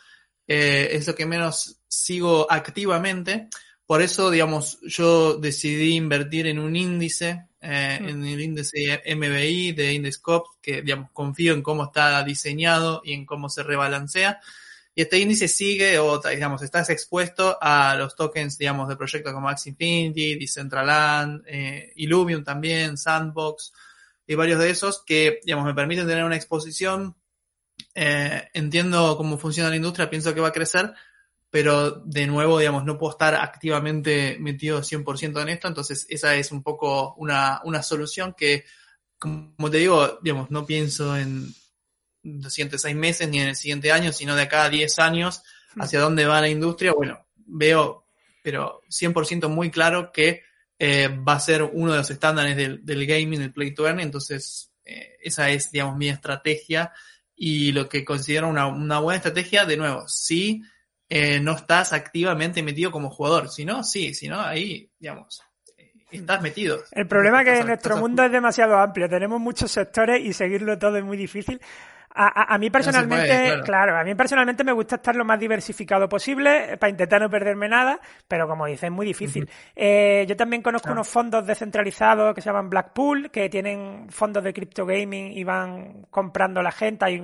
eh, 0.46 0.90
es 0.92 1.06
lo 1.06 1.14
que 1.14 1.26
menos 1.26 1.80
sigo 1.88 2.46
activamente. 2.50 3.48
Por 3.86 4.02
eso, 4.02 4.30
digamos, 4.30 4.78
yo 4.82 5.34
decidí 5.34 5.96
invertir 5.96 6.46
en 6.46 6.58
un 6.58 6.76
índice, 6.76 7.46
eh, 7.60 7.98
mm. 8.00 8.08
en 8.08 8.24
el 8.24 8.40
índice 8.40 9.02
MBI 9.16 9.72
de 9.72 9.94
Indescope, 9.94 10.48
que 10.60 10.82
digamos, 10.82 11.10
confío 11.12 11.54
en 11.54 11.62
cómo 11.62 11.84
está 11.84 12.22
diseñado 12.22 13.02
y 13.04 13.14
en 13.14 13.26
cómo 13.26 13.48
se 13.48 13.62
rebalancea. 13.62 14.40
Y 15.00 15.02
este 15.02 15.18
índice 15.18 15.48
sigue 15.48 15.98
o, 15.98 16.18
digamos, 16.18 16.60
estás 16.60 16.90
expuesto 16.90 17.56
a 17.58 17.94
los 17.94 18.14
tokens, 18.14 18.58
digamos, 18.58 18.86
de 18.86 18.96
proyectos 18.96 19.32
como 19.32 19.48
Axie 19.48 19.70
Infinity, 19.70 20.34
Decentraland, 20.34 21.42
eh, 21.46 21.90
Illuvium 21.96 22.44
también, 22.44 22.98
Sandbox 22.98 23.72
y 24.26 24.34
varios 24.34 24.58
de 24.58 24.68
esos 24.68 25.02
que, 25.02 25.40
digamos, 25.42 25.64
me 25.64 25.72
permiten 25.72 26.06
tener 26.06 26.22
una 26.22 26.36
exposición. 26.36 27.16
Eh, 27.94 28.46
entiendo 28.52 29.16
cómo 29.16 29.38
funciona 29.38 29.70
la 29.70 29.76
industria, 29.76 30.10
pienso 30.10 30.34
que 30.34 30.42
va 30.42 30.48
a 30.48 30.52
crecer, 30.52 30.92
pero 31.48 31.92
de 31.92 32.26
nuevo, 32.26 32.58
digamos, 32.58 32.84
no 32.84 32.98
puedo 32.98 33.12
estar 33.12 33.34
activamente 33.36 34.36
metido 34.38 34.82
100% 34.82 35.40
en 35.40 35.48
esto, 35.48 35.66
entonces 35.66 36.04
esa 36.10 36.34
es 36.34 36.52
un 36.52 36.62
poco 36.62 37.14
una, 37.14 37.62
una 37.64 37.82
solución 37.82 38.34
que, 38.36 38.66
como 39.18 39.70
te 39.70 39.78
digo, 39.78 40.18
digamos, 40.20 40.50
no 40.50 40.66
pienso 40.66 41.16
en 41.16 41.54
los 42.22 42.52
siguientes 42.52 42.83
seis 42.83 42.96
meses 42.96 43.28
ni 43.28 43.40
en 43.40 43.48
el 43.48 43.56
siguiente 43.56 43.92
año, 43.92 44.12
sino 44.12 44.35
de 44.37 44.42
acá 44.42 44.64
a 44.64 44.70
10 44.70 44.98
años, 44.98 45.42
hmm. 45.74 45.83
hacia 45.83 46.00
dónde 46.00 46.26
va 46.26 46.40
la 46.40 46.48
industria, 46.48 46.92
bueno, 46.92 47.26
veo, 47.37 48.06
pero 48.42 48.80
100% 48.88 49.48
muy 49.48 49.70
claro 49.70 50.12
que 50.12 50.42
eh, 50.78 51.09
va 51.09 51.35
a 51.35 51.40
ser 51.40 51.62
uno 51.62 51.92
de 51.92 51.98
los 51.98 52.11
estándares 52.11 52.56
del, 52.56 52.85
del 52.85 53.06
gaming, 53.06 53.40
del 53.40 53.52
play 53.52 53.74
to 53.74 53.87
earn, 53.87 54.00
entonces 54.00 54.72
eh, 54.85 55.16
esa 55.22 55.50
es, 55.50 55.70
digamos, 55.70 55.96
mi 55.96 56.09
estrategia 56.09 56.92
y 57.37 57.72
lo 57.72 57.88
que 57.88 58.04
considero 58.04 58.48
una, 58.48 58.66
una 58.66 58.98
buena 58.98 59.16
estrategia, 59.16 59.64
de 59.64 59.76
nuevo, 59.76 60.09
si 60.09 60.62
eh, 61.09 61.40
no 61.40 61.52
estás 61.56 61.92
activamente 61.92 62.62
metido 62.62 62.90
como 62.90 63.11
jugador, 63.11 63.48
si 63.48 63.64
no, 63.64 63.83
sí, 63.83 64.14
si 64.14 64.28
no, 64.28 64.40
ahí, 64.40 64.90
digamos, 64.98 65.42
estás 66.11 66.42
metido. 66.42 66.83
El 66.92 67.06
problema 67.06 67.42
es 67.42 67.61
que 67.61 67.64
nuestro 67.64 67.96
mundo 67.96 68.22
es 68.24 68.33
demasiado 68.33 68.76
amplio, 68.76 69.09
tenemos 69.09 69.40
muchos 69.40 69.70
sectores 69.70 70.24
y 70.24 70.33
seguirlo 70.33 70.78
todo 70.78 70.96
es 70.96 71.04
muy 71.04 71.16
difícil. 71.16 71.61
A, 72.12 72.55
a, 72.55 72.59
mí 72.59 72.70
personalmente, 72.70 73.61
claro. 73.64 73.96
a 73.96 74.03
mí 74.03 74.16
personalmente 74.16 74.64
me 74.64 74.73
gusta 74.73 74.96
estar 74.96 75.14
lo 75.14 75.25
más 75.25 75.38
diversificado 75.38 76.09
posible 76.09 76.77
para 76.77 76.90
intentar 76.90 77.20
no 77.23 77.31
perderme 77.31 77.68
nada, 77.68 78.01
pero 78.27 78.49
como 78.49 78.66
dices, 78.66 78.85
es 78.85 78.90
muy 78.90 79.07
difícil. 79.07 79.49
eh, 79.77 80.25
yo 80.29 80.37
también 80.37 80.61
conozco 80.61 80.90
unos 80.90 81.07
fondos 81.07 81.46
descentralizados 81.46 82.35
que 82.35 82.40
se 82.40 82.49
llaman 82.49 82.68
Blackpool, 82.68 83.31
que 83.31 83.49
tienen 83.49 84.09
fondos 84.11 84.42
de 84.42 84.53
crypto 84.53 84.85
gaming 84.85 85.33
y 85.33 85.44
van 85.44 86.07
comprando 86.11 86.62
la 86.62 86.73
gente. 86.73 87.05
Hay 87.05 87.23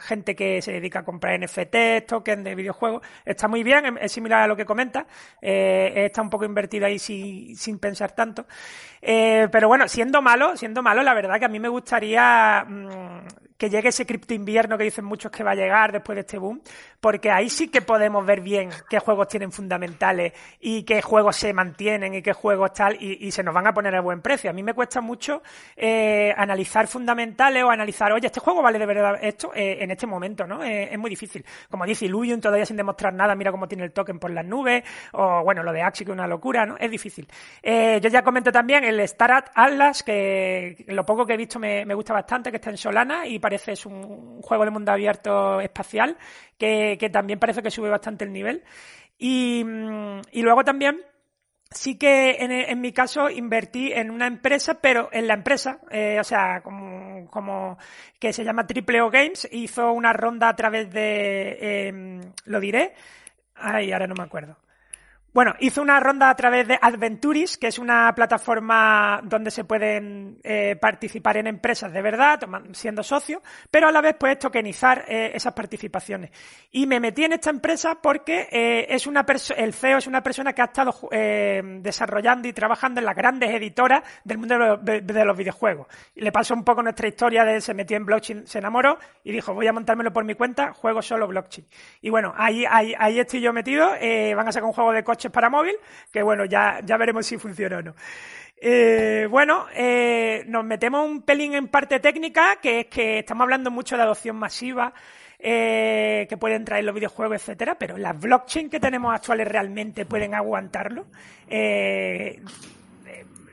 gente 0.00 0.34
que 0.34 0.60
se 0.60 0.72
dedica 0.72 1.00
a 1.00 1.04
comprar 1.04 1.38
NFT, 1.38 2.06
tokens 2.06 2.42
de 2.42 2.54
videojuegos. 2.56 3.02
Está 3.24 3.46
muy 3.46 3.62
bien, 3.62 3.96
es 4.00 4.10
similar 4.10 4.42
a 4.42 4.46
lo 4.48 4.56
que 4.56 4.64
comenta. 4.64 5.06
Eh, 5.40 5.92
está 6.06 6.20
un 6.20 6.30
poco 6.30 6.44
invertido 6.44 6.86
ahí 6.86 6.98
sin, 6.98 7.56
sin 7.56 7.78
pensar 7.78 8.12
tanto. 8.12 8.46
Eh, 9.00 9.48
pero 9.52 9.68
bueno, 9.68 9.86
siendo 9.86 10.20
malo, 10.20 10.56
siendo 10.56 10.82
malo, 10.82 11.02
la 11.02 11.14
verdad 11.14 11.38
que 11.38 11.44
a 11.44 11.48
mí 11.48 11.60
me 11.60 11.68
gustaría 11.68 12.64
mmm, 12.66 13.20
que 13.58 13.70
llegue 13.70 13.88
ese 13.88 14.06
cripto 14.06 14.34
invierno 14.34 14.76
que 14.76 14.84
dicen 14.84 15.04
muchos 15.04 15.30
que 15.30 15.42
va 15.42 15.52
a 15.52 15.54
llegar 15.54 15.92
después 15.92 16.16
de 16.16 16.20
este 16.20 16.38
boom, 16.38 16.60
porque 17.00 17.30
ahí 17.30 17.48
sí 17.48 17.68
que 17.68 17.80
podemos 17.82 18.24
ver 18.26 18.40
bien 18.40 18.70
qué 18.88 18.98
juegos 18.98 19.28
tienen 19.28 19.52
fundamentales 19.52 20.32
y 20.60 20.82
qué 20.82 21.02
juegos 21.02 21.36
se 21.36 21.52
mantienen 21.52 22.14
y 22.14 22.22
qué 22.22 22.32
juegos 22.32 22.72
tal, 22.72 22.96
y, 23.00 23.30
se 23.30 23.42
nos 23.42 23.54
van 23.54 23.66
a 23.66 23.74
poner 23.74 23.94
a 23.94 24.00
buen 24.00 24.20
precio. 24.20 24.50
A 24.50 24.52
mí 24.52 24.62
me 24.62 24.74
cuesta 24.74 25.00
mucho 25.00 25.42
eh, 25.76 26.32
analizar 26.36 26.86
fundamentales 26.86 27.62
o 27.64 27.70
analizar, 27.70 28.12
oye, 28.12 28.26
este 28.26 28.40
juego 28.40 28.62
vale 28.62 28.78
de 28.78 28.86
verdad 28.86 29.18
esto 29.20 29.52
eh, 29.54 29.78
en 29.80 29.90
este 29.90 30.06
momento, 30.06 30.46
¿no? 30.46 30.62
Eh, 30.62 30.88
es 30.92 30.98
muy 30.98 31.10
difícil. 31.10 31.44
Como 31.70 31.84
dice 31.84 32.06
Illuvium, 32.06 32.40
todavía 32.40 32.66
sin 32.66 32.76
demostrar 32.76 33.12
nada, 33.12 33.34
mira 33.34 33.50
cómo 33.50 33.68
tiene 33.68 33.84
el 33.84 33.92
token 33.92 34.18
por 34.18 34.30
las 34.30 34.44
nubes, 34.44 34.84
o 35.12 35.42
bueno, 35.44 35.62
lo 35.62 35.72
de 35.72 35.82
Axie 35.82 36.04
que 36.04 36.12
es 36.12 36.16
una 36.16 36.26
locura, 36.26 36.66
¿no? 36.66 36.76
Es 36.78 36.90
difícil. 36.90 37.26
Yo 37.62 38.08
ya 38.08 38.22
comento 38.22 38.52
también 38.52 38.84
el 38.84 39.00
Star 39.00 39.50
Atlas, 39.54 40.02
que 40.02 40.84
lo 40.88 41.04
poco 41.04 41.26
que 41.26 41.34
he 41.34 41.36
visto 41.36 41.58
me, 41.58 41.84
me 41.84 41.94
gusta 41.94 42.12
bastante, 42.12 42.50
que 42.50 42.56
está 42.56 42.70
en 42.70 42.76
Solana 42.76 43.26
y 43.26 43.38
parece 43.46 43.72
es 43.72 43.86
un 43.86 44.42
juego 44.42 44.64
de 44.64 44.72
mundo 44.72 44.90
abierto 44.90 45.60
espacial 45.60 46.16
que, 46.58 46.96
que 46.98 47.10
también 47.10 47.38
parece 47.38 47.62
que 47.62 47.70
sube 47.70 47.88
bastante 47.88 48.24
el 48.24 48.32
nivel. 48.32 48.64
Y, 49.18 49.64
y 50.32 50.42
luego 50.42 50.64
también 50.64 51.00
sí 51.70 51.96
que 51.96 52.38
en, 52.40 52.80
mi 52.80 52.92
caso 52.92 53.30
invertí 53.30 53.92
en 53.92 54.10
una 54.10 54.26
empresa, 54.26 54.80
pero 54.80 55.08
en 55.12 55.28
la 55.28 55.34
empresa, 55.34 55.78
eh, 55.92 56.18
o 56.18 56.24
sea, 56.24 56.60
como, 56.60 57.30
como, 57.30 57.78
que 58.18 58.32
se 58.32 58.42
llama 58.42 58.66
Triple 58.66 59.00
O 59.00 59.10
Games, 59.10 59.48
hizo 59.52 59.92
una 59.92 60.12
ronda 60.12 60.48
a 60.48 60.56
través 60.56 60.90
de, 60.90 61.58
eh, 61.60 62.20
lo 62.46 62.58
diré, 62.58 62.94
ay, 63.54 63.92
ahora 63.92 64.08
no 64.08 64.14
me 64.16 64.24
acuerdo. 64.24 64.56
Bueno, 65.36 65.54
hizo 65.60 65.82
una 65.82 66.00
ronda 66.00 66.30
a 66.30 66.34
través 66.34 66.66
de 66.66 66.78
Adventuris, 66.80 67.58
que 67.58 67.66
es 67.66 67.78
una 67.78 68.10
plataforma 68.14 69.20
donde 69.22 69.50
se 69.50 69.64
pueden 69.64 70.38
eh, 70.42 70.76
participar 70.80 71.36
en 71.36 71.46
empresas 71.46 71.92
de 71.92 72.00
verdad, 72.00 72.40
siendo 72.72 73.02
socio, 73.02 73.42
pero 73.70 73.86
a 73.86 73.92
la 73.92 74.00
vez 74.00 74.16
puedes 74.18 74.38
tokenizar 74.38 75.04
eh, 75.06 75.32
esas 75.34 75.52
participaciones. 75.52 76.30
Y 76.72 76.86
me 76.86 77.00
metí 77.00 77.24
en 77.24 77.34
esta 77.34 77.50
empresa 77.50 77.98
porque 78.00 78.48
eh, 78.50 78.86
es 78.88 79.06
una 79.06 79.26
el 79.58 79.74
CEO 79.74 79.98
es 79.98 80.06
una 80.06 80.22
persona 80.22 80.54
que 80.54 80.62
ha 80.62 80.64
estado 80.64 80.94
desarrollando 81.10 82.48
y 82.48 82.54
trabajando 82.54 83.00
en 83.00 83.04
las 83.04 83.14
grandes 83.14 83.50
editoras 83.50 84.04
del 84.24 84.38
mundo 84.38 84.54
de 84.54 84.66
los, 84.66 84.84
de, 84.86 85.00
de 85.02 85.24
los, 85.26 85.36
videojuegos. 85.36 85.86
Le 86.14 86.32
pasó 86.32 86.54
un 86.54 86.64
poco 86.64 86.82
nuestra 86.82 87.08
historia 87.08 87.44
de 87.44 87.60
se 87.60 87.74
metió 87.74 87.98
en 87.98 88.06
blockchain, 88.06 88.46
se 88.46 88.58
enamoró 88.58 88.98
y 89.22 89.32
dijo, 89.32 89.52
voy 89.52 89.66
a 89.66 89.74
montármelo 89.74 90.14
por 90.14 90.24
mi 90.24 90.32
cuenta, 90.34 90.72
juego 90.72 91.02
solo 91.02 91.28
blockchain. 91.28 91.66
Y 92.00 92.08
bueno, 92.08 92.32
ahí, 92.38 92.64
ahí, 92.66 92.94
ahí 92.98 93.20
estoy 93.20 93.42
yo 93.42 93.52
metido, 93.52 93.90
van 94.34 94.48
a 94.48 94.52
sacar 94.52 94.64
un 94.64 94.72
juego 94.72 94.92
de 94.92 95.04
para 95.30 95.50
móvil, 95.50 95.74
que 96.12 96.22
bueno, 96.22 96.44
ya, 96.44 96.80
ya 96.84 96.96
veremos 96.96 97.26
si 97.26 97.38
funciona 97.38 97.78
o 97.78 97.82
no. 97.82 97.94
Eh, 98.58 99.26
bueno, 99.30 99.66
eh, 99.74 100.44
nos 100.46 100.64
metemos 100.64 101.06
un 101.06 101.22
pelín 101.22 101.54
en 101.54 101.68
parte 101.68 102.00
técnica, 102.00 102.56
que 102.60 102.80
es 102.80 102.86
que 102.86 103.18
estamos 103.18 103.42
hablando 103.42 103.70
mucho 103.70 103.96
de 103.96 104.02
adopción 104.02 104.36
masiva, 104.36 104.94
eh, 105.38 106.26
que 106.28 106.36
pueden 106.38 106.64
traer 106.64 106.84
los 106.84 106.94
videojuegos, 106.94 107.36
etcétera, 107.36 107.76
pero 107.78 107.98
las 107.98 108.18
blockchain 108.18 108.70
que 108.70 108.80
tenemos 108.80 109.14
actuales 109.14 109.46
realmente 109.46 110.06
pueden 110.06 110.34
aguantarlo. 110.34 111.06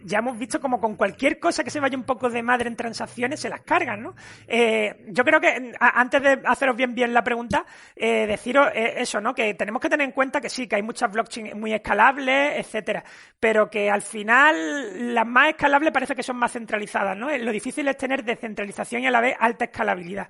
Ya 0.04 0.20
hemos 0.20 0.38
visto 0.38 0.60
como 0.60 0.80
con 0.80 0.96
cualquier 0.96 1.40
cosa 1.40 1.64
que 1.64 1.70
se 1.70 1.80
vaya 1.80 1.98
un 1.98 2.04
poco 2.04 2.30
de 2.30 2.44
madre 2.44 2.68
en 2.68 2.76
transacciones 2.76 3.40
se 3.40 3.50
las 3.50 3.62
cargan, 3.62 4.04
¿no? 4.04 4.16
Eh, 4.48 5.06
yo 5.10 5.24
creo 5.24 5.40
que 5.40 5.74
antes 5.80 6.22
de 6.22 6.42
haceros 6.46 6.76
bien 6.76 6.94
bien 6.94 7.14
la 7.14 7.24
pregunta, 7.24 7.66
eh, 7.96 8.28
deciros 8.28 8.68
eh, 8.74 8.96
eso, 8.98 9.22
¿no? 9.22 9.34
Que 9.34 9.54
tenemos 9.54 9.82
que 9.82 9.90
tener 9.90 10.06
en 10.06 10.12
cuenta 10.12 10.42
que 10.42 10.50
sí, 10.50 10.68
que 10.68 10.76
hay 10.76 10.84
muchas 10.84 11.12
blockchain 11.12 11.60
muy 11.60 11.74
escalables, 11.74 12.60
etcétera, 12.60 13.04
pero 13.40 13.70
que 13.70 13.90
al 13.90 14.02
final 14.02 15.14
las 15.14 15.26
más 15.26 15.50
escalables 15.50 15.92
parece 15.92 16.16
que 16.16 16.24
son 16.24 16.38
más 16.38 16.52
centralizadas, 16.52 17.18
¿no? 17.18 17.36
Lo 17.38 17.52
difícil 17.52 17.88
es 17.88 17.98
tener 17.98 18.24
descentralización 18.24 19.04
y 19.04 19.08
a 19.08 19.12
la 19.12 19.22
vez 19.22 19.36
alta 19.40 19.66
escalabilidad. 19.66 20.28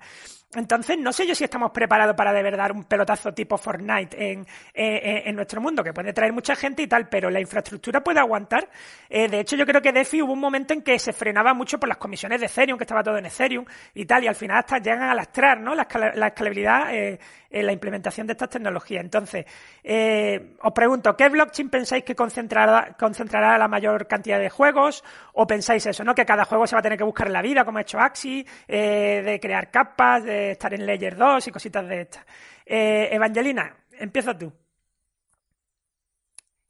Entonces, 0.56 0.98
no 0.98 1.12
sé 1.12 1.26
yo 1.26 1.34
si 1.34 1.44
estamos 1.44 1.70
preparados 1.72 2.14
para 2.16 2.32
de 2.32 2.42
verdad 2.42 2.70
un 2.72 2.84
pelotazo 2.84 3.32
tipo 3.32 3.58
Fortnite 3.58 4.32
en, 4.32 4.46
en, 4.72 5.28
en 5.28 5.36
nuestro 5.36 5.60
mundo, 5.60 5.82
que 5.82 5.92
puede 5.92 6.12
traer 6.12 6.32
mucha 6.32 6.54
gente 6.56 6.82
y 6.82 6.86
tal, 6.86 7.08
pero 7.08 7.30
la 7.30 7.40
infraestructura 7.40 8.02
puede 8.02 8.20
aguantar. 8.20 8.68
Eh, 9.08 9.28
de 9.28 9.40
hecho, 9.40 9.56
yo 9.56 9.66
creo 9.66 9.80
que 9.80 9.92
DeFi 9.92 10.22
hubo 10.22 10.32
un 10.32 10.40
momento 10.40 10.74
en 10.74 10.82
que 10.82 10.98
se 10.98 11.12
frenaba 11.12 11.54
mucho 11.54 11.78
por 11.78 11.88
las 11.88 11.98
comisiones 11.98 12.40
de 12.40 12.46
Ethereum, 12.46 12.78
que 12.78 12.84
estaba 12.84 13.02
todo 13.02 13.18
en 13.18 13.26
Ethereum 13.26 13.64
y 13.94 14.04
tal, 14.04 14.24
y 14.24 14.28
al 14.28 14.34
final 14.34 14.58
hasta 14.58 14.78
llegan 14.78 15.02
a 15.02 15.14
lastrar 15.14 15.60
¿no? 15.60 15.74
la, 15.74 15.82
escal 15.82 16.12
la 16.14 16.28
escalabilidad 16.28 16.94
eh, 16.94 17.18
en 17.54 17.66
la 17.66 17.72
implementación 17.72 18.26
de 18.26 18.32
estas 18.32 18.50
tecnologías. 18.50 19.04
Entonces, 19.04 19.46
eh, 19.82 20.56
os 20.60 20.72
pregunto, 20.72 21.16
¿qué 21.16 21.28
blockchain 21.28 21.70
pensáis 21.70 22.02
que 22.02 22.16
concentrará, 22.16 22.96
concentrará 22.98 23.56
la 23.56 23.68
mayor 23.68 24.08
cantidad 24.08 24.40
de 24.40 24.50
juegos? 24.50 25.04
¿O 25.34 25.46
pensáis 25.46 25.86
eso, 25.86 26.02
no? 26.02 26.14
Que 26.14 26.26
cada 26.26 26.44
juego 26.44 26.66
se 26.66 26.74
va 26.74 26.80
a 26.80 26.82
tener 26.82 26.98
que 26.98 27.04
buscar 27.04 27.28
en 27.28 27.32
la 27.32 27.42
vida, 27.42 27.64
como 27.64 27.78
ha 27.78 27.82
hecho 27.82 28.00
Axi, 28.00 28.44
eh, 28.66 29.22
de 29.24 29.38
crear 29.38 29.70
capas, 29.70 30.24
de 30.24 30.50
estar 30.52 30.74
en 30.74 30.84
Layer 30.84 31.16
2 31.16 31.46
y 31.46 31.50
cositas 31.52 31.88
de 31.88 32.00
estas. 32.00 32.24
Eh, 32.66 33.08
Evangelina, 33.12 33.76
empieza 33.92 34.36
tú. 34.36 34.52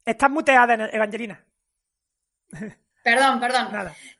Estás 0.05 0.29
muteada, 0.29 0.75
Evangelina. 0.91 1.43
Perdón, 3.03 3.39
perdón. 3.39 3.67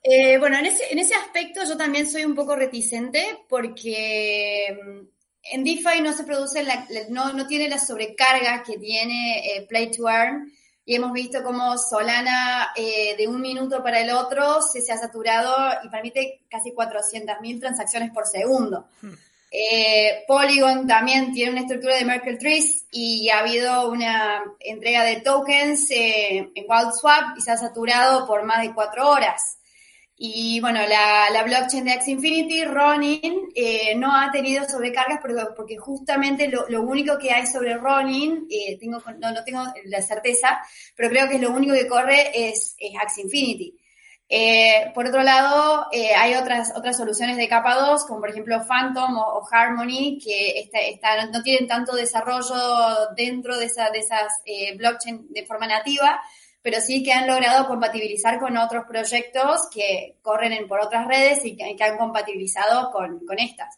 Eh, 0.01 0.37
bueno, 0.39 0.57
en 0.57 0.67
ese, 0.67 0.91
en 0.91 0.99
ese 0.99 1.15
aspecto 1.15 1.61
yo 1.63 1.75
también 1.75 2.07
soy 2.07 2.23
un 2.23 2.35
poco 2.35 2.55
reticente 2.55 3.45
porque 3.49 5.09
en 5.51 5.63
DeFi 5.63 6.01
no 6.01 6.13
se 6.13 6.23
produce, 6.23 6.63
la, 6.63 6.87
no, 7.09 7.33
no 7.33 7.47
tiene 7.47 7.69
la 7.69 7.79
sobrecarga 7.79 8.63
que 8.63 8.77
tiene 8.77 9.57
eh, 9.57 9.65
Play 9.67 9.91
to 9.91 10.09
Earn 10.09 10.51
y 10.85 10.95
hemos 10.95 11.13
visto 11.13 11.43
cómo 11.43 11.77
Solana 11.77 12.71
eh, 12.75 13.15
de 13.17 13.27
un 13.27 13.41
minuto 13.41 13.81
para 13.83 13.99
el 14.01 14.11
otro 14.11 14.61
se, 14.61 14.81
se 14.81 14.91
ha 14.91 14.97
saturado 14.97 15.55
y 15.83 15.89
permite 15.89 16.41
casi 16.49 16.71
400.000 16.71 17.59
transacciones 17.59 18.11
por 18.11 18.27
segundo. 18.27 18.87
Hmm. 19.01 19.13
Eh, 19.57 20.25
Polygon 20.27 20.85
también 20.85 21.31
tiene 21.31 21.51
una 21.51 21.61
estructura 21.61 21.95
de 21.95 22.03
Merkle 22.03 22.35
Trees 22.35 22.85
y 22.91 23.29
ha 23.29 23.39
habido 23.39 23.89
una 23.89 24.43
entrega 24.59 25.03
de 25.05 25.21
tokens 25.21 25.89
eh, 25.91 26.51
en 26.53 26.65
WildSwap 26.67 27.37
y 27.37 27.41
se 27.41 27.51
ha 27.51 27.57
saturado 27.57 28.27
por 28.27 28.43
más 28.43 28.61
de 28.61 28.73
cuatro 28.73 29.09
horas. 29.09 29.59
Y 30.17 30.61
bueno, 30.61 30.79
la, 30.87 31.43
blockchain 31.43 31.83
de 31.83 31.93
X 31.93 32.07
Infinity, 32.07 32.63
Ronin, 32.63 33.49
eh, 33.53 33.95
no 33.95 34.15
ha 34.15 34.31
tenido 34.31 34.67
sobrecargas 34.67 35.19
porque 35.55 35.77
justamente 35.77 36.47
lo, 36.47 36.81
único 36.81 37.17
que 37.17 37.31
hay 37.31 37.45
sobre 37.45 37.77
Ronin, 37.77 38.47
eh, 38.49 38.77
tengo, 38.79 39.01
no, 39.19 39.31
no 39.31 39.43
tengo 39.43 39.63
la 39.85 40.01
certeza, 40.01 40.61
pero 40.95 41.09
creo 41.09 41.27
que 41.27 41.39
lo 41.39 41.51
único 41.51 41.73
que 41.73 41.87
corre 41.87 42.31
es, 42.49 42.75
es 42.79 43.17
Infinity. 43.17 43.77
Eh, 44.27 44.91
por 44.95 45.05
otro 45.05 45.21
lado, 45.21 45.85
eh, 45.91 46.15
hay 46.15 46.33
otras, 46.33 46.73
otras 46.75 46.97
soluciones 46.97 47.37
de 47.37 47.47
capa 47.47 47.75
2, 47.75 48.05
como 48.05 48.21
por 48.21 48.29
ejemplo 48.29 48.65
Phantom 48.67 49.17
o, 49.17 49.47
Harmony, 49.51 50.17
que 50.23 50.67
no 51.31 51.43
tienen 51.43 51.67
tanto 51.67 51.95
desarrollo 51.95 52.55
dentro 53.15 53.55
de, 53.57 53.65
esa, 53.65 53.89
de 53.91 53.99
esas 53.99 54.41
eh, 54.45 54.75
blockchain 54.77 55.27
de 55.29 55.45
forma 55.45 55.67
nativa, 55.67 56.19
pero 56.65 56.81
sí 56.81 57.03
que 57.03 57.13
han 57.13 57.27
logrado 57.27 57.67
compatibilizar 57.67 58.39
con 58.39 58.57
otros 58.57 58.85
proyectos 58.87 59.69
que 59.71 60.15
corren 60.23 60.67
por 60.67 60.79
otras 60.79 61.05
redes 61.05 61.45
y 61.45 61.55
que, 61.55 61.77
han 61.79 61.95
compatibilizado 61.95 62.89
con, 62.89 63.23
con 63.23 63.37
estas. 63.37 63.77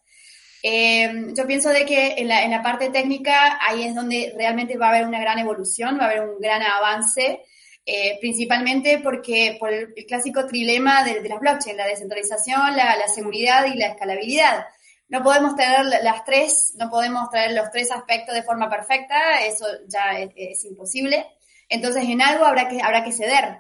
yo 0.64 1.46
pienso 1.46 1.68
de 1.72 1.86
que 1.86 2.14
en 2.18 2.30
la, 2.30 2.46
en 2.46 2.52
la 2.52 2.64
parte 2.64 2.90
técnica 2.90 3.60
ahí 3.60 3.84
es 3.84 3.94
donde 3.94 4.34
realmente 4.38 4.78
va 4.78 4.86
a 4.86 4.90
haber 4.92 5.06
una 5.06 5.20
gran 5.20 5.38
evolución, 5.38 6.00
va 6.00 6.06
a 6.06 6.10
haber 6.12 6.22
un 6.30 6.40
gran 6.40 6.64
avance. 6.64 7.42
Eh, 7.90 8.18
principalmente 8.20 9.00
porque 9.00 9.56
por 9.58 9.72
el, 9.72 9.94
clásico 10.06 10.46
trilema 10.46 11.06
de, 11.06 11.22
las 11.28 11.40
blockchain, 11.40 11.78
la 11.78 11.88
descentralización, 11.88 12.76
la, 12.76 13.08
seguridad 13.14 13.66
y 13.66 13.78
la 13.78 13.88
escalabilidad. 13.88 14.66
No 15.10 15.24
podemos 15.24 15.56
tener 15.56 15.86
las 15.86 16.26
tres, 16.26 16.74
no 16.78 16.90
podemos 16.90 17.30
traer 17.30 17.54
los 17.54 17.70
tres 17.72 17.92
aspectos 17.92 18.36
de 18.36 18.44
forma 18.44 18.70
perfecta, 18.70 19.46
eso 19.46 19.66
ya 19.88 20.20
es, 20.20 20.66
imposible. 20.66 21.26
Entonces, 21.70 22.04
en 22.06 22.22
algo 22.22 22.46
habrá 22.46 22.68
que, 22.68 22.82
habrá 22.82 23.04
que 23.04 23.12
ceder. 23.12 23.60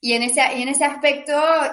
Y 0.00 0.12
en 0.12 0.22
ese, 0.22 0.42
en 0.42 0.68
ese 0.68 0.84
aspecto, 0.84 1.32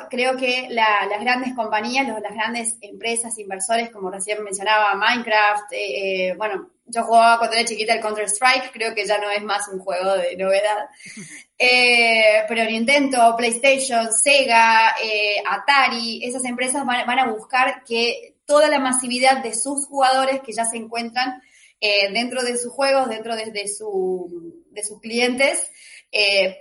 creo 0.10 0.38
que 0.38 0.68
las 0.70 1.20
grandes 1.20 1.54
compañías, 1.54 2.08
las 2.08 2.34
grandes 2.34 2.78
empresas, 2.82 3.38
inversores, 3.38 3.92
como 3.92 4.10
recién 4.10 4.44
mencionaba 4.44 4.96
Minecraft, 4.96 5.72
eh, 5.74 6.30
eh, 6.30 6.36
bueno, 6.36 6.70
yo 6.86 7.04
jugaba 7.04 7.38
cuando 7.38 7.56
era 7.56 7.66
chiquita 7.66 7.94
el 7.94 8.02
Counter-Strike, 8.02 8.72
creo 8.72 8.94
que 8.94 9.06
ya 9.06 9.18
no 9.18 9.30
es 9.30 9.42
más 9.44 9.68
un 9.70 9.80
juego 9.80 10.16
de 10.16 10.36
novedad. 10.38 10.90
Eh, 11.66 12.44
pero 12.50 12.66
Nintendo, 12.66 13.36
PlayStation, 13.38 14.12
Sega, 14.12 14.96
eh, 15.02 15.36
Atari, 15.48 16.20
esas 16.26 16.44
empresas 16.44 16.86
van, 16.86 17.20
a 17.20 17.32
buscar 17.32 17.86
que 17.86 18.36
toda 18.46 18.68
la 18.68 18.80
masividad 18.80 19.42
de 19.42 19.54
sus 19.54 19.86
jugadores 19.88 20.42
que 20.42 20.52
ya 20.52 20.66
se 20.66 20.76
encuentran 20.76 21.42
eh, 21.80 22.12
dentro 22.12 22.44
de 22.44 22.58
sus 22.58 22.74
juegos, 22.74 23.08
dentro 23.08 23.34
de, 23.38 23.68
su, 23.70 24.63
de 24.74 24.84
sus 24.84 25.00
clientes, 25.00 25.70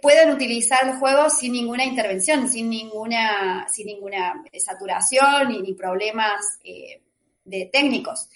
puedan 0.00 0.30
utilizar 0.30 0.86
los 0.86 0.96
juegos 0.96 1.38
sin 1.38 1.52
ninguna 1.52 1.84
intervención, 1.84 2.48
sin 2.48 2.70
ninguna, 2.70 3.66
sin 3.70 3.86
ninguna 3.86 4.42
saturación 4.58 5.48
ni, 5.62 5.74
problemas 5.74 6.40
de 7.44 7.68
técnicos. 7.70 8.30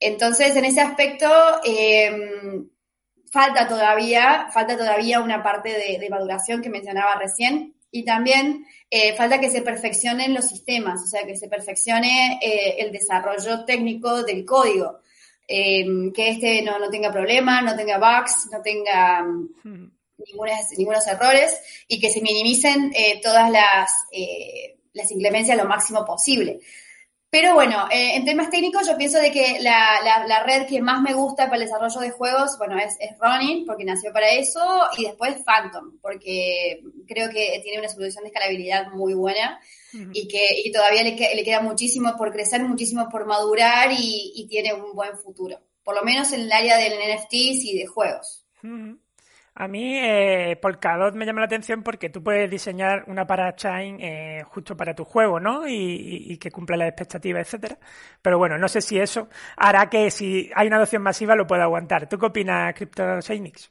Entonces, 0.00 0.54
en 0.56 0.64
ese 0.64 0.80
aspecto, 0.80 1.26
em, 1.64 2.68
falta 3.30 3.66
todavía, 3.66 4.48
falta 4.52 4.76
todavía 4.76 5.20
una 5.20 5.42
parte 5.42 5.70
de, 5.98 6.10
maduración 6.10 6.62
que 6.62 6.68
mencionaba 6.68 7.16
recién 7.16 7.74
y 7.90 8.04
también 8.04 8.66
eh, 8.90 9.14
falta 9.16 9.40
que 9.40 9.50
se 9.50 9.62
perfeccionen 9.62 10.34
los 10.34 10.46
sistemas, 10.46 11.02
o 11.02 11.06
sea, 11.06 11.24
que 11.26 11.36
se 11.36 11.48
perfeccione 11.48 12.38
eh, 12.42 12.76
el 12.78 12.92
desarrollo 12.92 13.64
técnico 13.64 14.22
del 14.22 14.44
código, 14.44 15.00
em, 15.46 16.12
que 16.12 16.30
este 16.30 16.62
no, 16.62 16.88
tenga 16.90 17.12
problemas, 17.12 17.62
no 17.62 17.76
tenga 17.76 17.98
bugs, 17.98 18.48
no 18.50 18.62
tenga 18.62 19.22
hmm. 19.22 19.90
ningunos 20.76 21.06
errores 21.06 21.60
y 21.88 22.00
que 22.00 22.10
se 22.10 22.20
minimicen 22.20 22.92
eh, 22.94 23.20
todas 23.22 23.50
las, 23.50 23.92
las 24.92 25.10
inclemencias 25.10 25.56
lo 25.56 25.66
máximo 25.66 26.04
posible. 26.04 26.60
Pero 27.34 27.52
bueno, 27.52 27.88
eh, 27.90 28.14
en 28.14 28.24
temas 28.24 28.48
técnicos 28.48 28.86
yo 28.86 28.96
pienso 28.96 29.18
de 29.18 29.32
que 29.32 29.58
la, 29.60 30.44
red 30.46 30.68
que 30.68 30.80
más 30.80 31.02
me 31.02 31.14
gusta 31.14 31.46
para 31.46 31.56
el 31.56 31.62
desarrollo 31.62 31.98
de 31.98 32.12
juegos, 32.12 32.56
bueno, 32.58 32.78
es, 32.78 32.96
es 33.00 33.18
Ronin, 33.18 33.66
porque 33.66 33.84
nació 33.84 34.12
para 34.12 34.30
eso, 34.30 34.60
y 34.96 35.06
después 35.06 35.42
Phantom, 35.44 35.98
porque 36.00 36.80
creo 37.08 37.28
que 37.30 37.60
tiene 37.64 37.80
una 37.80 37.88
solución 37.88 38.22
de 38.22 38.28
escalabilidad 38.28 38.92
muy 38.92 39.14
buena 39.14 39.58
y 40.12 40.28
que 40.28 40.70
todavía 40.72 41.02
le, 41.02 41.16
queda 41.16 41.60
muchísimo 41.60 42.16
por 42.16 42.30
crecer, 42.30 42.62
muchísimo 42.62 43.08
por 43.08 43.26
madurar 43.26 43.90
y, 43.90 44.46
tiene 44.48 44.72
un 44.72 44.94
buen 44.94 45.18
futuro, 45.18 45.58
por 45.82 45.96
lo 45.96 46.04
menos 46.04 46.32
en 46.32 46.42
el 46.42 46.52
área 46.52 46.76
del 46.76 46.92
NFTs 46.92 47.64
y 47.64 47.78
de 47.78 47.86
juegos. 47.86 48.44
A 49.56 49.68
mí 49.68 49.96
eh, 49.98 50.58
Polkadot 50.60 51.14
me 51.14 51.24
llama 51.24 51.40
la 51.40 51.46
atención 51.46 51.84
porque 51.84 52.10
tú 52.10 52.24
puedes 52.24 52.50
diseñar 52.50 53.04
una 53.06 53.24
parachain 53.24 54.00
eh, 54.00 54.42
justo 54.48 54.76
para 54.76 54.94
tu 54.96 55.04
juego, 55.04 55.38
¿no? 55.38 55.68
Y, 55.68 56.36
que 56.38 56.50
cumpla 56.50 56.76
las 56.76 56.88
expectativas, 56.88 57.46
etcétera. 57.46 57.78
Pero 58.20 58.38
bueno, 58.38 58.58
no 58.58 58.68
sé 58.68 58.80
si 58.82 58.98
eso 58.98 59.28
hará 59.56 59.88
que 59.88 60.10
si 60.10 60.50
hay 60.56 60.66
una 60.66 60.76
adopción 60.76 61.02
masiva 61.02 61.36
lo 61.36 61.46
pueda 61.46 61.64
aguantar. 61.64 62.08
¿Tú 62.08 62.18
qué 62.18 62.26
opinas, 62.26 62.74
CryptoSynix? 62.74 63.70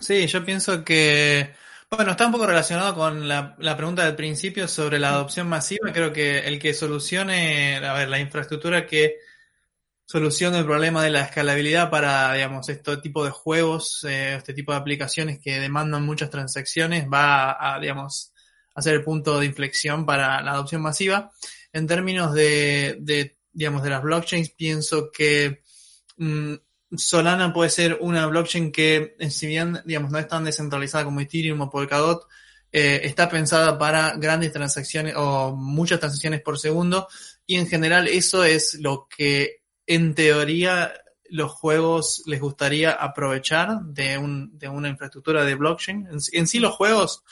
Sí, 0.00 0.26
yo 0.26 0.44
pienso 0.44 0.84
que, 0.84 1.54
bueno, 1.90 2.10
está 2.12 2.26
un 2.26 2.32
poco 2.32 2.46
relacionado 2.46 2.94
con 2.96 3.28
la, 3.28 3.54
la, 3.58 3.76
pregunta 3.76 4.04
del 4.04 4.16
principio 4.16 4.66
sobre 4.66 4.98
la 4.98 5.10
adopción 5.10 5.48
masiva. 5.48 5.92
Creo 5.92 6.12
que 6.12 6.40
el 6.40 6.58
que 6.58 6.74
solucione, 6.74 7.76
a 7.76 7.92
ver, 7.92 8.08
la 8.08 8.18
infraestructura 8.18 8.86
que 8.86 9.18
solución 10.04 10.52
del 10.52 10.64
problema 10.64 11.02
de 11.02 11.10
la 11.10 11.22
escalabilidad 11.22 11.90
para, 11.90 12.34
digamos, 12.34 12.68
este 12.68 12.96
tipo 12.98 13.24
de 13.24 13.30
juegos, 13.30 14.04
eh, 14.04 14.34
este 14.36 14.54
tipo 14.54 14.72
de 14.72 14.78
aplicaciones 14.78 15.38
que 15.38 15.58
demandan 15.58 16.04
muchas 16.04 16.30
transacciones, 16.30 17.06
va 17.12 17.56
a, 17.58 17.80
digamos, 17.80 18.32
a 18.74 18.82
ser 18.82 18.94
el 18.94 19.04
punto 19.04 19.38
de 19.38 19.46
inflexión 19.46 20.04
para 20.04 20.42
la 20.42 20.52
adopción 20.52 20.82
masiva. 20.82 21.30
En 21.72 21.86
términos 21.86 22.34
de, 22.34 22.96
de 23.00 23.38
digamos, 23.52 23.82
de 23.82 23.90
las 23.90 24.02
blockchains, 24.02 24.50
pienso 24.50 25.10
que 25.10 25.62
mm, 26.16 26.54
Solana 26.96 27.52
puede 27.52 27.70
ser 27.70 27.98
una 28.00 28.26
blockchain 28.26 28.70
que, 28.70 29.16
si 29.30 29.46
bien, 29.46 29.80
digamos, 29.84 30.10
no 30.10 30.18
es 30.18 30.28
tan 30.28 30.44
descentralizada 30.44 31.04
como 31.04 31.20
Ethereum 31.20 31.60
o 31.62 31.70
Polkadot, 31.70 32.26
eh, 32.70 33.02
está 33.04 33.28
pensada 33.28 33.78
para 33.78 34.14
grandes 34.16 34.52
transacciones 34.52 35.14
o 35.16 35.54
muchas 35.54 36.00
transacciones 36.00 36.40
por 36.40 36.58
segundo 36.58 37.06
y 37.46 37.56
en 37.56 37.66
general 37.66 38.08
eso 38.08 38.44
es 38.44 38.74
lo 38.80 39.08
que 39.14 39.61
en 39.86 40.14
teoría 40.14 40.92
los 41.32 41.50
juegos 41.50 42.22
les 42.26 42.40
gustaría 42.40 42.92
aprovechar 42.92 43.80
de, 43.84 44.18
un, 44.18 44.58
de 44.58 44.68
una 44.68 44.88
infraestructura 44.88 45.44
de 45.44 45.54
blockchain. 45.54 46.08
En, 46.32 46.46
sí 46.46 46.58
los 46.60 46.74
juegos, 46.74 47.24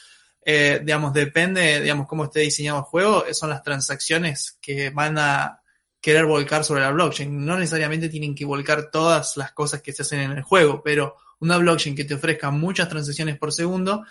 eh, 0.43 0.81
digamos, 0.83 1.13
depende, 1.13 1.83
digamos, 1.83 2.09
cómo 2.09 2.25
esté 2.25 2.41
diseñado 2.41 2.79
el 2.79 2.85
juego, 2.85 3.25
son 3.33 3.51
las 3.51 3.63
transacciones 3.63 4.59
que 4.63 4.89
van 4.89 5.19
a 5.19 5.61
querer 6.01 6.25
volcar 6.25 6.65
sobre 6.65 6.81
la 6.81 6.93
blockchain. 6.93 7.45
No 7.45 7.59
necesariamente 7.59 8.09
tienen 8.09 8.35
que 8.35 8.47
volcar 8.47 8.91
todas 8.91 9.37
las 9.37 9.53
cosas 9.53 9.83
que 9.83 9.93
se 9.93 10.01
hacen 10.01 10.21
en 10.21 10.33
el 10.33 10.43
juego, 10.43 10.83
pero 10.83 11.17
una 11.41 11.59
blockchain 11.59 11.95
que 11.95 12.05
te 12.05 12.15
ofrezca 12.15 12.51
muchas 12.51 12.89
transacciones 12.89 13.39
por 13.39 13.53
segundo, 13.53 14.05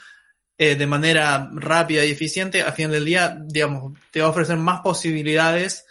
eh, 0.55 0.75
de 0.75 0.85
manera 0.85 1.49
rápida 1.53 2.05
y 2.05 2.11
eficiente, 2.11 2.61
a 2.61 2.73
fin 2.73 2.91
del 2.91 3.05
día, 3.05 3.41
digamos, 3.43 3.97
te 4.11 4.21
va 4.21 4.27
a 4.27 4.31
ofrecer 4.31 4.57
más 4.57 4.81
posibilidades 4.81 5.85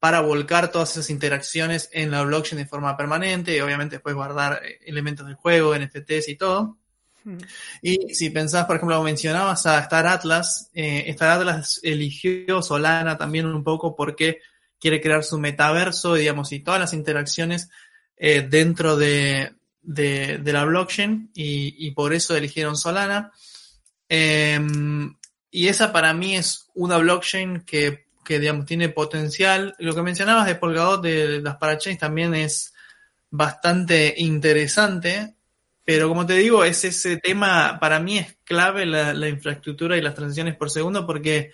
para 0.00 0.22
volcar 0.22 0.72
todas 0.72 0.92
esas 0.92 1.10
interacciones 1.10 1.90
en 1.92 2.10
la 2.10 2.22
blockchain 2.22 2.58
de 2.58 2.66
forma 2.66 2.96
permanente 2.96 3.54
y 3.54 3.60
obviamente 3.60 3.96
después 3.96 4.14
guardar 4.14 4.62
eh, 4.64 4.80
elementos 4.86 5.26
del 5.26 5.36
juego, 5.36 5.76
NFTs 5.76 6.28
y 6.28 6.36
todo. 6.36 6.78
Hmm. 7.22 7.36
Y 7.82 8.14
si 8.14 8.30
pensás, 8.30 8.64
por 8.64 8.76
ejemplo, 8.76 9.02
mencionabas 9.02 9.66
a 9.66 9.78
Star 9.80 10.06
Atlas, 10.06 10.70
eh, 10.72 11.04
Star 11.08 11.38
Atlas 11.38 11.80
eligió 11.82 12.62
Solana 12.62 13.18
también 13.18 13.44
un 13.44 13.62
poco 13.62 13.94
porque 13.94 14.40
quiere 14.80 15.02
crear 15.02 15.22
su 15.22 15.38
metaverso, 15.38 16.14
digamos, 16.14 16.50
y 16.52 16.60
todas 16.60 16.80
las 16.80 16.94
interacciones 16.94 17.68
eh, 18.16 18.46
dentro 18.48 18.96
de, 18.96 19.52
de, 19.82 20.40
la 20.46 20.64
blockchain 20.64 21.30
y, 21.34 21.86
y, 21.86 21.90
por 21.90 22.14
eso 22.14 22.34
eligieron 22.34 22.74
Solana. 22.74 23.32
Em, 24.08 25.14
y 25.50 25.68
esa 25.68 25.92
para 25.92 26.14
mí 26.14 26.36
es 26.36 26.70
una 26.74 26.96
blockchain 26.96 27.60
que 27.66 28.09
que 28.30 28.38
digamos 28.38 28.64
tiene 28.64 28.88
potencial. 28.90 29.74
Lo 29.80 29.92
que 29.92 30.02
mencionabas 30.02 30.46
de 30.46 30.54
Polkadot 30.54 31.02
de 31.02 31.42
las 31.42 31.56
parachains 31.56 31.98
también 31.98 32.32
es 32.32 32.72
bastante 33.28 34.14
interesante, 34.18 35.34
pero 35.84 36.06
como 36.06 36.24
te 36.24 36.34
digo, 36.34 36.62
es 36.62 36.84
ese 36.84 37.16
tema, 37.16 37.78
para 37.80 37.98
mí 37.98 38.18
es 38.18 38.36
clave 38.44 38.86
la, 38.86 39.28
infraestructura 39.28 39.96
y 39.96 40.00
las 40.00 40.14
transacciones 40.14 40.54
por 40.54 40.70
segundo, 40.70 41.04
porque 41.04 41.50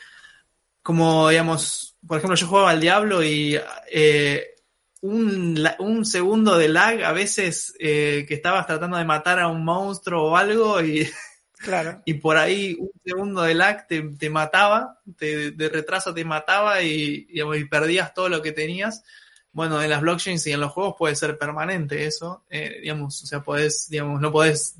como 0.82 1.30
digamos, 1.30 1.96
por 2.06 2.18
ejemplo, 2.18 2.36
yo 2.36 2.46
jugaba 2.46 2.72
al 2.72 2.80
Diablo 2.82 3.24
y 3.24 3.58
eh, 3.90 4.56
un, 5.00 6.04
segundo 6.04 6.58
de 6.58 6.68
lag 6.68 7.02
a 7.04 7.12
veces 7.12 7.74
eh, 7.78 8.26
que 8.28 8.34
estabas 8.34 8.66
tratando 8.66 8.98
de 8.98 9.04
matar 9.06 9.40
a 9.40 9.48
un 9.48 9.64
monstruo 9.64 10.24
o 10.24 10.36
algo 10.36 10.82
y 10.82 11.08
Claro. 11.66 12.00
Y 12.04 12.14
por 12.14 12.36
ahí 12.36 12.76
un 12.78 12.92
segundo 13.04 13.42
de 13.42 13.54
lag 13.54 13.88
te, 13.88 14.00
te 14.00 14.30
mataba, 14.30 15.00
de 15.04 15.68
retraso 15.68 16.14
te 16.14 16.24
mataba 16.24 16.80
y, 16.80 17.26
y, 17.28 17.64
perdías 17.64 18.14
todo 18.14 18.28
lo 18.28 18.40
que 18.40 18.52
tenías. 18.52 19.02
Bueno, 19.50 19.82
en 19.82 19.90
las 19.90 20.00
blockchains 20.00 20.46
y 20.46 20.52
en 20.52 20.60
los 20.60 20.70
juegos 20.70 20.94
puede 20.96 21.16
ser 21.16 21.36
permanente 21.38 22.04
eso, 22.04 22.44
eh, 22.50 22.78
digamos, 22.82 23.20
o 23.20 23.26
sea, 23.26 23.42
podés, 23.42 23.88
digamos, 23.90 24.20
no 24.20 24.30
podés, 24.30 24.76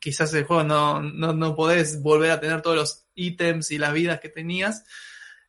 quizás 0.00 0.34
el 0.34 0.44
juego 0.44 0.64
no, 0.64 1.00
no, 1.00 1.32
no 1.32 1.56
podés 1.56 2.02
volver 2.02 2.32
a 2.32 2.40
tener 2.40 2.60
todos 2.60 2.76
los 2.76 3.06
ítems 3.14 3.70
y 3.70 3.78
las 3.78 3.94
vidas 3.94 4.20
que 4.20 4.28
tenías. 4.28 4.84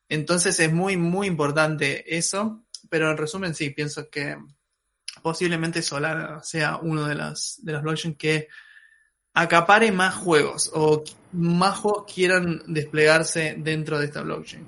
Entonces 0.07 0.57
es 0.61 0.71
muy, 0.71 0.95
muy 0.95 1.27
importante 1.27 2.15
eso, 2.17 2.63
pero 2.89 3.11
en 3.11 3.17
resumen 3.17 3.53
sí, 3.53 3.71
pienso 3.71 4.09
que 4.09 4.37
posiblemente 5.21 5.81
Solana 5.81 6.41
sea 6.41 6.77
uno 6.77 7.05
de 7.05 7.15
las, 7.15 7.59
de 7.63 7.73
las 7.73 7.83
blockchains 7.83 8.17
que 8.17 8.47
acapare 9.39 9.91
más 9.91 10.15
juegos 10.15 10.69
o 10.73 11.03
más 11.31 11.77
juegos 11.79 12.11
quieran 12.13 12.61
desplegarse 12.67 13.55
dentro 13.57 13.99
de 13.99 14.05
esta 14.05 14.21
blockchain. 14.21 14.65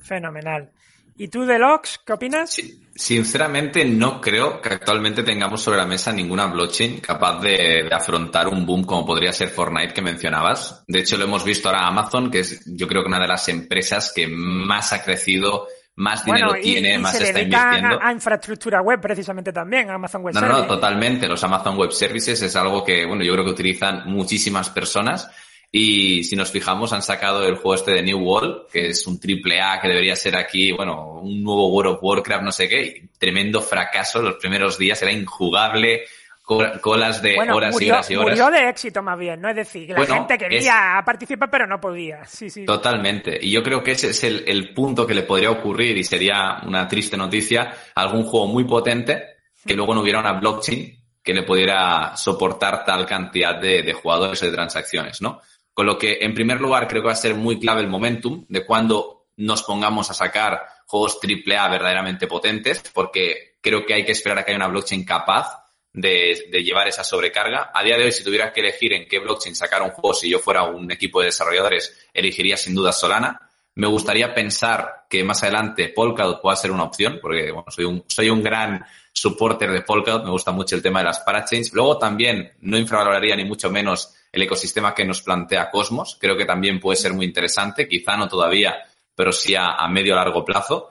Fenomenal. 0.00 0.70
¿Y 1.18 1.28
tú, 1.28 1.46
Deluxe, 1.46 1.98
qué 2.04 2.12
opinas? 2.12 2.50
Sí, 2.50 2.82
sinceramente, 2.94 3.84
no 3.86 4.20
creo 4.20 4.60
que 4.60 4.68
actualmente 4.68 5.22
tengamos 5.22 5.62
sobre 5.62 5.78
la 5.78 5.86
mesa 5.86 6.12
ninguna 6.12 6.46
blockchain 6.46 7.00
capaz 7.00 7.40
de, 7.40 7.84
de, 7.84 7.90
afrontar 7.90 8.48
un 8.48 8.66
boom 8.66 8.84
como 8.84 9.06
podría 9.06 9.32
ser 9.32 9.48
Fortnite 9.48 9.94
que 9.94 10.02
mencionabas. 10.02 10.84
De 10.86 10.98
hecho, 10.98 11.16
lo 11.16 11.24
hemos 11.24 11.42
visto 11.42 11.68
ahora 11.68 11.86
Amazon, 11.86 12.30
que 12.30 12.40
es 12.40 12.62
yo 12.66 12.86
creo 12.86 13.02
que 13.02 13.08
una 13.08 13.20
de 13.20 13.28
las 13.28 13.48
empresas 13.48 14.12
que 14.14 14.28
más 14.28 14.92
ha 14.92 15.02
crecido 15.02 15.66
más 15.96 16.24
dinero 16.24 16.48
bueno, 16.48 16.60
y, 16.60 16.72
tiene, 16.72 16.94
y 16.94 16.98
más 16.98 17.16
se 17.16 17.24
está 17.24 17.40
invirtiendo. 17.40 18.00
A, 18.00 18.08
a, 18.08 18.12
infraestructura 18.12 18.82
web 18.82 19.00
precisamente 19.00 19.52
también, 19.52 19.90
Amazon 19.90 20.22
Web 20.22 20.34
no, 20.34 20.40
Service. 20.40 20.60
No, 20.60 20.66
no, 20.66 20.74
totalmente. 20.74 21.26
Los 21.26 21.42
Amazon 21.42 21.76
Web 21.76 21.92
Services 21.92 22.42
es 22.42 22.56
algo 22.56 22.84
que, 22.84 23.06
bueno, 23.06 23.24
yo 23.24 23.32
creo 23.32 23.44
que 23.44 23.50
utilizan 23.50 24.02
muchísimas 24.06 24.68
personas. 24.70 25.30
Y 25.72 26.22
si 26.24 26.36
nos 26.36 26.50
fijamos, 26.50 26.92
han 26.92 27.02
sacado 27.02 27.46
el 27.46 27.56
juego 27.56 27.74
este 27.74 27.90
de 27.92 28.02
New 28.02 28.18
World, 28.18 28.68
que 28.70 28.88
es 28.88 29.06
un 29.06 29.18
triple 29.18 29.60
A 29.60 29.80
que 29.80 29.88
debería 29.88 30.14
ser 30.16 30.36
aquí, 30.36 30.72
bueno, 30.72 31.20
un 31.20 31.42
nuevo 31.42 31.68
World 31.68 31.94
of 31.94 31.98
Warcraft, 32.02 32.44
no 32.44 32.52
sé 32.52 32.68
qué. 32.68 33.08
Tremendo 33.18 33.60
fracaso. 33.60 34.22
Los 34.22 34.36
primeros 34.36 34.78
días 34.78 35.00
era 35.02 35.12
injugable 35.12 36.04
colas 36.46 37.20
de 37.22 37.34
bueno, 37.34 37.56
horas 37.56 37.72
murió, 37.72 37.88
y 37.88 37.90
horas 37.90 38.10
y 38.10 38.16
horas. 38.16 38.38
Murió 38.38 38.50
de 38.50 38.68
éxito 38.68 39.02
más 39.02 39.18
bien, 39.18 39.40
¿no? 39.40 39.48
Es 39.48 39.56
decir, 39.56 39.86
que 39.86 39.92
la 39.94 39.98
bueno, 39.98 40.14
gente 40.14 40.38
quería 40.38 40.98
es... 40.98 41.04
participar 41.04 41.50
pero 41.50 41.66
no 41.66 41.80
podía. 41.80 42.24
Sí, 42.24 42.48
sí. 42.48 42.64
Totalmente. 42.64 43.36
Y 43.40 43.50
yo 43.50 43.62
creo 43.64 43.82
que 43.82 43.92
ese 43.92 44.10
es 44.10 44.22
el, 44.22 44.44
el, 44.46 44.72
punto 44.72 45.06
que 45.06 45.14
le 45.14 45.24
podría 45.24 45.50
ocurrir 45.50 45.96
y 45.98 46.04
sería 46.04 46.60
una 46.64 46.86
triste 46.86 47.16
noticia 47.16 47.74
algún 47.96 48.24
juego 48.24 48.46
muy 48.46 48.64
potente 48.64 49.24
que 49.66 49.74
luego 49.74 49.92
no 49.92 50.02
hubiera 50.02 50.20
una 50.20 50.34
blockchain 50.34 50.96
que 51.20 51.34
le 51.34 51.42
pudiera 51.42 52.16
soportar 52.16 52.84
tal 52.84 53.04
cantidad 53.04 53.60
de, 53.60 53.82
de 53.82 53.92
jugadores 53.92 54.40
o 54.40 54.46
de 54.46 54.52
transacciones, 54.52 55.20
¿no? 55.20 55.40
Con 55.74 55.84
lo 55.84 55.98
que, 55.98 56.18
en 56.20 56.32
primer 56.32 56.60
lugar, 56.60 56.86
creo 56.86 57.02
que 57.02 57.08
va 57.08 57.12
a 57.12 57.16
ser 57.16 57.34
muy 57.34 57.58
clave 57.58 57.80
el 57.80 57.88
momentum 57.88 58.46
de 58.48 58.64
cuando 58.64 59.26
nos 59.38 59.64
pongamos 59.64 60.08
a 60.10 60.14
sacar 60.14 60.64
juegos 60.86 61.18
AAA 61.20 61.68
verdaderamente 61.68 62.28
potentes, 62.28 62.82
porque 62.94 63.56
creo 63.60 63.84
que 63.84 63.94
hay 63.94 64.04
que 64.04 64.12
esperar 64.12 64.38
a 64.38 64.44
que 64.44 64.52
haya 64.52 64.58
una 64.58 64.68
blockchain 64.68 65.04
capaz 65.04 65.65
de, 65.96 66.48
de, 66.52 66.62
llevar 66.62 66.86
esa 66.86 67.02
sobrecarga. 67.02 67.70
A 67.74 67.82
día 67.82 67.96
de 67.96 68.04
hoy, 68.04 68.12
si 68.12 68.22
tuvieras 68.22 68.52
que 68.52 68.60
elegir 68.60 68.92
en 68.92 69.08
qué 69.08 69.18
blockchain 69.18 69.56
sacar 69.56 69.80
un 69.80 69.90
juego, 69.90 70.12
si 70.12 70.28
yo 70.28 70.38
fuera 70.38 70.62
un 70.64 70.90
equipo 70.92 71.20
de 71.20 71.26
desarrolladores, 71.26 72.08
elegiría 72.12 72.56
sin 72.58 72.74
duda 72.74 72.92
Solana. 72.92 73.40
Me 73.74 73.86
gustaría 73.86 74.34
pensar 74.34 75.06
que 75.08 75.24
más 75.24 75.42
adelante 75.42 75.88
Polkadot 75.88 76.40
pueda 76.42 76.54
ser 76.54 76.70
una 76.70 76.84
opción, 76.84 77.18
porque 77.20 77.50
bueno, 77.50 77.70
soy 77.70 77.86
un, 77.86 78.04
soy 78.08 78.28
un 78.28 78.42
gran 78.42 78.84
supporter 79.10 79.70
de 79.72 79.80
Polkadot, 79.80 80.24
me 80.24 80.30
gusta 80.30 80.52
mucho 80.52 80.76
el 80.76 80.82
tema 80.82 80.98
de 80.98 81.06
las 81.06 81.20
parachains. 81.20 81.72
Luego 81.72 81.96
también 81.96 82.52
no 82.60 82.76
infravaloraría 82.76 83.34
ni 83.34 83.46
mucho 83.46 83.70
menos 83.70 84.14
el 84.30 84.42
ecosistema 84.42 84.94
que 84.94 85.06
nos 85.06 85.22
plantea 85.22 85.70
Cosmos. 85.70 86.18
Creo 86.20 86.36
que 86.36 86.44
también 86.44 86.78
puede 86.78 86.96
ser 86.96 87.14
muy 87.14 87.24
interesante, 87.24 87.88
quizá 87.88 88.18
no 88.18 88.28
todavía, 88.28 88.76
pero 89.14 89.32
sí 89.32 89.54
a, 89.54 89.76
a 89.76 89.88
medio 89.88 90.12
o 90.12 90.16
largo 90.16 90.44
plazo. 90.44 90.90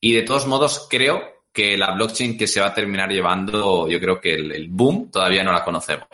Y 0.00 0.14
de 0.14 0.22
todos 0.22 0.46
modos, 0.46 0.86
creo 0.90 1.35
que 1.56 1.74
la 1.74 1.92
blockchain 1.92 2.36
que 2.36 2.46
se 2.46 2.60
va 2.60 2.66
a 2.66 2.74
terminar 2.74 3.10
llevando, 3.10 3.88
yo 3.88 3.98
creo 3.98 4.20
que 4.20 4.34
el, 4.34 4.52
el, 4.52 4.68
boom 4.68 5.10
todavía 5.10 5.42
no 5.42 5.52
la 5.52 5.64
conocemos. 5.64 6.06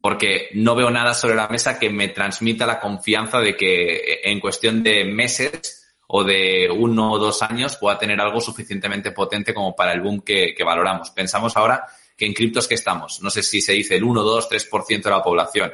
Porque 0.00 0.48
no 0.54 0.74
veo 0.74 0.90
nada 0.90 1.14
sobre 1.14 1.36
la 1.36 1.46
mesa 1.46 1.78
que 1.78 1.88
me 1.88 2.08
transmita 2.08 2.66
la 2.66 2.80
confianza 2.80 3.38
de 3.38 3.56
que 3.56 4.20
en 4.24 4.40
cuestión 4.40 4.82
de 4.82 5.04
meses 5.04 5.94
o 6.08 6.24
de 6.24 6.68
uno 6.68 7.12
o 7.12 7.18
dos 7.20 7.42
años 7.42 7.76
pueda 7.76 7.96
tener 7.96 8.20
algo 8.20 8.40
suficientemente 8.40 9.12
potente 9.12 9.54
como 9.54 9.76
para 9.76 9.92
el 9.92 10.00
boom 10.00 10.22
que, 10.22 10.52
que 10.52 10.64
valoramos. 10.64 11.10
Pensamos 11.10 11.56
ahora 11.56 11.86
que 12.16 12.26
en 12.26 12.34
criptos 12.34 12.66
que 12.66 12.74
estamos, 12.74 13.22
no 13.22 13.30
sé 13.30 13.44
si 13.44 13.60
se 13.60 13.74
dice 13.74 13.94
el 13.94 14.02
1, 14.02 14.20
2, 14.20 14.50
3% 14.50 15.02
de 15.04 15.10
la 15.10 15.22
población. 15.22 15.72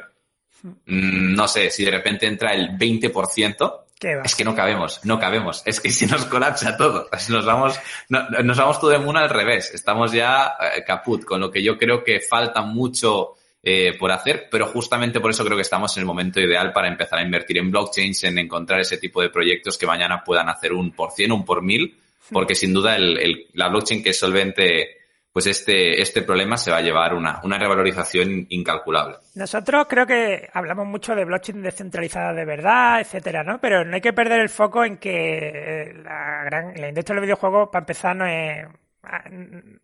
Mm, 0.63 1.33
no 1.33 1.47
sé, 1.47 1.71
si 1.71 1.83
de 1.83 1.91
repente 1.91 2.27
entra 2.27 2.53
el 2.53 2.77
20%, 2.77 3.85
es 4.01 4.35
que 4.35 4.45
no 4.45 4.55
cabemos, 4.55 5.01
no 5.03 5.19
cabemos. 5.19 5.61
Es 5.65 5.81
que 5.81 5.91
si 5.91 6.05
nos 6.05 6.25
colapsa 6.25 6.77
todo, 6.77 7.09
nos 7.29 7.45
vamos, 7.45 7.79
no, 8.07 8.29
nos 8.29 8.57
vamos 8.57 8.79
todo 8.79 8.91
de 8.91 8.99
mundo 8.99 9.19
al 9.19 9.29
revés. 9.29 9.71
Estamos 9.73 10.11
ya 10.11 10.53
eh, 10.75 10.83
caput, 10.85 11.25
con 11.25 11.41
lo 11.41 11.51
que 11.51 11.61
yo 11.61 11.77
creo 11.77 12.03
que 12.03 12.19
falta 12.21 12.61
mucho 12.61 13.35
eh, 13.61 13.97
por 13.99 14.11
hacer, 14.11 14.47
pero 14.49 14.67
justamente 14.67 15.19
por 15.19 15.31
eso 15.31 15.43
creo 15.43 15.57
que 15.57 15.63
estamos 15.63 15.95
en 15.97 16.01
el 16.01 16.07
momento 16.07 16.39
ideal 16.39 16.71
para 16.71 16.87
empezar 16.87 17.19
a 17.19 17.23
invertir 17.23 17.57
en 17.57 17.69
blockchains, 17.69 18.23
en 18.23 18.37
encontrar 18.37 18.79
ese 18.79 18.97
tipo 18.97 19.21
de 19.21 19.29
proyectos 19.29 19.77
que 19.77 19.85
mañana 19.85 20.23
puedan 20.23 20.47
hacer 20.47 20.71
un 20.71 20.91
por 20.91 21.11
cien, 21.11 21.33
un 21.33 21.43
por 21.43 21.61
mil, 21.61 21.99
porque 22.31 22.55
sin 22.55 22.73
duda 22.73 22.95
el, 22.95 23.17
el, 23.17 23.47
la 23.53 23.67
blockchain 23.67 24.01
que 24.01 24.11
es 24.11 24.19
solvente 24.19 24.98
pues 25.31 25.47
este, 25.47 26.01
este 26.01 26.21
problema 26.21 26.57
se 26.57 26.71
va 26.71 26.77
a 26.77 26.81
llevar 26.81 27.13
una, 27.13 27.39
una 27.43 27.57
revalorización 27.57 28.47
incalculable. 28.49 29.17
Nosotros 29.35 29.85
creo 29.87 30.05
que 30.05 30.49
hablamos 30.53 30.87
mucho 30.87 31.15
de 31.15 31.25
blockchain 31.25 31.61
descentralizada 31.61 32.33
de 32.33 32.45
verdad, 32.45 32.99
etcétera, 32.99 33.43
¿no? 33.43 33.59
Pero 33.59 33.85
no 33.85 33.95
hay 33.95 34.01
que 34.01 34.13
perder 34.13 34.39
el 34.41 34.49
foco 34.49 34.83
en 34.83 34.97
que 34.97 35.93
la 36.03 36.43
gran, 36.45 36.73
la 36.75 36.89
industria 36.89 37.15
de 37.15 37.21
los 37.21 37.25
videojuegos, 37.25 37.69
para 37.69 37.83
empezar, 37.83 38.15
no 38.15 38.25
es 38.25 38.67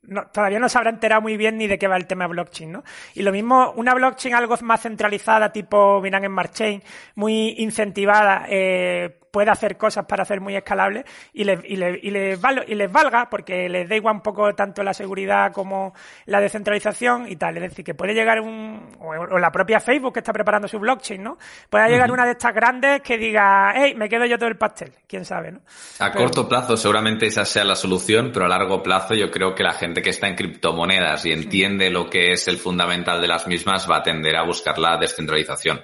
no, 0.03 0.27
todavía 0.27 0.59
no 0.59 0.69
se 0.69 0.77
habrá 0.77 0.89
enterado 0.89 1.21
muy 1.21 1.37
bien 1.37 1.57
ni 1.57 1.67
de 1.67 1.79
qué 1.79 1.87
va 1.87 1.97
el 1.97 2.05
tema 2.05 2.27
blockchain, 2.27 2.71
¿no? 2.71 2.83
Y 3.13 3.23
lo 3.23 3.31
mismo, 3.31 3.71
una 3.75 3.93
blockchain 3.93 4.35
algo 4.35 4.55
más 4.61 4.81
centralizada, 4.81 5.51
tipo 5.51 6.01
Binance 6.01 6.27
Smart 6.27 6.53
Chain, 6.53 6.83
muy 7.15 7.55
incentivada, 7.57 8.45
eh, 8.49 9.19
puede 9.35 9.51
hacer 9.51 9.75
cosas 9.75 10.05
para 10.05 10.23
hacer 10.23 10.39
muy 10.39 10.55
escalable 10.55 11.03
y 11.33 11.43
les, 11.43 11.59
y, 11.65 11.75
les, 11.75 12.01
y, 12.01 12.09
les 12.09 12.39
val, 12.39 12.63
y 12.69 12.73
les 12.73 12.89
valga 12.89 13.29
porque 13.29 13.67
les 13.67 13.89
da 13.89 13.97
igual 13.97 14.15
un 14.15 14.21
poco 14.21 14.55
tanto 14.55 14.81
la 14.81 14.93
seguridad 14.93 15.51
como 15.51 15.93
la 16.25 16.39
descentralización 16.39 17.27
y 17.27 17.35
tal. 17.35 17.57
Es 17.57 17.63
decir, 17.63 17.83
que 17.83 17.93
puede 17.93 18.13
llegar 18.13 18.39
un, 18.39 18.95
o, 18.97 19.09
o 19.09 19.37
la 19.37 19.51
propia 19.51 19.81
Facebook 19.81 20.13
que 20.13 20.19
está 20.21 20.31
preparando 20.31 20.69
su 20.69 20.79
blockchain, 20.79 21.21
¿no? 21.21 21.37
Puede 21.69 21.89
llegar 21.89 22.07
uh 22.09 22.11
-huh. 22.11 22.13
una 22.13 22.25
de 22.27 22.31
estas 22.31 22.55
grandes 22.55 23.01
que 23.01 23.17
diga, 23.17 23.73
hey, 23.75 23.93
me 23.97 24.07
quedo 24.07 24.25
yo 24.25 24.37
todo 24.37 24.47
el 24.47 24.55
pastel. 24.55 24.93
Quién 25.05 25.25
sabe, 25.25 25.51
¿no? 25.51 25.59
A 25.99 26.13
pero, 26.13 26.23
corto 26.23 26.47
plazo 26.47 26.77
seguramente 26.77 27.25
esa 27.25 27.43
sea 27.43 27.65
la 27.65 27.75
solución, 27.75 28.31
pero 28.33 28.45
a 28.45 28.47
largo 28.47 28.81
plazo 28.81 29.15
yo 29.15 29.29
creo 29.29 29.53
que 29.53 29.63
la 29.63 29.73
gente 29.73 30.01
que 30.01 30.11
está 30.11 30.29
en 30.29 30.35
criptomonedas 30.35 31.25
y 31.25 31.33
entiende 31.33 31.89
lo 31.89 32.09
que 32.09 32.31
es 32.31 32.47
el 32.47 32.55
fundamental 32.55 33.19
de 33.19 33.27
las 33.27 33.47
mismas 33.47 33.85
va 33.85 33.97
a 33.97 34.01
tender 34.01 34.37
a 34.37 34.45
buscar 34.45 34.77
la 34.79 34.95
descentralización. 34.97 35.81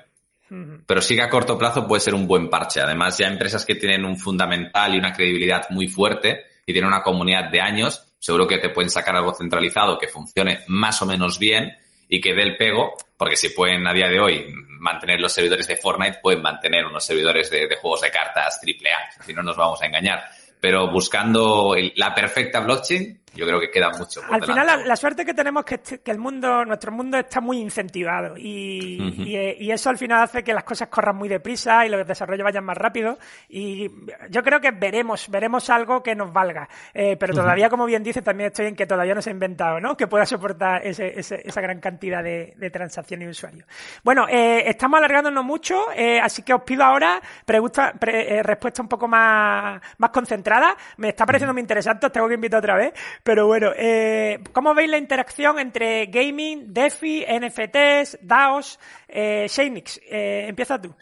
Pero 0.85 1.01
sí 1.01 1.15
que 1.15 1.21
a 1.21 1.29
corto 1.29 1.57
plazo 1.57 1.87
puede 1.87 2.01
ser 2.01 2.13
un 2.13 2.27
buen 2.27 2.49
parche. 2.49 2.81
Además, 2.81 3.17
ya 3.17 3.27
empresas 3.27 3.65
que 3.65 3.75
tienen 3.75 4.03
un 4.03 4.17
fundamental 4.17 4.93
y 4.93 4.97
una 4.97 5.13
credibilidad 5.13 5.69
muy 5.69 5.87
fuerte 5.87 6.43
y 6.65 6.73
tienen 6.73 6.89
una 6.89 7.01
comunidad 7.01 7.49
de 7.49 7.61
años, 7.61 8.13
seguro 8.19 8.47
que 8.47 8.57
te 8.57 8.69
pueden 8.69 8.89
sacar 8.89 9.15
algo 9.15 9.33
centralizado 9.33 9.97
que 9.97 10.09
funcione 10.09 10.59
más 10.67 11.01
o 11.01 11.05
menos 11.05 11.39
bien 11.39 11.71
y 12.09 12.19
que 12.19 12.33
dé 12.33 12.43
el 12.43 12.57
pego, 12.57 12.95
porque 13.15 13.37
si 13.37 13.49
pueden 13.49 13.87
a 13.87 13.93
día 13.93 14.09
de 14.09 14.19
hoy 14.19 14.53
mantener 14.67 15.21
los 15.21 15.31
servidores 15.31 15.67
de 15.67 15.77
Fortnite, 15.77 16.19
pueden 16.21 16.41
mantener 16.41 16.85
unos 16.85 17.05
servidores 17.05 17.49
de, 17.49 17.73
juegos 17.77 18.01
de 18.01 18.11
cartas 18.11 18.59
AAA, 18.61 19.23
si 19.23 19.33
no 19.33 19.41
nos 19.41 19.55
vamos 19.55 19.81
a 19.81 19.85
engañar. 19.85 20.25
Pero 20.59 20.91
buscando 20.91 21.73
la 21.95 22.13
perfecta 22.13 22.59
blockchain, 22.59 23.20
yo 23.33 23.45
creo 23.45 23.59
que 23.59 23.69
queda 23.69 23.89
mucho. 23.97 24.21
Al 24.29 24.43
final, 24.43 24.65
la, 24.65 24.77
la, 24.77 24.95
suerte 24.95 25.25
que 25.25 25.33
tenemos 25.33 25.63
es 25.67 25.79
que, 25.81 25.99
que, 25.99 26.11
el 26.11 26.17
mundo, 26.17 26.65
nuestro 26.65 26.91
mundo 26.91 27.17
está 27.17 27.39
muy 27.41 27.59
incentivado 27.59 28.35
y, 28.37 28.99
uh 28.99 29.03
-huh. 29.05 29.57
y, 29.59 29.65
y, 29.65 29.71
eso 29.71 29.89
al 29.89 29.97
final 29.97 30.23
hace 30.23 30.43
que 30.43 30.53
las 30.53 30.63
cosas 30.63 30.89
corran 30.89 31.15
muy 31.15 31.29
deprisa 31.29 31.85
y 31.85 31.89
los 31.89 32.05
desarrollos 32.05 32.43
vayan 32.43 32.63
más 32.65 32.77
rápido. 32.77 33.17
Y 33.47 33.89
yo 34.29 34.43
creo 34.43 34.59
que 34.59 34.71
veremos, 34.71 35.29
veremos 35.29 35.69
algo 35.69 36.03
que 36.03 36.15
nos 36.15 36.31
valga. 36.33 36.67
Eh, 36.93 37.15
pero 37.17 37.33
todavía, 37.33 37.65
uh 37.65 37.67
-huh. 37.67 37.71
como 37.71 37.85
bien 37.85 38.03
dice, 38.03 38.21
también 38.21 38.47
estoy 38.47 38.67
en 38.67 38.75
que 38.75 38.85
todavía 38.85 39.15
no 39.15 39.21
se 39.21 39.29
ha 39.29 39.33
inventado, 39.33 39.79
¿no? 39.79 39.95
Que 39.95 40.07
pueda 40.07 40.25
soportar 40.25 40.85
ese, 40.85 41.19
ese, 41.19 41.41
esa 41.45 41.61
gran 41.61 41.79
cantidad 41.79 42.23
de, 42.23 42.53
de 42.57 42.69
transacciones 42.69 43.27
y 43.27 43.31
usuarios. 43.31 43.65
Bueno, 44.03 44.27
eh, 44.29 44.63
estamos 44.69 44.97
alargándonos 44.97 45.43
mucho, 45.45 45.85
eh, 45.95 46.19
así 46.19 46.43
que 46.43 46.53
os 46.53 46.63
pido 46.63 46.83
ahora 46.83 47.21
pregunta, 47.45 47.93
pre, 47.99 48.37
eh, 48.37 48.43
respuesta 48.43 48.81
un 48.81 48.87
poco 48.87 49.07
más, 49.07 49.81
más 49.97 50.09
concentrada. 50.11 50.75
Me 50.97 51.09
está 51.09 51.25
pareciendo 51.25 51.53
muy 51.53 51.61
interesante, 51.61 52.07
os 52.07 52.11
tengo 52.11 52.27
que 52.27 52.35
invitar 52.35 52.59
otra 52.59 52.75
vez. 52.75 52.93
Pero 53.23 53.47
bueno, 53.47 53.71
eh, 53.75 54.39
¿cómo 54.51 54.73
veis 54.73 54.89
la 54.89 54.97
interacción 54.97 55.59
entre 55.59 56.07
gaming, 56.07 56.73
DeFi, 56.73 57.25
NFTs, 57.27 58.19
DAOs, 58.21 58.79
eh, 59.07 59.47
Shanix? 59.49 59.99
Eh, 60.09 60.45
empieza 60.47 60.81
tú. 60.81 60.95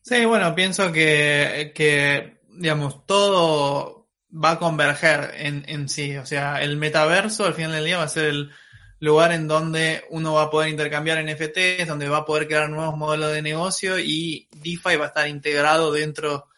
Sí, 0.00 0.24
bueno, 0.24 0.54
pienso 0.54 0.92
que, 0.92 1.72
que 1.74 2.38
digamos, 2.50 3.06
todo 3.06 4.08
va 4.32 4.52
a 4.52 4.58
converger 4.58 5.32
en, 5.36 5.64
en 5.68 5.88
sí. 5.88 6.16
O 6.16 6.26
sea, 6.26 6.60
el 6.60 6.76
metaverso 6.76 7.46
al 7.46 7.54
final 7.54 7.72
del 7.72 7.84
día 7.84 7.98
va 7.98 8.04
a 8.04 8.08
ser 8.08 8.26
el 8.26 8.50
lugar 8.98 9.32
en 9.32 9.46
donde 9.46 10.04
uno 10.10 10.34
va 10.34 10.44
a 10.44 10.50
poder 10.50 10.70
intercambiar 10.70 11.22
NFTs, 11.24 11.86
donde 11.86 12.08
va 12.08 12.18
a 12.18 12.24
poder 12.24 12.46
crear 12.46 12.68
nuevos 12.70 12.96
modelos 12.96 13.32
de 13.32 13.42
negocio 13.42 13.98
y 13.98 14.48
DeFi 14.52 14.96
va 14.96 15.04
a 15.04 15.08
estar 15.08 15.28
integrado 15.28 15.92
dentro 15.92 16.48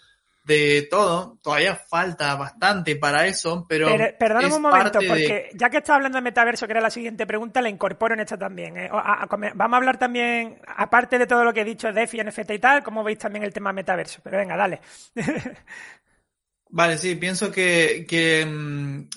de 0.46 0.86
todo. 0.88 1.38
Todavía 1.42 1.74
falta 1.74 2.34
bastante 2.36 2.96
para 2.96 3.26
eso, 3.26 3.66
pero. 3.68 3.88
pero 3.88 4.16
perdón 4.18 4.52
un 4.52 4.62
momento, 4.62 5.00
porque 5.06 5.50
de... 5.50 5.50
ya 5.54 5.68
que 5.68 5.78
estás 5.78 5.96
hablando 5.96 6.16
de 6.16 6.22
metaverso, 6.22 6.66
que 6.66 6.72
era 6.72 6.80
la 6.80 6.90
siguiente 6.90 7.26
pregunta, 7.26 7.60
la 7.60 7.68
incorporo 7.68 8.14
en 8.14 8.20
esta 8.20 8.38
también. 8.38 8.76
¿eh? 8.76 8.88
A, 8.90 9.24
a, 9.24 9.26
vamos 9.26 9.74
a 9.74 9.76
hablar 9.76 9.98
también, 9.98 10.60
aparte 10.66 11.18
de 11.18 11.26
todo 11.26 11.44
lo 11.44 11.52
que 11.52 11.62
he 11.62 11.64
dicho, 11.64 11.92
DeFi, 11.92 12.22
NFT 12.22 12.50
y 12.52 12.58
tal, 12.60 12.82
¿cómo 12.84 13.02
veis 13.02 13.18
también 13.18 13.44
el 13.44 13.52
tema 13.52 13.72
metaverso? 13.72 14.20
Pero 14.22 14.38
venga, 14.38 14.56
dale. 14.56 14.80
Vale, 16.68 16.98
sí, 16.98 17.14
pienso 17.14 17.50
que, 17.50 18.04
que 18.08 18.44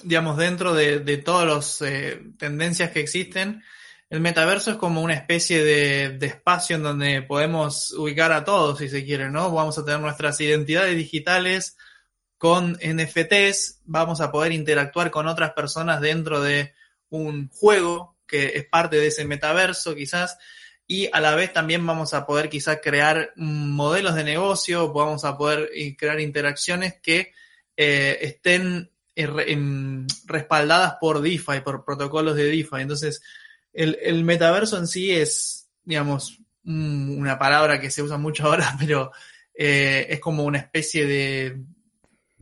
digamos, 0.03 0.37
dentro 0.37 0.73
de, 0.73 0.99
de 0.99 1.17
todas 1.17 1.47
las 1.47 1.81
eh, 1.81 2.21
tendencias 2.37 2.91
que 2.91 3.01
existen, 3.01 3.63
el 4.09 4.21
metaverso 4.21 4.71
es 4.71 4.77
como 4.77 5.01
una 5.01 5.13
especie 5.13 5.63
de, 5.63 6.17
espacio 6.25 6.75
en 6.75 6.83
donde 6.83 7.21
podemos 7.21 7.91
ubicar 7.91 8.31
a 8.31 8.43
todos, 8.43 8.79
si 8.79 8.89
se 8.89 9.05
quiere, 9.05 9.29
¿no? 9.29 9.51
Vamos 9.51 9.77
a 9.77 9.85
tener 9.85 9.99
nuestras 9.99 10.41
identidades 10.41 10.95
digitales 10.95 11.77
con 12.37 12.73
NFTs, 12.81 13.81
vamos 13.85 14.21
a 14.21 14.31
poder 14.31 14.51
interactuar 14.51 15.11
con 15.11 15.27
otras 15.27 15.51
personas 15.51 16.01
dentro 16.01 16.41
de 16.41 16.73
un 17.09 17.49
juego 17.49 18.17
que 18.25 18.53
es 18.55 18.65
parte 18.65 18.97
de 18.97 19.07
ese 19.07 19.25
metaverso, 19.25 19.95
quizás, 19.95 20.37
y 20.87 21.07
a 21.13 21.19
la 21.19 21.35
vez 21.35 21.53
también 21.53 21.85
vamos 21.85 22.15
a 22.15 22.25
poder 22.25 22.49
quizás 22.49 22.79
crear 22.81 23.31
modelos 23.35 24.15
de 24.15 24.23
negocio, 24.23 24.91
vamos 24.91 25.23
a 25.23 25.37
poder 25.37 25.69
crear 25.97 26.19
interacciones 26.19 26.95
que 26.99 27.33
eh, 27.77 28.17
estén 28.21 28.89
eh, 29.15 29.27
respaldadas 30.25 30.95
por 30.99 31.21
DeFi, 31.21 31.59
por 31.63 31.85
protocolos 31.85 32.35
de 32.35 32.45
DeFi. 32.45 32.81
Entonces, 32.81 33.21
el, 33.73 34.23
metaverso 34.23 34.77
en 34.77 34.87
sí 34.87 35.11
es, 35.11 35.69
digamos, 35.83 36.39
una 36.65 37.37
palabra 37.39 37.79
que 37.79 37.91
se 37.91 38.03
usa 38.03 38.17
mucho 38.17 38.45
ahora, 38.45 38.75
pero 38.79 39.11
es 39.53 40.19
como 40.19 40.43
una 40.43 40.59
especie 40.59 41.05
de 41.05 41.61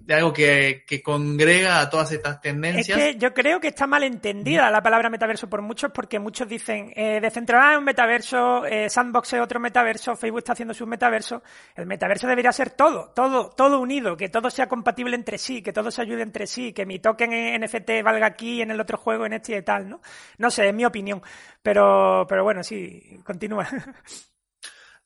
de 0.08 0.14
algo 0.14 0.32
que, 0.32 0.86
congrega 1.04 1.82
a 1.82 1.90
todas 1.90 2.14
estas 2.14 2.40
tendencias. 2.40 2.98
Es 2.98 3.04
que 3.04 3.20
yo 3.20 3.34
creo 3.34 3.60
que 3.60 3.68
está 3.68 3.88
mal 3.88 4.04
entendida 4.04 4.72
la 4.72 4.82
palabra 4.82 5.10
metaverso 5.10 5.50
por 5.50 5.62
muchos, 5.62 5.92
porque 5.92 6.18
muchos 6.18 6.48
dicen, 6.48 6.94
eh, 6.96 7.20
Decentraland 7.20 7.74
es 7.74 7.78
un 7.80 7.84
metaverso, 7.84 8.66
eh, 8.66 8.90
Sandbox 8.90 9.34
es 9.34 9.42
otro 9.42 9.60
metaverso, 9.60 10.16
Facebook 10.16 10.38
está 10.38 10.54
haciendo 10.54 10.74
su 10.74 10.88
metaverso. 10.88 11.44
El 11.76 11.88
metaverso 11.88 12.26
debería 12.26 12.54
ser 12.54 12.70
todo, 12.70 13.12
todo, 13.14 13.50
todo 13.50 13.82
unido, 13.82 14.16
que 14.16 14.30
todo 14.30 14.50
sea 14.50 14.70
compatible 14.70 15.14
entre 15.14 15.38
sí, 15.38 15.62
que 15.62 15.74
todo 15.74 15.92
se 15.92 16.02
ayude 16.04 16.22
entre 16.22 16.48
sí, 16.48 16.72
que 16.72 16.86
mi 16.86 17.00
token 17.00 17.34
en 17.34 17.62
NFT 17.66 18.02
valga 18.02 18.28
aquí, 18.28 18.62
en 18.62 18.72
el 18.72 18.80
otro 18.80 18.98
juego, 18.98 19.26
en 19.26 19.34
este 19.34 19.58
y 19.58 19.62
tal, 19.62 19.90
¿no? 19.90 20.00
No 20.38 20.50
sé, 20.50 20.70
es 20.70 20.74
mi 20.74 20.86
opinión. 20.86 21.22
Pero, 21.62 22.26
pero 22.30 22.46
bueno, 22.46 22.64
sí, 22.64 23.20
continúa. 23.26 23.68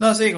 No, 0.02 0.16
sí, 0.16 0.34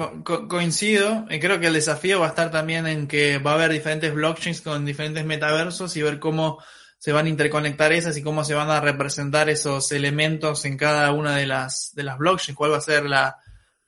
coincido. 0.46 1.24
Y 1.30 1.40
creo 1.40 1.58
que 1.58 1.68
el 1.68 1.72
desafío 1.72 2.20
va 2.20 2.26
a 2.26 2.28
estar 2.28 2.50
también 2.50 2.86
en 2.86 3.08
que 3.08 3.38
va 3.38 3.52
a 3.52 3.54
haber 3.54 3.72
diferentes 3.72 4.12
blockchains 4.12 4.60
con 4.60 4.84
diferentes 4.84 5.24
metaversos 5.24 5.96
y 5.96 6.02
ver 6.02 6.18
cómo 6.18 6.62
se 6.98 7.12
van 7.12 7.24
a 7.24 7.30
interconectar 7.30 7.90
esas 7.90 8.14
y 8.18 8.22
cómo 8.22 8.44
se 8.44 8.52
van 8.52 8.68
a 8.68 8.82
representar 8.82 9.48
esos 9.48 9.90
elementos 9.92 10.66
en 10.66 10.76
cada 10.76 11.12
una 11.12 11.36
de 11.36 11.46
las, 11.46 11.92
de 11.94 12.02
las 12.02 12.18
blockchains, 12.18 12.58
cuál 12.58 12.72
va 12.72 12.76
a 12.76 12.82
ser 12.82 13.06
la, 13.06 13.38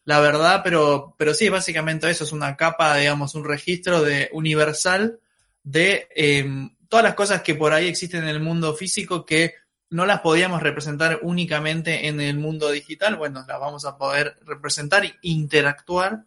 la 0.07 0.19
verdad, 0.21 0.63
pero, 0.65 1.15
pero 1.19 1.35
sí, 1.35 1.51
básicamente 1.51 2.09
eso 2.09 2.25
es 2.25 2.33
una 2.33 2.57
capa, 2.57 2.97
digamos, 2.97 3.35
un 3.35 3.45
registro 3.45 4.01
de 4.01 4.31
universal 4.33 5.21
de 5.63 6.09
eh, 6.17 6.71
todas 6.89 7.05
las 7.05 7.15
cosas 7.15 7.43
que 7.43 7.55
por 7.55 7.75
ahí 7.75 7.87
existen 7.87 8.23
en 8.23 8.31
el 8.31 8.41
mundo 8.41 8.75
físico 8.75 9.27
que 9.27 9.53
no 9.91 10.07
las 10.07 10.21
podíamos 10.21 10.63
representar 10.63 11.21
únicamente 11.23 12.09
en 12.09 12.21
el 12.21 12.39
mundo 12.39 12.71
digital, 12.71 13.17
bueno, 13.17 13.45
las 13.47 13.61
vamos 13.61 13.85
a 13.85 13.97
poder 13.97 14.39
representar 14.45 15.05
e 15.05 15.15
interactuar 15.23 16.25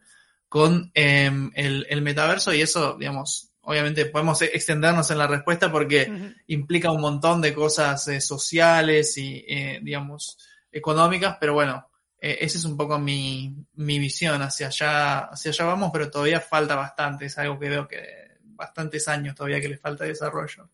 con 0.47 0.91
em, 0.93 1.51
el, 1.53 2.01
metaverso 2.01 2.53
y 2.53 2.61
eso, 2.61 2.95
digamos, 2.97 3.51
obviamente 3.61 4.05
podemos 4.07 4.41
extendernos 4.41 5.11
en 5.11 5.17
la 5.19 5.27
respuesta 5.27 5.71
porque 5.71 6.33
implica 6.47 6.91
un 6.91 7.01
montón 7.01 7.41
de 7.41 7.53
cosas 7.53 8.07
eh, 8.07 8.19
sociales 8.19 9.17
y, 9.17 9.45
eh, 9.47 9.79
digamos, 9.83 10.37
económicas, 10.71 11.37
pero 11.39 11.53
bueno, 11.53 11.87
eh, 12.19 12.37
esa 12.41 12.57
es 12.57 12.65
un 12.65 12.75
poco 12.75 12.97
mi, 12.97 13.55
mi 13.75 13.99
visión, 13.99 14.41
hacia 14.41 14.67
allá, 14.67 15.19
hacia 15.25 15.51
allá 15.51 15.65
vamos, 15.65 15.91
pero 15.93 16.09
todavía 16.09 16.39
falta 16.39 16.75
bastante, 16.75 17.25
es 17.25 17.37
algo 17.37 17.59
que 17.59 17.69
veo 17.69 17.87
que 17.87 18.29
bastantes 18.41 19.07
años 19.07 19.35
todavía 19.35 19.61
que 19.61 19.69
le 19.69 19.77
falta 19.77 20.03
desarrollo. 20.03 20.69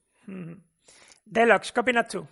Deluxe, 1.26 1.72
¿qué 1.72 1.80
opinas 1.80 2.08
tú? 2.08 2.26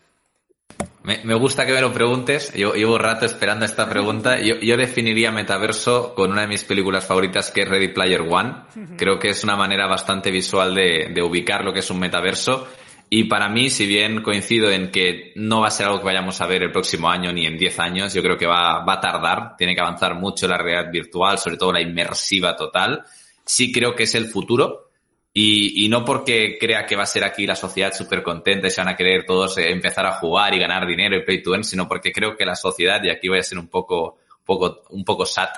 Me, 1.04 1.36
gusta 1.36 1.66
que 1.66 1.74
me 1.74 1.82
lo 1.82 1.92
preguntes. 1.92 2.54
Yo 2.54 2.74
llevo 2.74 2.98
rato 2.98 3.26
esperando 3.26 3.66
esta 3.66 3.90
pregunta. 3.90 4.40
Yo, 4.40 4.78
definiría 4.78 5.32
metaverso 5.32 6.16
con 6.16 6.32
una 6.32 6.42
de 6.42 6.48
mis 6.48 6.64
películas 6.64 7.06
favoritas 7.06 7.52
que 7.52 7.64
es 7.64 7.68
Ready 7.68 7.90
Player 7.90 8.22
One. 8.22 8.54
Creo 8.98 9.20
que 9.20 9.30
es 9.30 9.44
una 9.44 9.58
manera 9.58 9.86
bastante 9.86 10.32
visual 10.32 10.74
de, 10.74 11.22
ubicar 11.22 11.66
lo 11.66 11.74
que 11.74 11.80
es 11.80 11.92
un 11.92 12.00
metaverso. 12.00 12.70
Y 13.10 13.26
para 13.26 13.50
mí, 13.50 13.70
si 13.70 13.86
bien 13.86 14.24
coincido 14.24 14.72
en 14.72 14.92
que 14.92 15.34
no 15.36 15.60
va 15.60 15.68
a 15.68 15.72
ser 15.72 15.88
algo 15.88 16.00
que 16.00 16.06
vayamos 16.06 16.40
a 16.40 16.48
ver 16.48 16.64
el 16.64 16.72
próximo 16.72 17.10
año 17.10 17.34
ni 17.34 17.46
en 17.46 17.58
10 17.58 17.80
años, 17.80 18.14
yo 18.14 18.24
creo 18.24 18.38
que 18.38 18.48
va, 18.48 18.84
va 18.86 18.94
a 18.94 19.02
tardar. 19.02 19.58
Tiene 19.58 19.76
que 19.76 19.82
avanzar 19.82 20.16
mucho 20.16 20.48
la 20.48 20.58
realidad 20.58 20.90
virtual, 20.90 21.38
sobre 21.38 21.58
todo 21.58 21.74
la 21.74 21.82
inmersiva 21.82 22.56
total. 22.56 23.04
Sí 23.44 23.74
creo 23.74 23.94
que 23.94 24.04
es 24.04 24.16
el 24.16 24.28
futuro 24.28 24.93
y, 25.34 25.84
y, 25.84 25.90
no 25.90 26.06
porque 26.06 26.58
crea 26.60 26.86
que 26.86 26.96
va 26.96 27.04
a 27.04 27.08
ser 27.08 27.24
aquí 27.24 27.48
la 27.48 27.56
sociedad 27.56 27.92
súper 27.92 28.22
contenta 28.22 28.68
y 28.68 28.72
se 28.72 28.82
van 28.82 28.94
a 28.94 28.96
querer 28.96 29.26
todos 29.26 29.58
eh, 29.58 29.72
empezar 29.72 30.06
a 30.06 30.14
jugar 30.14 30.54
y 30.54 30.60
ganar 30.60 30.86
dinero 30.86 31.16
y 31.16 31.26
pay 31.26 31.42
to 31.42 31.54
earn, 31.54 31.64
sino 31.64 31.88
porque 31.88 32.12
creo 32.12 32.38
que 32.38 32.46
la 32.46 32.56
sociedad, 32.56 33.04
y 33.04 33.10
aquí 33.10 33.30
voy 33.30 33.40
a 33.40 33.44
ser 33.44 33.58
un 33.58 33.68
poco, 33.68 34.20
un 34.40 34.46
poco, 34.46 34.84
un 34.92 35.04
poco 35.04 35.26
sat, 35.26 35.50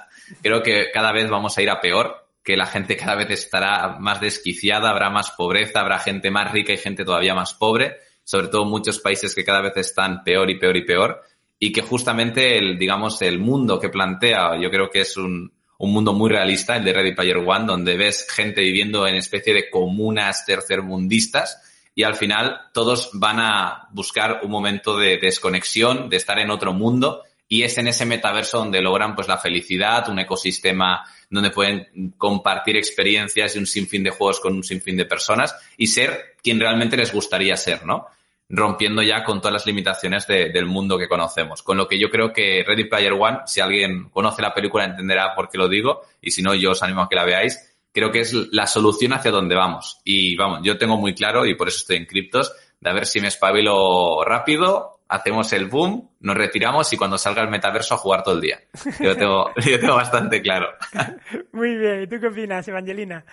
creo 0.41 0.63
que 0.63 0.91
cada 0.93 1.11
vez 1.11 1.29
vamos 1.29 1.57
a 1.57 1.61
ir 1.61 1.69
a 1.69 1.81
peor, 1.81 2.25
que 2.41 2.55
la 2.55 2.67
gente 2.67 2.95
cada 2.95 3.15
vez 3.15 3.29
estará 3.31 3.97
más 3.99 4.21
desquiciada, 4.21 4.91
habrá 4.91 5.09
más 5.09 5.31
pobreza, 5.31 5.81
habrá 5.81 5.99
gente 5.99 6.31
más 6.31 6.51
rica 6.53 6.71
y 6.71 6.77
gente 6.77 7.03
todavía 7.03 7.35
más 7.35 7.53
pobre, 7.53 7.97
sobre 8.23 8.47
todo 8.47 8.63
muchos 8.63 8.99
países 8.99 9.35
que 9.35 9.43
cada 9.43 9.61
vez 9.61 9.75
están 9.75 10.23
peor 10.23 10.49
y 10.49 10.57
peor 10.57 10.77
y 10.77 10.85
peor, 10.85 11.21
y 11.59 11.73
que 11.73 11.81
justamente 11.81 12.57
el, 12.57 12.77
digamos, 12.77 13.21
el 13.21 13.39
mundo 13.39 13.79
que 13.79 13.89
plantea, 13.89 14.57
yo 14.61 14.69
creo 14.69 14.89
que 14.89 15.01
es 15.01 15.17
un, 15.17 15.51
un 15.77 15.91
mundo 15.91 16.13
muy 16.13 16.29
realista, 16.29 16.77
el 16.77 16.83
de 16.83 16.93
Ready 16.93 17.15
Player 17.15 17.37
One, 17.37 17.65
donde 17.65 17.95
ves 17.95 18.27
gente 18.29 18.61
viviendo 18.61 19.07
en 19.07 19.15
especie 19.15 19.53
de 19.53 19.69
comunas 19.69 20.45
tercermundistas 20.45 21.61
y 21.93 22.03
al 22.03 22.15
final 22.15 22.59
todos 22.73 23.09
van 23.13 23.39
a 23.39 23.87
buscar 23.91 24.41
un 24.43 24.51
momento 24.51 24.97
de 24.97 25.17
desconexión, 25.17 26.09
de 26.09 26.17
estar 26.17 26.39
en 26.39 26.51
otro 26.51 26.73
mundo 26.73 27.23
y 27.47 27.63
es 27.63 27.77
en 27.77 27.87
ese 27.87 28.05
metaverso 28.05 28.57
donde 28.57 28.81
logran 28.81 29.15
pues 29.15 29.27
la 29.27 29.37
felicidad, 29.37 30.09
un 30.09 30.19
ecosistema 30.19 31.03
donde 31.29 31.51
pueden 31.51 32.13
compartir 32.17 32.75
experiencias 32.75 33.55
y 33.55 33.59
un 33.59 33.67
sinfín 33.67 34.03
de 34.03 34.09
juegos 34.09 34.39
con 34.39 34.53
un 34.53 34.63
sinfín 34.63 34.97
de 34.97 35.05
personas 35.05 35.55
y 35.77 35.87
ser 35.87 36.35
quien 36.41 36.59
realmente 36.59 36.97
les 36.97 37.13
gustaría 37.13 37.55
ser, 37.55 37.85
¿no? 37.85 38.07
Rompiendo 38.49 39.01
ya 39.01 39.23
con 39.23 39.39
todas 39.39 39.53
las 39.53 39.65
limitaciones 39.65 40.27
del 40.27 40.65
mundo 40.65 40.97
que 40.97 41.07
conocemos. 41.07 41.63
Con 41.63 41.77
lo 41.77 41.87
que 41.87 41.99
yo 41.99 42.09
creo 42.09 42.31
que 42.31 42.63
Ready 42.65 42.85
Player 42.85 43.13
One, 43.13 43.39
si 43.45 43.61
alguien 43.61 44.09
conoce 44.09 44.41
la 44.41 44.53
película 44.53 44.85
entenderá 44.85 45.33
por 45.35 45.49
qué 45.49 45.57
lo 45.57 45.67
digo, 45.67 46.01
y 46.21 46.31
si 46.31 46.41
no, 46.41 46.53
yo 46.53 46.71
os 46.71 46.83
animo 46.83 47.01
a 47.01 47.09
que 47.09 47.15
la 47.15 47.25
veáis. 47.25 47.75
Creo 47.91 48.11
que 48.11 48.19
es 48.19 48.33
la 48.51 48.67
solución 48.67 49.13
hacia 49.13 49.31
donde 49.31 49.55
vamos. 49.55 50.01
Y 50.03 50.35
vamos, 50.35 50.59
yo 50.63 50.77
tengo 50.77 50.97
muy 50.97 51.15
claro, 51.15 51.45
y 51.45 51.55
por 51.55 51.69
eso 51.69 51.77
estoy 51.77 51.97
en 51.97 52.05
criptos, 52.05 52.53
de 52.79 52.89
a 52.89 52.93
ver 52.93 53.05
si 53.05 53.21
me 53.21 53.29
espabilo 53.29 54.23
rápido, 54.25 54.99
hacemos 55.07 55.51
el 55.53 55.65
boom, 55.67 56.09
nos 56.19 56.35
retiramos 56.35 56.91
y 56.91 56.97
cuando 56.97 57.17
salga 57.17 57.41
el 57.41 57.49
metaverso 57.49 57.95
a 57.95 57.97
jugar 57.97 58.23
todo 58.23 58.35
el 58.35 58.41
día. 58.41 58.59
Yo 58.99 59.15
tengo, 59.15 59.51
yo 59.65 59.79
tengo 59.79 59.95
bastante 59.95 60.41
claro. 60.41 60.67
Muy 61.53 61.75
bien, 61.75 62.03
¿y 62.03 62.07
tú 62.07 62.19
qué 62.19 62.27
opinas, 62.27 62.67
Evangelina? 62.67 63.25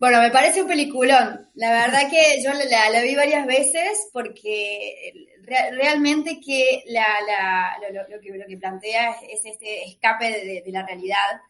Bueno, 0.00 0.22
me 0.22 0.30
parece 0.30 0.62
un 0.62 0.68
peliculón. 0.68 1.50
La 1.52 1.72
verdad 1.72 2.08
que 2.08 2.42
yo 2.42 2.54
la, 2.54 3.02
vi 3.02 3.14
varias 3.14 3.46
veces 3.46 4.08
porque 4.14 5.28
realmente 5.44 6.40
que, 6.40 6.82
lo, 7.92 8.46
que, 8.48 8.56
plantea 8.56 9.10
es, 9.28 9.44
este 9.44 9.84
escape 9.84 10.62
de, 10.64 10.72
la 10.72 10.86
realidad, 10.86 11.42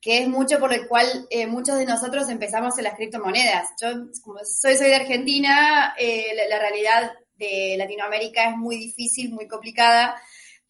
que 0.00 0.18
es 0.18 0.28
mucho 0.28 0.58
por 0.58 0.76
lo 0.76 0.88
cual 0.88 1.06
eh, 1.30 1.46
muchos 1.46 1.78
de 1.78 1.86
nosotros 1.86 2.28
empezamos 2.28 2.76
en 2.76 2.84
las 2.84 2.96
criptomonedas. 2.96 3.70
Yo, 3.80 3.90
como 4.24 4.40
soy, 4.40 4.76
soy 4.76 4.88
de 4.88 4.96
Argentina, 4.96 5.94
eh, 5.96 6.34
la 6.48 6.58
realidad 6.58 7.12
de 7.36 7.76
Latinoamérica 7.78 8.50
es 8.50 8.56
muy 8.56 8.78
difícil, 8.78 9.30
muy 9.30 9.46
complicada 9.46 10.20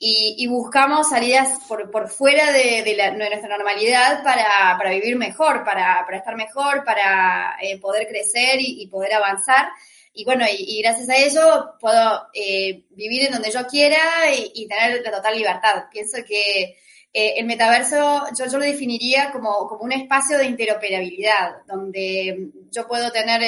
y, 0.05 0.49
buscamos 0.49 1.11
salidas 1.11 1.61
por, 1.69 1.89
por 1.89 2.09
fuera 2.09 2.51
de, 2.51 2.83
de, 2.83 3.13
nuestra 3.13 3.57
normalidad 3.57 4.25
para, 4.25 4.77
para 4.77 4.91
vivir 4.91 5.15
mejor, 5.15 5.63
para, 5.63 6.03
para, 6.05 6.17
estar 6.17 6.35
mejor, 6.35 6.85
para 6.85 7.57
eh, 7.63 7.79
poder 7.79 8.09
crecer 8.09 8.57
y, 8.59 8.85
poder 8.89 9.15
avanzar. 9.15 9.69
Y 10.13 10.25
bueno, 10.25 10.45
y, 10.51 10.83
gracias 10.83 11.09
a 11.09 11.15
eso 11.15 11.75
puedo 11.79 12.27
eh, 12.35 12.83
vivir 12.91 13.27
en 13.27 13.33
donde 13.35 13.53
yo 13.53 13.65
quiera 13.69 13.97
y, 14.35 14.67
tener 14.67 15.03
la 15.05 15.13
total 15.13 15.37
libertad. 15.37 15.85
Pienso 15.89 16.19
que 16.27 16.77
eh, 17.13 17.35
el 17.37 17.47
metaverso 17.47 18.25
yo, 18.37 18.47
yo, 18.47 18.59
lo 18.59 18.65
definiría 18.65 19.31
como, 19.31 19.69
como 19.69 19.85
un 19.85 19.93
espacio 19.93 20.37
de 20.37 20.47
interoperabilidad, 20.47 21.59
donde 21.69 22.49
yo 22.73 22.89
puedo 22.89 23.13
tener 23.13 23.41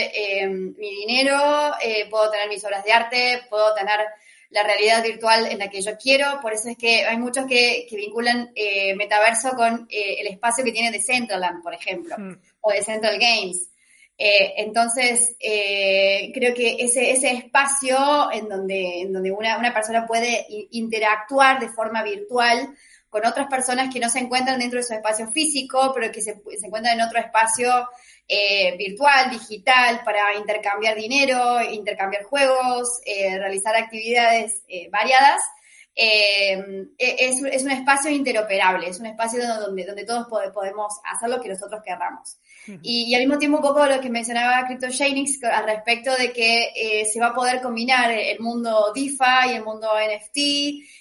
mi 0.49 0.95
dinero, 1.05 1.73
puedo 2.11 2.31
tener 2.31 2.49
mis 2.49 2.65
obras 2.65 2.85
de 2.85 2.93
arte, 2.93 3.43
puedo 3.51 3.75
tener 3.75 3.99
la 4.55 4.63
realidad 4.63 5.03
virtual 5.03 5.47
en 5.51 5.59
la 5.59 5.69
que 5.69 5.83
yo 5.83 5.99
quiero. 5.99 6.41
Por 6.41 6.53
eso 6.53 6.69
es 6.69 6.79
que 6.79 7.05
hay 7.05 7.17
muchos 7.19 7.45
que, 7.47 7.87
vinculan 7.91 8.53
eh, 8.55 8.95
metaverso 8.95 9.51
con 9.51 9.87
eh, 9.91 10.17
el 10.21 10.29
espacio 10.29 10.65
que 10.65 10.73
tiene 10.73 10.93
Decentraland, 10.93 11.63
por 11.63 11.75
ejemplo, 11.75 12.15
hmm. 12.17 12.37
o 12.61 12.71
de 12.71 12.83
Central 12.83 13.19
Games. 13.19 13.69
Eh, 14.17 14.55
entonces, 14.59 15.37
creo 15.41 16.55
que 16.55 16.77
ese, 16.79 17.11
ese 17.11 17.33
espacio 17.33 18.31
en 18.33 18.49
donde, 18.49 19.01
en 19.01 19.13
donde 19.13 19.33
una, 19.33 19.59
una 19.59 19.75
persona 19.75 20.07
puede 20.07 20.47
interactuar 20.71 21.59
de 21.59 21.69
forma 21.69 22.05
virtual 22.05 22.77
con 23.15 23.25
otras 23.27 23.47
personas 23.47 23.95
que 23.95 24.01
no 24.01 24.09
se 24.09 24.19
encuentran 24.19 24.59
dentro 24.59 24.81
de 24.81 24.83
su 24.83 24.93
espacio 24.93 25.29
físico, 25.29 25.93
pero 25.95 26.11
que 26.11 26.21
se, 26.21 26.35
se 26.59 26.67
encuentran 26.67 26.99
en 26.99 27.07
otro 27.07 27.21
espacio 27.21 27.89
eh, 28.27 28.77
virtual, 28.77 29.31
digital, 29.31 30.01
para 30.05 30.35
intercambiar 30.35 30.97
dinero, 30.97 31.63
intercambiar 31.63 32.25
juegos, 32.25 32.89
eh, 33.07 33.39
realizar 33.39 33.77
actividades 33.77 34.65
eh, 34.67 34.89
variadas. 34.91 35.41
eh, 35.95 36.89
e, 36.99 37.17
es, 37.21 37.41
es, 37.45 37.63
un 37.63 37.71
espacio 37.71 38.11
interoperable, 38.11 38.89
es 38.89 38.99
un 38.99 39.07
espacio 39.07 39.47
donde, 39.61 39.85
donde 39.85 40.05
todos 40.05 40.27
podemos 40.53 40.95
hacer 41.05 41.29
lo 41.31 41.41
que 41.41 41.51
nosotros 41.51 41.83
querramos. 41.85 42.39
Y, 42.83 43.15
al 43.15 43.21
mismo 43.23 43.39
tiempo 43.39 43.59
un 43.59 43.63
poco 43.63 43.85
lo 43.87 44.01
que 44.01 44.09
mencionaba 44.09 44.67
CryptoShanix 44.67 45.43
al 45.45 45.65
respecto 45.65 46.15
de 46.17 46.33
que 46.33 46.73
eh, 46.75 47.05
se 47.05 47.21
va 47.21 47.29
a 47.29 47.35
poder 47.35 47.61
combinar 47.61 48.11
el 48.11 48.41
mundo 48.41 48.93
DeFi, 48.95 49.55
el 49.55 49.65
mundo 49.65 49.89
NFT, 49.89 50.39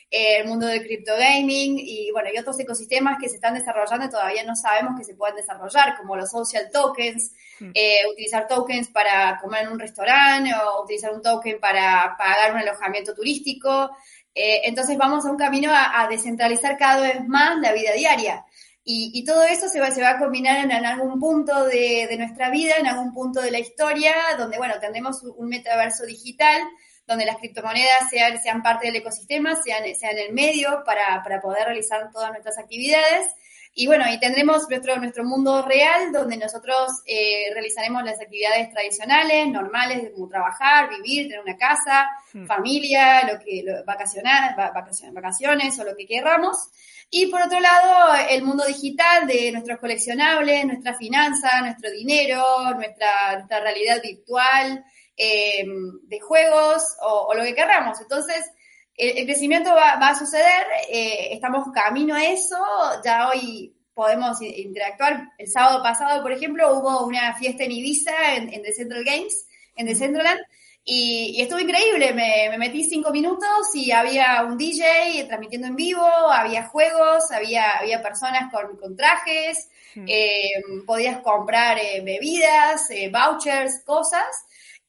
el 0.09 0.47
mundo 0.47 0.67
del 0.67 0.83
crypto 0.83 1.13
gaming 1.17 1.75
y 1.79 2.11
bueno, 2.11 2.29
y 2.33 2.37
otros 2.37 2.59
ecosistemas 2.59 3.17
que 3.19 3.29
se 3.29 3.35
están 3.35 3.55
desarrollando 3.55 4.05
y 4.05 4.09
todavía 4.09 4.43
no 4.43 4.55
sabemos 4.55 4.93
que 4.97 5.05
se 5.05 5.15
pueden 5.15 5.35
desarrollar, 5.35 5.97
como 5.97 6.15
los 6.15 6.29
social 6.29 6.69
tokens, 6.71 7.33
eh, 7.73 7.99
utilizar 8.11 8.47
tokens 8.47 8.89
para 8.89 9.39
comer 9.41 9.63
en 9.63 9.71
un 9.71 9.79
restaurante 9.79 10.51
o 10.53 10.83
utilizar 10.83 11.11
un 11.13 11.21
token 11.21 11.59
para 11.59 12.15
pagar 12.17 12.51
un 12.51 12.59
alojamiento 12.59 13.13
turístico. 13.13 13.89
Eh, 14.35 14.61
entonces 14.65 14.97
vamos 14.97 15.25
a 15.25 15.31
un 15.31 15.37
camino 15.37 15.71
a, 15.73 16.07
descentralizar 16.09 16.77
cada 16.77 17.01
vez 17.01 17.27
más 17.27 17.57
la 17.59 17.71
vida 17.73 17.93
diaria. 17.93 18.45
Y, 18.85 19.23
todo 19.23 19.43
eso 19.43 19.69
se 19.69 19.79
va, 19.79 19.91
se 19.91 20.01
va 20.01 20.11
a 20.11 20.19
combinar 20.19 20.57
en, 20.57 20.71
algún 20.85 21.17
punto 21.17 21.65
de, 21.65 22.13
nuestra 22.17 22.49
vida, 22.49 22.75
en 22.77 22.87
algún 22.87 23.13
punto 23.13 23.41
de 23.41 23.49
la 23.49 23.59
historia, 23.59 24.13
donde, 24.37 24.57
bueno, 24.57 24.73
tendremos 24.81 25.23
un 25.23 25.47
metaverso 25.47 26.05
digital, 26.05 26.61
donde 27.07 27.25
las 27.25 27.37
criptomonedas 27.37 28.09
sean, 28.09 28.41
sean 28.41 28.61
parte 28.61 28.87
del 28.87 28.97
ecosistema, 28.97 29.55
sean, 29.55 29.83
sean 29.95 30.17
el 30.17 30.33
medio 30.33 30.83
para, 30.85 31.21
para 31.23 31.39
poder 31.39 31.65
realizar 31.65 32.11
todas 32.11 32.31
nuestras 32.31 32.57
actividades. 32.57 33.27
Y 33.75 33.87
bueno, 33.87 34.05
y 34.07 34.19
tendremos 34.19 34.69
nuestro, 34.69 34.97
nuestro 34.97 35.23
mundo 35.23 35.63
real 35.63 36.11
donde 36.11 36.37
nosotros 36.37 36.91
eh, 37.07 37.45
realizaremos 37.53 38.03
las 38.03 38.21
actividades 38.21 38.69
tradicionales, 38.69 39.47
normales, 39.47 40.11
como 40.13 40.27
trabajar, 40.27 40.89
vivir, 40.89 41.27
tener 41.27 41.41
una 41.41 41.57
casa, 41.57 42.07
hmm. 42.33 42.45
familia, 42.45 43.23
lo 43.33 43.39
que, 43.39 43.65
vacacionar, 43.83 44.55
vacaciones, 44.55 45.15
vacaciones 45.15 45.79
o 45.79 45.83
lo 45.85 45.95
que 45.95 46.05
queramos. 46.05 46.69
Y 47.09 47.27
por 47.27 47.41
otro 47.41 47.59
lado, 47.59 48.13
el 48.29 48.43
mundo 48.43 48.63
digital 48.65 49.25
de 49.25 49.51
nuestros 49.51 49.79
coleccionables, 49.79 50.65
nuestra 50.65 50.93
finanza, 50.93 51.61
nuestro 51.61 51.89
dinero, 51.89 52.43
nuestra, 52.75 53.33
nuestra 53.37 53.59
realidad 53.59 54.01
virtual, 54.03 54.85
eh, 55.17 55.65
de 56.03 56.19
juegos 56.19 56.83
o, 57.01 57.27
o, 57.29 57.33
lo 57.33 57.43
que 57.43 57.53
queramos. 57.53 58.01
Entonces, 58.01 58.51
el, 58.97 59.25
crecimiento 59.25 59.73
va, 59.73 59.93
a 59.93 60.15
suceder, 60.15 60.65
eh, 60.89 61.29
estamos 61.31 61.67
camino 61.73 62.15
a 62.15 62.23
eso, 62.23 62.57
ya 63.03 63.29
hoy 63.29 63.73
podemos 63.93 64.41
interactuar. 64.41 65.31
El 65.37 65.47
sábado 65.47 65.81
pasado, 65.81 66.21
por 66.21 66.31
ejemplo, 66.31 66.77
hubo 66.77 67.05
una 67.05 67.33
fiesta 67.35 67.63
en 67.63 67.71
Ibiza, 67.71 68.35
en, 68.35 68.49
The 68.49 68.73
Central 68.73 69.03
Games, 69.03 69.47
en 69.75 69.87
The 69.87 69.95
Centraland, 69.95 70.39
y, 70.85 71.41
estuvo 71.41 71.59
increíble. 71.59 72.13
Me, 72.13 72.55
metí 72.57 72.83
cinco 72.83 73.11
minutos 73.11 73.73
y 73.73 73.91
había 73.91 74.43
un 74.43 74.57
DJ 74.57 75.25
transmitiendo 75.27 75.67
en 75.67 75.75
vivo, 75.75 76.05
había 76.05 76.67
juegos, 76.67 77.31
había, 77.31 77.77
había 77.79 78.01
personas 78.01 78.51
con, 78.51 78.95
trajes, 78.95 79.69
hmm. 79.95 80.05
eh, 80.07 80.51
podías 80.85 81.19
comprar 81.19 81.77
eh, 81.79 82.01
bebidas, 82.03 82.89
vouchers, 83.11 83.81
cosas. 83.85 84.25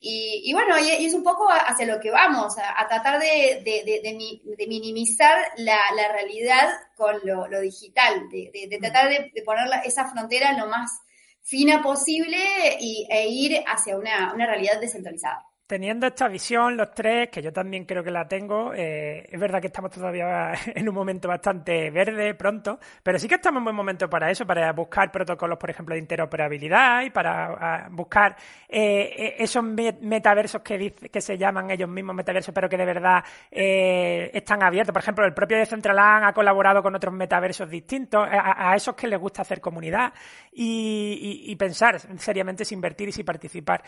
Y, 0.06 0.52
bueno, 0.52 0.78
y, 0.78 1.06
es 1.06 1.14
un 1.14 1.22
poco 1.22 1.48
hacia 1.48 1.86
lo 1.86 1.98
que 1.98 2.10
vamos, 2.10 2.56
a, 2.58 2.86
tratar 2.86 3.18
de, 3.18 3.62
de, 3.64 4.66
minimizar 4.68 5.38
la, 5.56 5.78
la, 5.96 6.12
realidad 6.12 6.68
con 6.94 7.20
lo, 7.24 7.48
lo 7.48 7.60
digital, 7.60 8.28
de, 8.28 8.78
tratar 8.80 9.08
de, 9.08 9.42
poner 9.42 9.66
esa 9.84 10.06
frontera 10.10 10.52
lo 10.58 10.66
más 10.66 11.00
fina 11.40 11.82
posible 11.82 12.36
y, 12.80 13.06
e 13.10 13.28
ir 13.28 13.64
hacia 13.66 13.96
una, 13.96 14.34
una 14.34 14.46
realidad 14.46 14.78
descentralizada 14.78 15.46
teniendo 15.66 16.06
esta 16.06 16.28
visión, 16.28 16.76
los 16.76 16.92
tres, 16.92 17.30
que 17.30 17.40
yo 17.40 17.52
también 17.52 17.86
creo 17.86 18.04
que 18.04 18.10
la 18.10 18.28
tengo, 18.28 18.74
eh, 18.74 19.26
es 19.30 19.40
verdad 19.40 19.62
que 19.62 19.68
estamos 19.68 19.90
todavía 19.90 20.52
en 20.74 20.88
un 20.88 20.94
momento 20.94 21.26
bastante 21.26 21.90
verde 21.90 22.34
pronto, 22.34 22.78
pero 23.02 23.18
sí 23.18 23.26
que 23.28 23.36
estamos 23.36 23.60
en 23.60 23.64
buen 23.64 23.76
momento 23.76 24.08
para 24.10 24.30
eso, 24.30 24.46
para 24.46 24.70
buscar 24.72 25.10
protocolos, 25.10 25.58
por 25.58 25.70
ejemplo, 25.70 25.94
de 25.94 26.00
interoperabilidad 26.00 27.02
y 27.02 27.10
para 27.10 27.88
buscar 27.90 28.36
eh, 28.68 29.36
e, 29.38 29.42
esos 29.42 29.64
metaversos 29.64 30.60
que, 30.60 30.92
que 31.10 31.20
se 31.20 31.38
llaman 31.38 31.70
ellos 31.70 31.88
mismos 31.88 32.14
metaversos, 32.14 32.54
pero 32.54 32.68
que 32.68 32.76
de 32.76 32.84
verdad 32.84 33.24
eh, 33.50 34.30
están 34.34 34.62
abiertos. 34.62 34.92
Por 34.92 35.02
ejemplo, 35.02 35.24
el 35.24 35.32
propio 35.32 35.56
Decentraland 35.56 36.26
ha 36.26 36.32
colaborado 36.34 36.82
con 36.82 36.94
otros 36.94 37.14
metaversos 37.14 37.70
distintos, 37.70 38.26
a, 38.30 38.74
esos 38.76 38.94
que 38.94 39.06
les 39.06 39.18
gusta 39.18 39.42
hacer 39.42 39.60
comunidad 39.60 40.12
y, 40.52 41.44
y 41.46 41.56
pensar 41.56 41.98
seriamente 42.18 42.64
si 42.64 42.74
invertir 42.74 43.08
y 43.08 43.12
si 43.12 43.24
participar. 43.24 43.82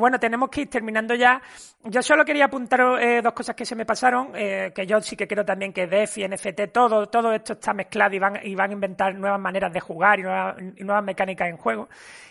bueno, 0.00 0.18
tenemos 0.18 0.48
que 0.50 0.62
ir 0.62 0.70
terminando 0.70 0.95
ya, 1.14 1.42
yo 1.84 2.02
solo 2.02 2.24
quería 2.24 2.46
apuntar 2.46 2.80
eh, 3.00 3.20
dos 3.22 3.32
cosas 3.32 3.54
que 3.54 3.64
se 3.64 3.76
me 3.76 3.86
pasaron, 3.86 4.30
eh, 4.34 4.72
que 4.74 4.86
yo 4.86 5.00
sí 5.00 5.16
que 5.16 5.28
creo 5.28 5.44
también 5.44 5.72
que 5.72 5.86
DeFi, 5.86 6.26
NFT, 6.28 6.72
todo, 6.72 7.06
todo 7.06 7.32
esto 7.32 7.52
está 7.52 7.72
mezclado 7.72 8.14
y 8.14 8.18
van, 8.18 8.40
y 8.42 8.54
van 8.54 8.70
a 8.70 8.72
inventar 8.72 9.14
nuevas 9.14 9.40
maneras 9.40 9.72
de 9.72 9.80
jugar 9.80 10.18
y 10.18 10.22
nuevas, 10.22 11.04
mecánicas 11.04 11.48
en 11.48 11.56
juego. 11.56 11.88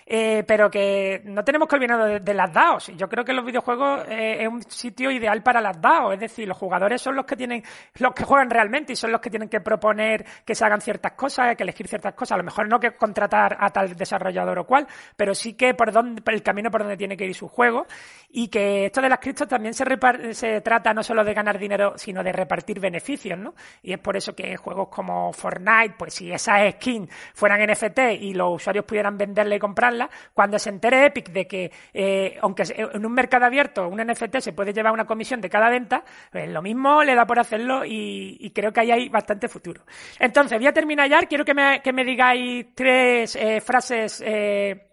Eh, 0.08 0.44
pero 0.46 0.70
que 0.70 1.22
no 1.26 1.44
tenemos 1.44 1.68
que 1.68 1.76
olvidarnos 1.76 2.24
de, 2.24 2.34
las 2.34 2.54
DAOs. 2.54 2.92
Yo 2.96 3.08
creo 3.08 3.24
que 3.24 3.34
los 3.34 3.44
videojuegos 3.44 4.06
es 4.08 4.48
un 4.48 4.62
sitio 4.64 5.10
ideal 5.10 5.42
para 5.42 5.62
las 5.62 5.82
DAOs, 5.82 6.14
es 6.14 6.20
decir, 6.20 6.48
los 6.48 6.58
jugadores 6.58 7.02
son 7.02 7.16
los 7.16 7.26
que 7.26 7.36
tienen, 7.36 7.64
los 7.96 8.14
que 8.14 8.24
juegan 8.24 8.50
realmente 8.50 8.94
y 8.94 8.96
son 8.96 9.12
los 9.12 9.22
que 9.22 9.30
tienen 9.30 9.50
que 9.50 9.62
proponer 9.62 10.26
que 10.46 10.54
se 10.54 10.64
hagan 10.64 10.82
ciertas 10.82 11.14
cosas, 11.14 11.56
que 11.56 11.64
elegir 11.64 11.88
ciertas 11.88 12.14
cosas. 12.14 12.34
A 12.34 12.38
lo 12.38 12.44
mejor 12.44 12.68
no 12.68 12.80
que 12.80 12.92
contratar 12.92 13.58
a 13.60 13.70
tal 13.70 13.96
desarrollador 13.96 14.60
o 14.60 14.66
cual, 14.66 14.86
pero 15.16 15.34
sí 15.34 15.54
que 15.54 15.74
por 15.74 15.92
dónde, 15.92 16.22
por 16.22 16.34
el 16.34 16.44
camino 16.44 16.70
por 16.70 16.82
donde 16.82 16.98
tiene 16.98 17.18
que 17.18 17.26
ir 17.26 17.34
su 17.34 17.48
juego 17.48 17.88
y 18.30 18.50
esto 18.56 19.02
de 19.02 19.10
las 19.10 19.20
criptos 19.20 19.48
también 19.48 19.74
se, 19.74 19.86
se 20.34 20.62
trata 20.62 20.94
no 20.94 21.04
solo 21.04 21.24
de 21.24 21.34
ganar 21.34 21.58
dinero, 21.58 21.94
sino 21.98 22.24
de 22.24 22.32
repartir 22.32 22.80
beneficios, 22.80 23.38
¿no? 23.38 23.54
Y 23.82 23.94
es 23.94 24.00
por 24.00 24.16
eso 24.18 24.36
que 24.36 24.56
juegos 24.58 24.90
como 24.90 25.34
Fortnite, 25.34 25.96
pues 25.98 26.14
si 26.14 26.32
esas 26.32 26.74
skins 26.74 27.10
fueran 27.34 27.62
NFT 27.70 28.00
y 28.20 28.34
los 28.34 28.56
usuarios 28.56 28.86
pudieran 28.86 29.18
venderle 29.18 29.56
y 29.58 29.60
comprarle, 29.60 30.08
cuando 30.34 30.60
se 30.60 30.70
entere 30.70 31.06
Epic 31.06 31.30
de 31.30 31.48
que, 31.48 31.72
eh, 31.94 32.38
aunque 32.42 32.64
en 32.78 33.06
un 33.06 33.14
mercado 33.14 33.46
abierto 33.46 33.88
un 33.88 34.00
NFT 34.00 34.40
se 34.40 34.54
puede 34.54 34.74
llevar 34.74 34.94
una 34.94 35.06
comisión 35.06 35.42
de 35.42 35.50
cada 35.50 35.70
venta, 35.70 36.04
pues 36.32 36.50
lo 36.50 36.62
mismo 36.62 37.04
le 37.04 37.16
da 37.16 37.26
por 37.26 37.40
hacerlo 37.40 37.84
y, 37.86 38.52
creo 38.56 38.72
que 38.72 38.80
ahí 38.80 38.92
hay 38.92 39.10
bastante 39.10 39.50
futuro. 39.50 39.84
Entonces, 40.20 40.58
voy 40.58 40.68
a 40.68 40.74
terminar 40.74 41.10
ya. 41.10 41.20
Quiero 41.24 41.44
que 41.44 41.54
me, 41.54 41.82
que 41.82 41.92
me 41.92 42.06
digáis 42.06 42.68
tres 42.74 43.36
eh, 43.36 43.60
frases. 43.60 44.24
Eh, 44.26 44.85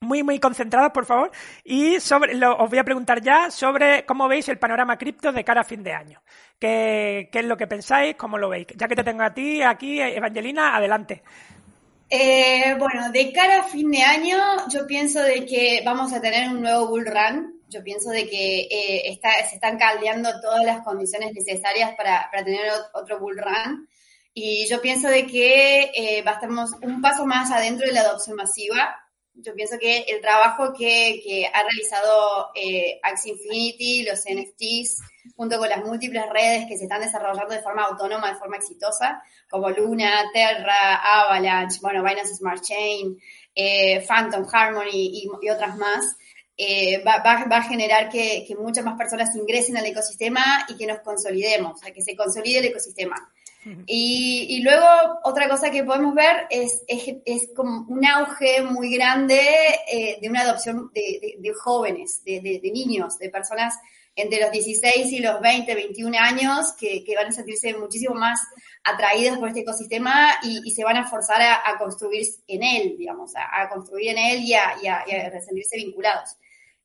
muy, 0.00 0.22
muy 0.22 0.38
concentradas, 0.38 0.92
por 0.92 1.06
favor. 1.06 1.30
Y 1.64 2.00
sobre, 2.00 2.34
os 2.44 2.70
voy 2.70 2.78
a 2.78 2.84
preguntar 2.84 3.20
ya 3.22 3.50
sobre 3.50 4.04
cómo 4.04 4.28
veis 4.28 4.48
el 4.48 4.58
panorama 4.58 4.96
cripto 4.96 5.32
de 5.32 5.44
cara 5.44 5.62
a 5.62 5.64
fin 5.64 5.82
de 5.82 5.92
año. 5.92 6.22
¿Qué, 6.58 7.28
¿Qué, 7.32 7.40
es 7.40 7.44
lo 7.44 7.56
que 7.56 7.66
pensáis? 7.66 8.16
¿Cómo 8.16 8.38
lo 8.38 8.48
veis? 8.48 8.66
Ya 8.76 8.88
que 8.88 8.96
te 8.96 9.04
tengo 9.04 9.22
a 9.22 9.34
ti 9.34 9.62
aquí, 9.62 10.00
Evangelina, 10.00 10.76
adelante. 10.76 11.22
Eh, 12.10 12.74
bueno, 12.78 13.10
de 13.12 13.32
cara 13.32 13.60
a 13.60 13.64
fin 13.64 13.90
de 13.90 14.02
año, 14.02 14.38
yo 14.70 14.86
pienso 14.86 15.20
de 15.20 15.44
que 15.44 15.82
vamos 15.84 16.12
a 16.12 16.20
tener 16.20 16.48
un 16.48 16.62
nuevo 16.62 16.88
bull 16.88 17.06
run. 17.06 17.60
Yo 17.68 17.82
pienso 17.84 18.10
de 18.10 18.26
que 18.26 18.66
eh, 18.70 19.20
se 19.46 19.56
están 19.56 19.78
caldeando 19.78 20.40
todas 20.40 20.64
las 20.64 20.82
condiciones 20.82 21.34
necesarias 21.34 21.94
para, 21.96 22.30
tener 22.44 22.70
otro 22.94 23.18
bull 23.18 23.36
run. 23.36 23.88
Y 24.32 24.66
yo 24.68 24.80
pienso 24.80 25.08
de 25.08 25.26
que 25.26 25.90
eh, 25.94 26.24
estamos 26.24 26.70
un 26.82 27.02
paso 27.02 27.26
más 27.26 27.50
adentro 27.50 27.86
de 27.86 27.92
la 27.92 28.02
adopción 28.02 28.36
masiva. 28.36 28.96
Yo 29.40 29.54
pienso 29.54 29.78
que 29.78 29.98
el 30.00 30.20
trabajo 30.20 30.72
que, 30.72 31.20
que 31.24 31.46
ha 31.46 31.62
realizado 31.62 32.50
eh, 32.56 32.98
Axie 33.02 33.32
Infinity, 33.32 34.02
los 34.02 34.20
NFTs, 34.20 35.00
junto 35.36 35.58
con 35.58 35.68
las 35.68 35.84
múltiples 35.84 36.24
redes 36.30 36.66
que 36.66 36.76
se 36.76 36.84
están 36.84 37.00
desarrollando 37.00 37.54
de 37.54 37.62
forma 37.62 37.84
autónoma, 37.84 38.32
de 38.32 38.38
forma 38.38 38.56
exitosa, 38.56 39.22
como 39.48 39.70
Luna, 39.70 40.24
Terra, 40.32 40.96
Avalanche, 40.96 41.78
bueno, 41.80 42.02
Binance 42.02 42.34
Smart 42.34 42.62
Chain, 42.62 43.16
eh, 43.54 44.04
Phantom, 44.06 44.44
Harmony 44.50 44.90
y, 44.92 45.48
otras 45.48 45.76
más, 45.76 46.16
eh, 46.56 47.02
va, 47.04 47.22
a 47.22 47.62
generar 47.62 48.08
que, 48.08 48.44
muchas 48.58 48.84
más 48.84 48.98
personas 48.98 49.34
ingresen 49.36 49.76
al 49.76 49.86
ecosistema 49.86 50.66
y 50.68 50.76
que 50.76 50.86
nos 50.86 50.98
consolidemos, 51.00 51.74
o 51.74 51.76
sea, 51.76 51.92
que 51.92 52.02
se 52.02 52.16
consolide 52.16 52.58
el 52.58 52.64
ecosistema. 52.66 53.14
Y, 53.86 54.60
luego 54.62 54.86
otra 55.24 55.48
cosa 55.48 55.70
que 55.70 55.84
podemos 55.84 56.14
ver 56.14 56.46
es, 56.50 56.82
es, 56.86 57.48
como 57.54 57.86
un 57.88 58.04
auge 58.04 58.62
muy 58.62 58.94
grande 58.94 59.40
eh, 59.90 60.18
de 60.20 60.28
una 60.28 60.42
adopción 60.42 60.90
de, 60.94 61.52
jóvenes, 61.62 62.22
de, 62.24 62.60
niños, 62.72 63.18
de 63.18 63.30
personas 63.30 63.74
entre 64.14 64.40
los 64.40 64.50
16 64.50 65.12
y 65.12 65.20
los 65.20 65.40
20, 65.40 65.74
21 65.74 66.18
años 66.18 66.74
que, 66.78 67.04
van 67.16 67.28
a 67.28 67.32
sentirse 67.32 67.74
muchísimo 67.74 68.14
más 68.14 68.40
atraídos 68.84 69.38
por 69.38 69.48
este 69.48 69.60
ecosistema 69.60 70.38
y, 70.42 70.70
se 70.72 70.84
van 70.84 70.96
a 70.96 71.08
forzar 71.08 71.40
a, 71.40 71.78
construir 71.78 72.26
en 72.46 72.62
él, 72.62 72.96
digamos, 72.98 73.32
a, 73.36 73.68
construir 73.68 74.10
en 74.10 74.18
él 74.18 74.44
y 74.44 74.54
a, 74.54 74.76
y 74.82 74.86
a, 74.86 75.40
sentirse 75.40 75.76
vinculados. 75.76 76.36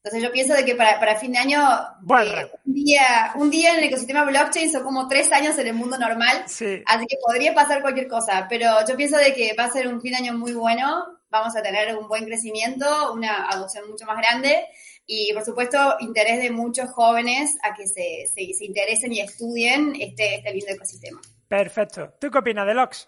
Entonces 0.03 0.21
yo 0.21 0.33
pienso 0.33 0.53
de 0.53 0.65
que 0.65 0.75
para, 0.75 0.99
para 0.99 1.15
fin 1.15 1.31
de 1.31 1.37
año, 1.37 1.61
eh, 1.61 2.51
un, 2.65 2.73
día, 2.73 3.31
un 3.35 3.49
día 3.49 3.71
en 3.71 3.77
el 3.77 3.85
ecosistema 3.85 4.25
blockchain 4.25 4.69
son 4.69 4.83
como 4.83 5.07
tres 5.07 5.31
años 5.31 5.57
en 5.57 5.67
el 5.67 5.75
mundo 5.75 5.97
normal, 5.97 6.43
así 6.43 7.07
que 7.07 7.17
podría 7.25 7.53
pasar 7.53 7.81
cualquier 7.81 8.09
cosa, 8.09 8.45
pero 8.49 8.67
yo 8.85 8.97
pienso 8.97 9.15
de 9.15 9.33
que 9.33 9.55
va 9.57 9.63
a 9.63 9.71
ser 9.71 9.87
un 9.87 10.01
fin 10.01 10.11
de 10.11 10.17
año 10.17 10.37
muy 10.37 10.51
bueno, 10.51 11.05
vamos 11.29 11.55
a 11.55 11.61
tener 11.61 11.95
un 11.95 12.09
buen 12.09 12.25
crecimiento, 12.25 13.13
una 13.13 13.47
adopción 13.47 13.89
mucho 13.89 14.05
más 14.05 14.17
grande 14.17 14.65
y 15.05 15.31
por 15.33 15.45
supuesto 15.45 15.95
interés 16.01 16.41
de 16.41 16.51
muchos 16.51 16.89
jóvenes 16.89 17.55
a 17.63 17.73
que 17.73 17.87
se, 17.87 18.27
se, 18.27 18.65
interesen 18.65 19.13
y 19.13 19.21
estudien 19.21 19.93
este, 19.97 20.35
este 20.35 20.53
lindo 20.53 20.73
ecosistema. 20.73 21.21
Perfecto. 21.47 22.13
¿Tú 22.19 22.29
qué 22.29 22.39
opinas 22.39 22.67
de 22.67 22.73
LOX? 22.73 23.07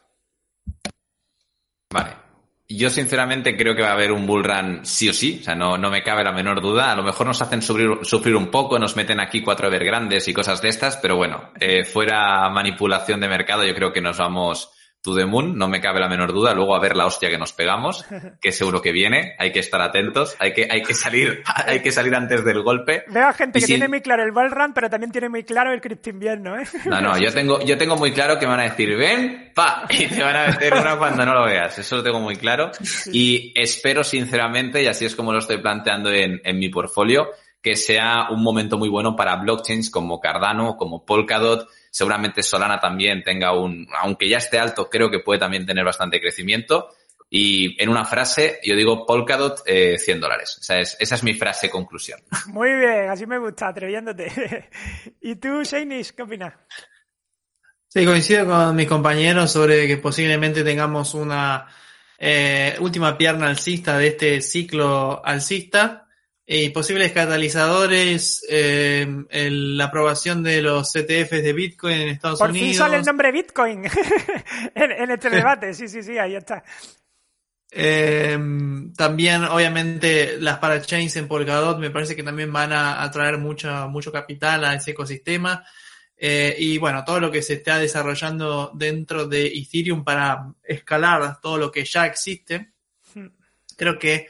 Vale. 1.91 2.24
Yo 2.67 2.89
sinceramente 2.89 3.55
creo 3.55 3.75
que 3.75 3.83
va 3.83 3.89
a 3.89 3.93
haber 3.93 4.11
un 4.11 4.25
bull 4.25 4.43
run 4.43 4.85
sí 4.85 5.07
o 5.07 5.13
sí, 5.13 5.37
o 5.39 5.43
sea, 5.43 5.53
no, 5.53 5.77
no 5.77 5.91
me 5.91 6.01
cabe 6.01 6.23
la 6.23 6.31
menor 6.31 6.61
duda. 6.61 6.91
A 6.91 6.95
lo 6.95 7.03
mejor 7.03 7.27
nos 7.27 7.41
hacen 7.41 7.61
sufrir, 7.61 7.99
sufrir 8.01 8.35
un 8.35 8.49
poco, 8.49 8.79
nos 8.79 8.95
meten 8.95 9.19
aquí 9.19 9.41
cuatro 9.41 9.69
grandes 9.69 10.27
y 10.27 10.33
cosas 10.33 10.61
de 10.63 10.69
estas, 10.69 10.97
pero 10.97 11.15
bueno, 11.15 11.51
eh, 11.59 11.83
fuera 11.83 12.49
manipulación 12.49 13.19
de 13.19 13.27
mercado, 13.27 13.63
yo 13.63 13.75
creo 13.75 13.93
que 13.93 14.01
nos 14.01 14.17
vamos 14.17 14.71
To 15.05 15.15
the 15.15 15.27
Moon, 15.27 15.55
no 15.55 15.67
me 15.67 15.79
cabe 15.79 15.99
la 15.99 16.09
menor 16.09 16.33
duda. 16.33 16.55
Luego 16.55 16.75
a 16.75 16.79
ver 16.79 16.95
la 16.95 17.05
hostia 17.05 17.29
que 17.29 17.37
nos 17.37 17.53
pegamos, 17.53 18.03
que 18.41 18.51
seguro 18.51 18.81
que 18.81 18.91
viene. 18.91 19.35
Hay 19.37 19.51
que 19.51 19.59
estar 19.59 19.79
atentos, 19.79 20.35
hay 20.39 20.51
que, 20.51 20.67
hay 20.69 20.81
que 20.81 20.95
salir, 20.95 21.43
hay 21.67 21.81
que 21.81 21.91
salir 21.91 22.15
antes 22.15 22.43
del 22.43 22.63
golpe. 22.63 23.05
Veo 23.09 23.27
a 23.27 23.33
gente 23.33 23.59
que 23.59 23.67
tiene 23.67 23.87
muy 23.87 24.01
claro 24.01 24.23
el 24.23 24.31
Ball 24.31 24.49
Run, 24.49 24.73
pero 24.73 24.89
también 24.89 25.11
tiene 25.11 25.29
muy 25.29 25.43
claro 25.43 25.71
el 25.71 25.79
Crypto 25.79 26.09
Invierno, 26.09 26.57
¿eh? 26.59 26.65
No, 26.85 26.99
no, 27.01 27.17
yo 27.19 27.31
tengo, 27.31 27.63
yo 27.63 27.77
tengo 27.77 27.95
muy 27.95 28.13
claro 28.13 28.39
que 28.39 28.47
me 28.47 28.53
van 28.53 28.61
a 28.61 28.69
decir, 28.69 28.97
ven, 28.97 29.51
pa, 29.53 29.85
y 29.91 30.07
te 30.07 30.23
van 30.23 30.35
a 30.35 30.47
meter 30.47 30.73
una 30.73 30.97
cuando 30.97 31.23
no 31.23 31.35
lo 31.35 31.45
veas. 31.45 31.77
Eso 31.77 31.97
lo 31.97 32.03
tengo 32.03 32.19
muy 32.19 32.37
claro. 32.37 32.71
Y 33.11 33.53
espero 33.55 34.03
sinceramente, 34.03 34.81
y 34.81 34.87
así 34.87 35.05
es 35.05 35.15
como 35.15 35.31
lo 35.31 35.37
estoy 35.37 35.57
planteando 35.57 36.11
en, 36.11 36.41
en 36.43 36.57
mi 36.57 36.69
portfolio, 36.69 37.29
que 37.61 37.75
sea 37.75 38.27
un 38.31 38.41
momento 38.41 38.77
muy 38.77 38.89
bueno 38.89 39.15
para 39.15 39.35
blockchains 39.35 39.91
como 39.91 40.19
Cardano, 40.19 40.77
como 40.77 41.05
Polkadot, 41.05 41.67
Seguramente 41.95 42.43
Solana 42.43 42.77
también 42.77 43.23
tenga 43.23 43.57
un, 43.57 43.87
aunque 43.97 44.27
ya 44.27 44.39
esté 44.39 44.59
alto, 44.59 44.89
creo 44.89 45.09
que 45.09 45.19
puede 45.19 45.39
también 45.39 45.65
tener 45.65 45.85
bastante 45.85 46.19
crecimiento. 46.19 46.89
Y 47.29 47.81
en 47.81 47.87
una 47.87 48.03
frase, 48.03 48.59
yo 48.65 48.75
digo 48.75 49.05
Polkadot, 49.05 49.61
eh, 49.65 49.97
100 49.97 50.19
dólares. 50.19 50.57
Esa 50.59 50.77
es, 50.81 50.97
esa 50.99 51.15
es 51.15 51.23
mi 51.23 51.35
frase 51.35 51.69
conclusión. 51.69 52.19
Muy 52.47 52.75
bien, 52.75 53.09
así 53.09 53.25
me 53.25 53.37
gusta, 53.37 53.69
atreviéndote. 53.69 54.69
¿Y 55.21 55.35
tú, 55.37 55.63
Shanish, 55.63 56.11
qué 56.11 56.23
opinas? 56.23 56.53
Sí, 57.87 58.03
coincido 58.05 58.45
con 58.45 58.75
mis 58.75 58.89
compañeros 58.89 59.53
sobre 59.53 59.87
que 59.87 59.95
posiblemente 59.95 60.65
tengamos 60.65 61.13
una 61.13 61.65
eh, 62.17 62.75
última 62.81 63.17
pierna 63.17 63.47
alcista 63.47 63.97
de 63.97 64.07
este 64.07 64.41
ciclo 64.41 65.25
alcista 65.25 66.04
y 66.47 66.69
posibles 66.69 67.11
catalizadores, 67.11 68.45
eh, 68.47 69.07
la 69.31 69.85
aprobación 69.85 70.43
de 70.43 70.61
los 70.61 70.91
CTFs 70.91 71.43
de 71.43 71.53
Bitcoin 71.53 72.01
en 72.01 72.09
Estados 72.09 72.39
Unidos. 72.39 72.57
Por 72.57 72.67
fin 72.67 72.75
sale 72.75 72.97
el 72.97 73.03
nombre 73.03 73.31
Bitcoin 73.31 73.83
en, 74.75 75.11
este 75.11 75.29
debate, 75.29 75.73
sí, 75.73 75.87
sí, 75.87 76.03
sí, 76.03 76.17
ahí 76.19 76.35
está. 76.35 76.63
Eh, 77.71 78.37
también, 78.95 79.43
obviamente, 79.45 80.37
las 80.39 80.59
parachains 80.59 81.15
en 81.15 81.27
Polkadot 81.27 81.79
me 81.79 81.89
parece 81.89 82.15
que 82.15 82.23
también 82.23 82.53
van 82.53 82.71
a 82.71 83.01
atraer 83.01 83.39
mucho, 83.39 83.89
mucho 83.89 84.11
capital 84.11 84.63
a 84.65 84.75
ese 84.75 84.91
ecosistema. 84.91 85.65
Eh, 86.17 86.55
y 86.59 86.77
bueno, 86.77 87.03
todo 87.03 87.19
lo 87.19 87.31
que 87.31 87.41
se 87.41 87.55
está 87.55 87.79
desarrollando 87.79 88.71
dentro 88.73 89.27
de 89.27 89.47
Ethereum 89.47 90.03
para 90.03 90.53
escalar 90.63 91.41
todo 91.41 91.57
lo 91.57 91.71
que 91.71 91.83
ya 91.83 92.05
existe. 92.05 92.71
Hmm. 93.13 93.27
Creo 93.75 93.99
que 93.99 94.29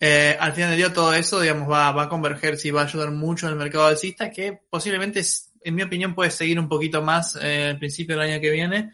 eh, 0.00 0.36
al 0.38 0.52
final 0.52 0.70
de 0.70 0.76
día 0.76 0.92
todo 0.92 1.14
eso, 1.14 1.40
digamos, 1.40 1.70
va, 1.70 1.92
va 1.92 2.04
a 2.04 2.08
converger 2.08 2.56
y 2.62 2.70
va 2.70 2.82
a 2.82 2.84
ayudar 2.84 3.10
mucho 3.10 3.46
en 3.46 3.52
el 3.52 3.58
mercado 3.58 3.86
alcista, 3.86 4.30
que 4.30 4.60
posiblemente, 4.68 5.22
en 5.62 5.74
mi 5.74 5.82
opinión, 5.82 6.14
puede 6.14 6.30
seguir 6.30 6.58
un 6.58 6.68
poquito 6.68 7.02
más 7.02 7.38
eh, 7.40 7.68
al 7.70 7.78
principio 7.78 8.16
del 8.16 8.30
año 8.30 8.40
que 8.40 8.50
viene, 8.50 8.92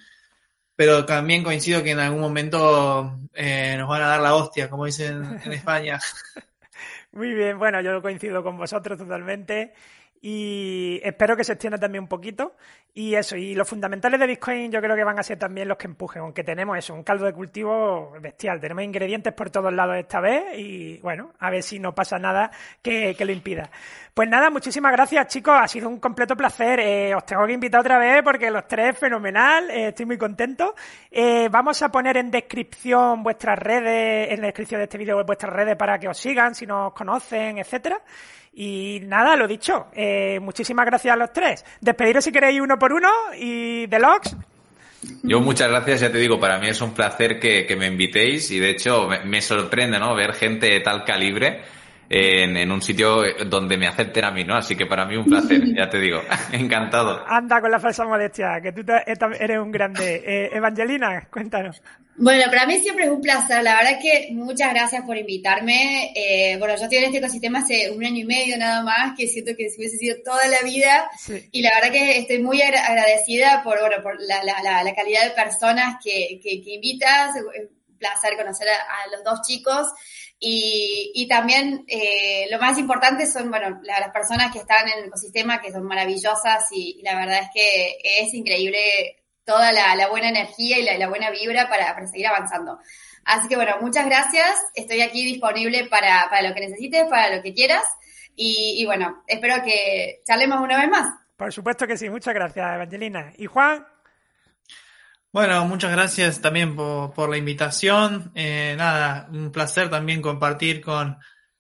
pero 0.76 1.05
también 1.05 1.42
coincido 1.42 1.82
que 1.82 1.90
en 1.90 2.01
algún 2.01 2.20
momento 2.20 3.18
eh, 3.34 3.76
nos 3.78 3.88
van 3.88 4.03
a 4.03 4.09
dar 4.09 4.20
la 4.20 4.34
hostia, 4.34 4.68
como 4.68 4.86
dicen 4.86 5.40
en 5.44 5.53
España. 5.53 5.98
Muy 7.12 7.34
bien, 7.34 7.59
bueno, 7.59 7.80
yo 7.80 8.01
coincido 8.01 8.42
con 8.42 8.57
vosotros 8.57 8.98
totalmente 8.98 9.72
y 10.22 11.00
espero 11.02 11.34
que 11.34 11.44
se 11.44 11.52
extienda 11.52 11.78
también 11.78 12.02
un 12.02 12.08
poquito. 12.08 12.54
Y 12.92 13.14
eso, 13.14 13.36
y 13.36 13.54
los 13.54 13.68
fundamentales 13.68 14.18
de 14.18 14.26
Bitcoin 14.26 14.70
yo 14.70 14.80
creo 14.80 14.96
que 14.96 15.04
van 15.04 15.18
a 15.18 15.22
ser 15.22 15.38
también 15.38 15.68
los 15.68 15.78
que 15.78 15.86
empujen, 15.86 16.22
aunque 16.22 16.42
tenemos 16.42 16.76
eso, 16.76 16.92
un 16.92 17.04
caldo 17.04 17.24
de 17.24 17.32
cultivo 17.32 18.12
bestial. 18.20 18.60
Tenemos 18.60 18.82
ingredientes 18.82 19.32
por 19.32 19.48
todos 19.48 19.72
lados 19.72 19.96
esta 19.96 20.20
vez 20.20 20.58
y 20.58 20.98
bueno, 20.98 21.32
a 21.38 21.50
ver 21.50 21.62
si 21.62 21.78
no 21.78 21.94
pasa 21.94 22.18
nada 22.18 22.50
que, 22.82 23.16
lo 23.20 23.32
impida. 23.32 23.70
Pues 24.12 24.28
nada, 24.28 24.50
muchísimas 24.50 24.92
gracias 24.92 25.28
chicos, 25.28 25.54
ha 25.58 25.68
sido 25.68 25.88
un 25.88 26.00
completo 26.00 26.36
placer. 26.36 26.80
Eh, 26.80 27.14
os 27.14 27.24
tengo 27.24 27.46
que 27.46 27.52
invitar 27.52 27.80
otra 27.80 27.98
vez 27.98 28.22
porque 28.24 28.50
los 28.50 28.66
tres 28.66 28.98
fenomenal, 28.98 29.70
eh, 29.70 29.88
estoy 29.88 30.06
muy 30.06 30.18
contento. 30.18 30.74
Eh, 31.10 31.48
vamos 31.48 31.80
a 31.82 31.90
poner 31.90 32.16
en 32.16 32.30
descripción 32.30 33.22
vuestras 33.22 33.58
redes, 33.58 34.32
en 34.32 34.40
la 34.40 34.48
descripción 34.48 34.80
de 34.80 34.84
este 34.84 34.98
vídeo 34.98 35.24
vuestras 35.24 35.52
redes 35.52 35.76
para 35.76 35.98
que 35.98 36.08
os 36.08 36.18
sigan, 36.18 36.54
si 36.54 36.66
nos 36.66 36.92
conocen, 36.92 37.58
etcétera. 37.58 38.00
Y 38.53 39.01
nada, 39.05 39.36
lo 39.36 39.46
dicho, 39.46 39.86
eh, 39.94 40.38
muchísimas 40.40 40.86
gracias 40.86 41.14
a 41.14 41.16
los 41.16 41.32
tres. 41.32 41.64
Despediros 41.80 42.24
si 42.24 42.32
queréis 42.32 42.61
uno 42.61 42.78
por 42.78 42.92
uno 42.92 43.09
y 43.38 43.86
Deluxe. 43.86 44.36
Yo 45.22 45.40
muchas 45.40 45.68
gracias, 45.68 46.01
ya 46.01 46.12
te 46.12 46.18
digo, 46.18 46.38
para 46.38 46.59
mí 46.59 46.68
es 46.68 46.80
un 46.80 46.92
placer 46.92 47.38
que, 47.38 47.74
me 47.78 47.86
invitéis 47.86 48.51
y 48.51 48.59
de 48.59 48.70
hecho 48.70 49.09
me, 49.09 49.24
me 49.24 49.40
sorprende, 49.40 49.98
¿no? 49.98 50.14
Ver 50.14 50.34
gente 50.34 50.66
de 50.66 50.80
tal 50.80 51.05
calibre 51.05 51.62
en, 52.11 52.72
un 52.72 52.82
sitio 52.82 53.22
donde 53.46 53.76
me 53.76 53.86
acepten 53.86 54.24
a 54.24 54.32
mí, 54.32 54.42
¿no? 54.42 54.56
Así 54.56 54.74
que 54.74 54.86
para 54.86 55.06
mí 55.06 55.16
un 55.16 55.26
placer, 55.26 55.62
ya 55.76 55.88
te 55.88 56.00
digo, 56.00 56.20
encantado. 56.52 57.24
Anda 57.26 57.61
con 57.61 57.70
la 57.70 57.78
falsa 57.78 58.04
modestia, 58.04 58.61
que 58.61 58.72
tú 58.72 58.82
eres 59.38 59.58
un 59.58 59.70
grande. 59.70 60.16
Eh, 60.26 60.50
Evangelina, 60.52 61.28
cuéntanos. 61.30 61.80
Bueno, 62.16 62.50
para 62.50 62.66
mí 62.66 62.78
siempre 62.80 63.04
es 63.04 63.11
un 63.11 63.22
placer, 63.22 63.62
la 63.62 63.76
verdad 63.76 63.98
que 64.02 64.28
muchas 64.32 64.74
gracias 64.74 65.04
por 65.06 65.16
invitarme. 65.16 66.12
Eh, 66.14 66.56
bueno, 66.58 66.76
yo 66.76 66.82
estoy 66.82 66.98
en 66.98 67.04
este 67.04 67.18
ecosistema 67.18 67.61
hace 67.61 67.90
un 67.90 68.04
año 68.04 68.18
y 68.18 68.24
medio 68.24 68.58
nada 68.58 68.82
más, 68.82 69.16
que 69.16 69.26
siento 69.26 69.52
que 69.56 69.70
si 69.70 69.78
hubiese 69.78 69.96
sido 69.96 70.16
toda 70.22 70.46
la 70.48 70.61
vida 70.62 71.08
y 71.50 71.62
la 71.62 71.70
verdad 71.76 71.92
que 71.92 72.18
estoy 72.18 72.40
muy 72.40 72.61
agradecida 72.61 73.62
por, 73.62 73.80
bueno, 73.80 74.02
por 74.02 74.20
la, 74.20 74.42
la, 74.44 74.94
calidad 74.94 75.24
de 75.24 75.30
personas 75.30 75.96
que, 76.04 76.40
que, 76.42 76.61
invitas, 76.66 77.36
un 77.36 77.96
placer 77.96 78.36
conocer 78.36 78.68
a 78.68 79.16
los 79.16 79.24
dos 79.24 79.40
chicos. 79.46 79.86
Y, 80.43 81.12
y 81.14 81.28
también 81.28 81.84
eh, 81.86 82.47
lo 82.51 82.59
más 82.59 82.78
importante 82.78 83.26
son, 83.26 83.51
bueno, 83.51 83.78
las 83.82 84.11
personas 84.11 84.51
que 84.51 84.61
están 84.61 84.88
en 84.88 85.01
el 85.01 85.05
ecosistema, 85.05 85.61
que 85.61 85.70
son 85.70 85.84
maravillosas 85.84 86.64
y, 86.72 87.03
la 87.03 87.14
verdad 87.14 87.43
es 87.43 87.49
que 87.53 87.99
es 88.22 88.32
increíble 88.32 88.78
toda 89.45 89.70
la, 89.70 89.95
la 89.97 90.09
buena 90.09 90.30
energía 90.30 90.78
y 90.78 90.82
la, 90.82 90.97
la 90.97 91.09
buena 91.09 91.30
vibra 91.30 91.68
para, 91.68 91.95
para, 91.95 92.07
seguir 92.07 92.26
avanzando. 92.26 92.78
Así 93.26 93.49
que 93.49 93.57
bueno, 93.57 93.76
muchas 93.82 94.07
gracias. 94.07 94.51
Estoy 94.74 95.03
aquí 95.03 95.26
disponible 95.26 95.84
para, 95.84 96.26
para 96.30 96.49
lo 96.49 96.55
que 96.55 96.62
necesites, 96.62 97.05
para 97.11 97.36
lo 97.36 97.43
que 97.43 97.53
quieras. 97.53 97.84
Y, 98.34 98.76
y 98.78 98.86
bueno, 98.86 99.22
espero 99.26 99.62
que 99.62 100.22
charlemos 100.24 100.59
una 100.61 100.78
vez 100.78 100.88
más. 100.88 101.07
Por 101.36 101.53
supuesto 101.53 101.86
que 101.86 101.99
sí. 101.99 102.09
Muchas 102.09 102.32
gracias, 102.32 102.74
Evangelina. 102.74 103.32
¿Y 103.36 103.45
Juan? 103.45 103.86
Bueno, 105.32 105.64
muchas 105.64 105.92
gracias 105.92 106.40
también 106.40 106.74
por, 106.74 107.30
la 107.30 107.36
invitación. 107.36 108.32
Eh, 108.34 108.74
nada, 108.76 109.28
un 109.30 109.52
placer 109.52 109.88
también 109.88 110.20
compartir 110.20 110.80
con 110.80 111.16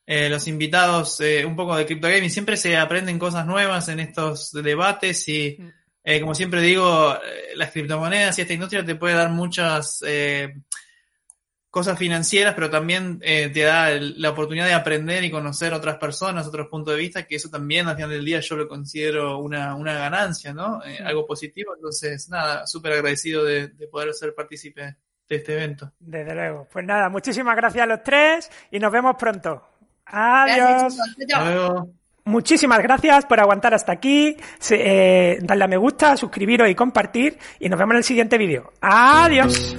eh, 0.06 0.28
los 0.28 0.48
invitados 0.48 1.20
eh, 1.20 1.44
un 1.44 1.54
poco 1.54 1.76
de 1.76 1.86
Crypto 1.86 2.08
Gaming. 2.08 2.30
Siempre 2.30 2.56
se 2.56 2.76
aprenden 2.76 3.16
cosas 3.16 3.46
nuevas 3.46 3.88
en 3.88 4.00
estos 4.00 4.50
debates 4.50 5.28
y, 5.28 5.56
mm. 5.56 6.20
como 6.20 6.34
siempre 6.34 6.62
digo, 6.62 7.16
las 7.54 7.70
criptomonedas 7.70 8.36
y 8.38 8.42
esta 8.42 8.54
industria 8.54 8.84
te 8.84 8.96
puede 8.96 9.14
dar 9.14 9.30
muchas 9.30 10.02
cosas 11.70 11.98
financieras, 11.98 12.54
pero 12.54 12.68
también 12.68 13.20
eh, 13.22 13.48
te 13.48 13.62
da 13.62 13.90
la 13.90 14.30
oportunidad 14.30 14.66
de 14.66 14.74
aprender 14.74 15.22
y 15.22 15.30
conocer 15.30 15.72
otras 15.72 15.96
personas, 15.98 16.46
otros 16.46 16.66
puntos 16.68 16.94
de 16.94 17.00
vista, 17.00 17.26
que 17.26 17.36
eso 17.36 17.48
también 17.48 17.86
al 17.86 17.94
final 17.94 18.10
del 18.10 18.24
día 18.24 18.40
yo 18.40 18.56
lo 18.56 18.68
considero 18.68 19.38
una, 19.38 19.76
una 19.76 19.94
ganancia, 19.94 20.52
¿no? 20.52 20.84
Eh, 20.84 20.98
algo 21.04 21.26
positivo. 21.26 21.74
Entonces, 21.76 22.28
nada, 22.28 22.66
súper 22.66 22.92
agradecido 22.92 23.44
de, 23.44 23.68
poder 23.90 24.12
ser 24.14 24.34
partícipe 24.34 24.96
de 25.28 25.36
este 25.36 25.52
evento. 25.54 25.92
Desde 26.00 26.34
luego. 26.34 26.66
Pues 26.72 26.84
nada, 26.84 27.08
muchísimas 27.08 27.54
gracias 27.56 27.84
a 27.84 27.86
los 27.86 28.02
tres 28.02 28.50
y 28.72 28.80
nos 28.80 28.90
vemos 28.90 29.14
pronto. 29.16 29.64
Adiós. 30.06 30.96
Muchísimas 32.24 32.80
gracias 32.80 33.26
por 33.26 33.40
aguantar 33.40 33.74
hasta 33.74 33.92
aquí. 33.92 34.36
Eh, 34.70 35.38
darle 35.40 35.64
a 35.64 35.68
me 35.68 35.76
gusta, 35.76 36.16
suscribiros 36.16 36.68
y 36.68 36.74
compartir. 36.74 37.38
Y 37.60 37.68
nos 37.68 37.78
vemos 37.78 37.92
en 37.92 37.98
el 37.98 38.04
siguiente 38.04 38.38
vídeo. 38.38 38.72
Adiós. 38.80 39.76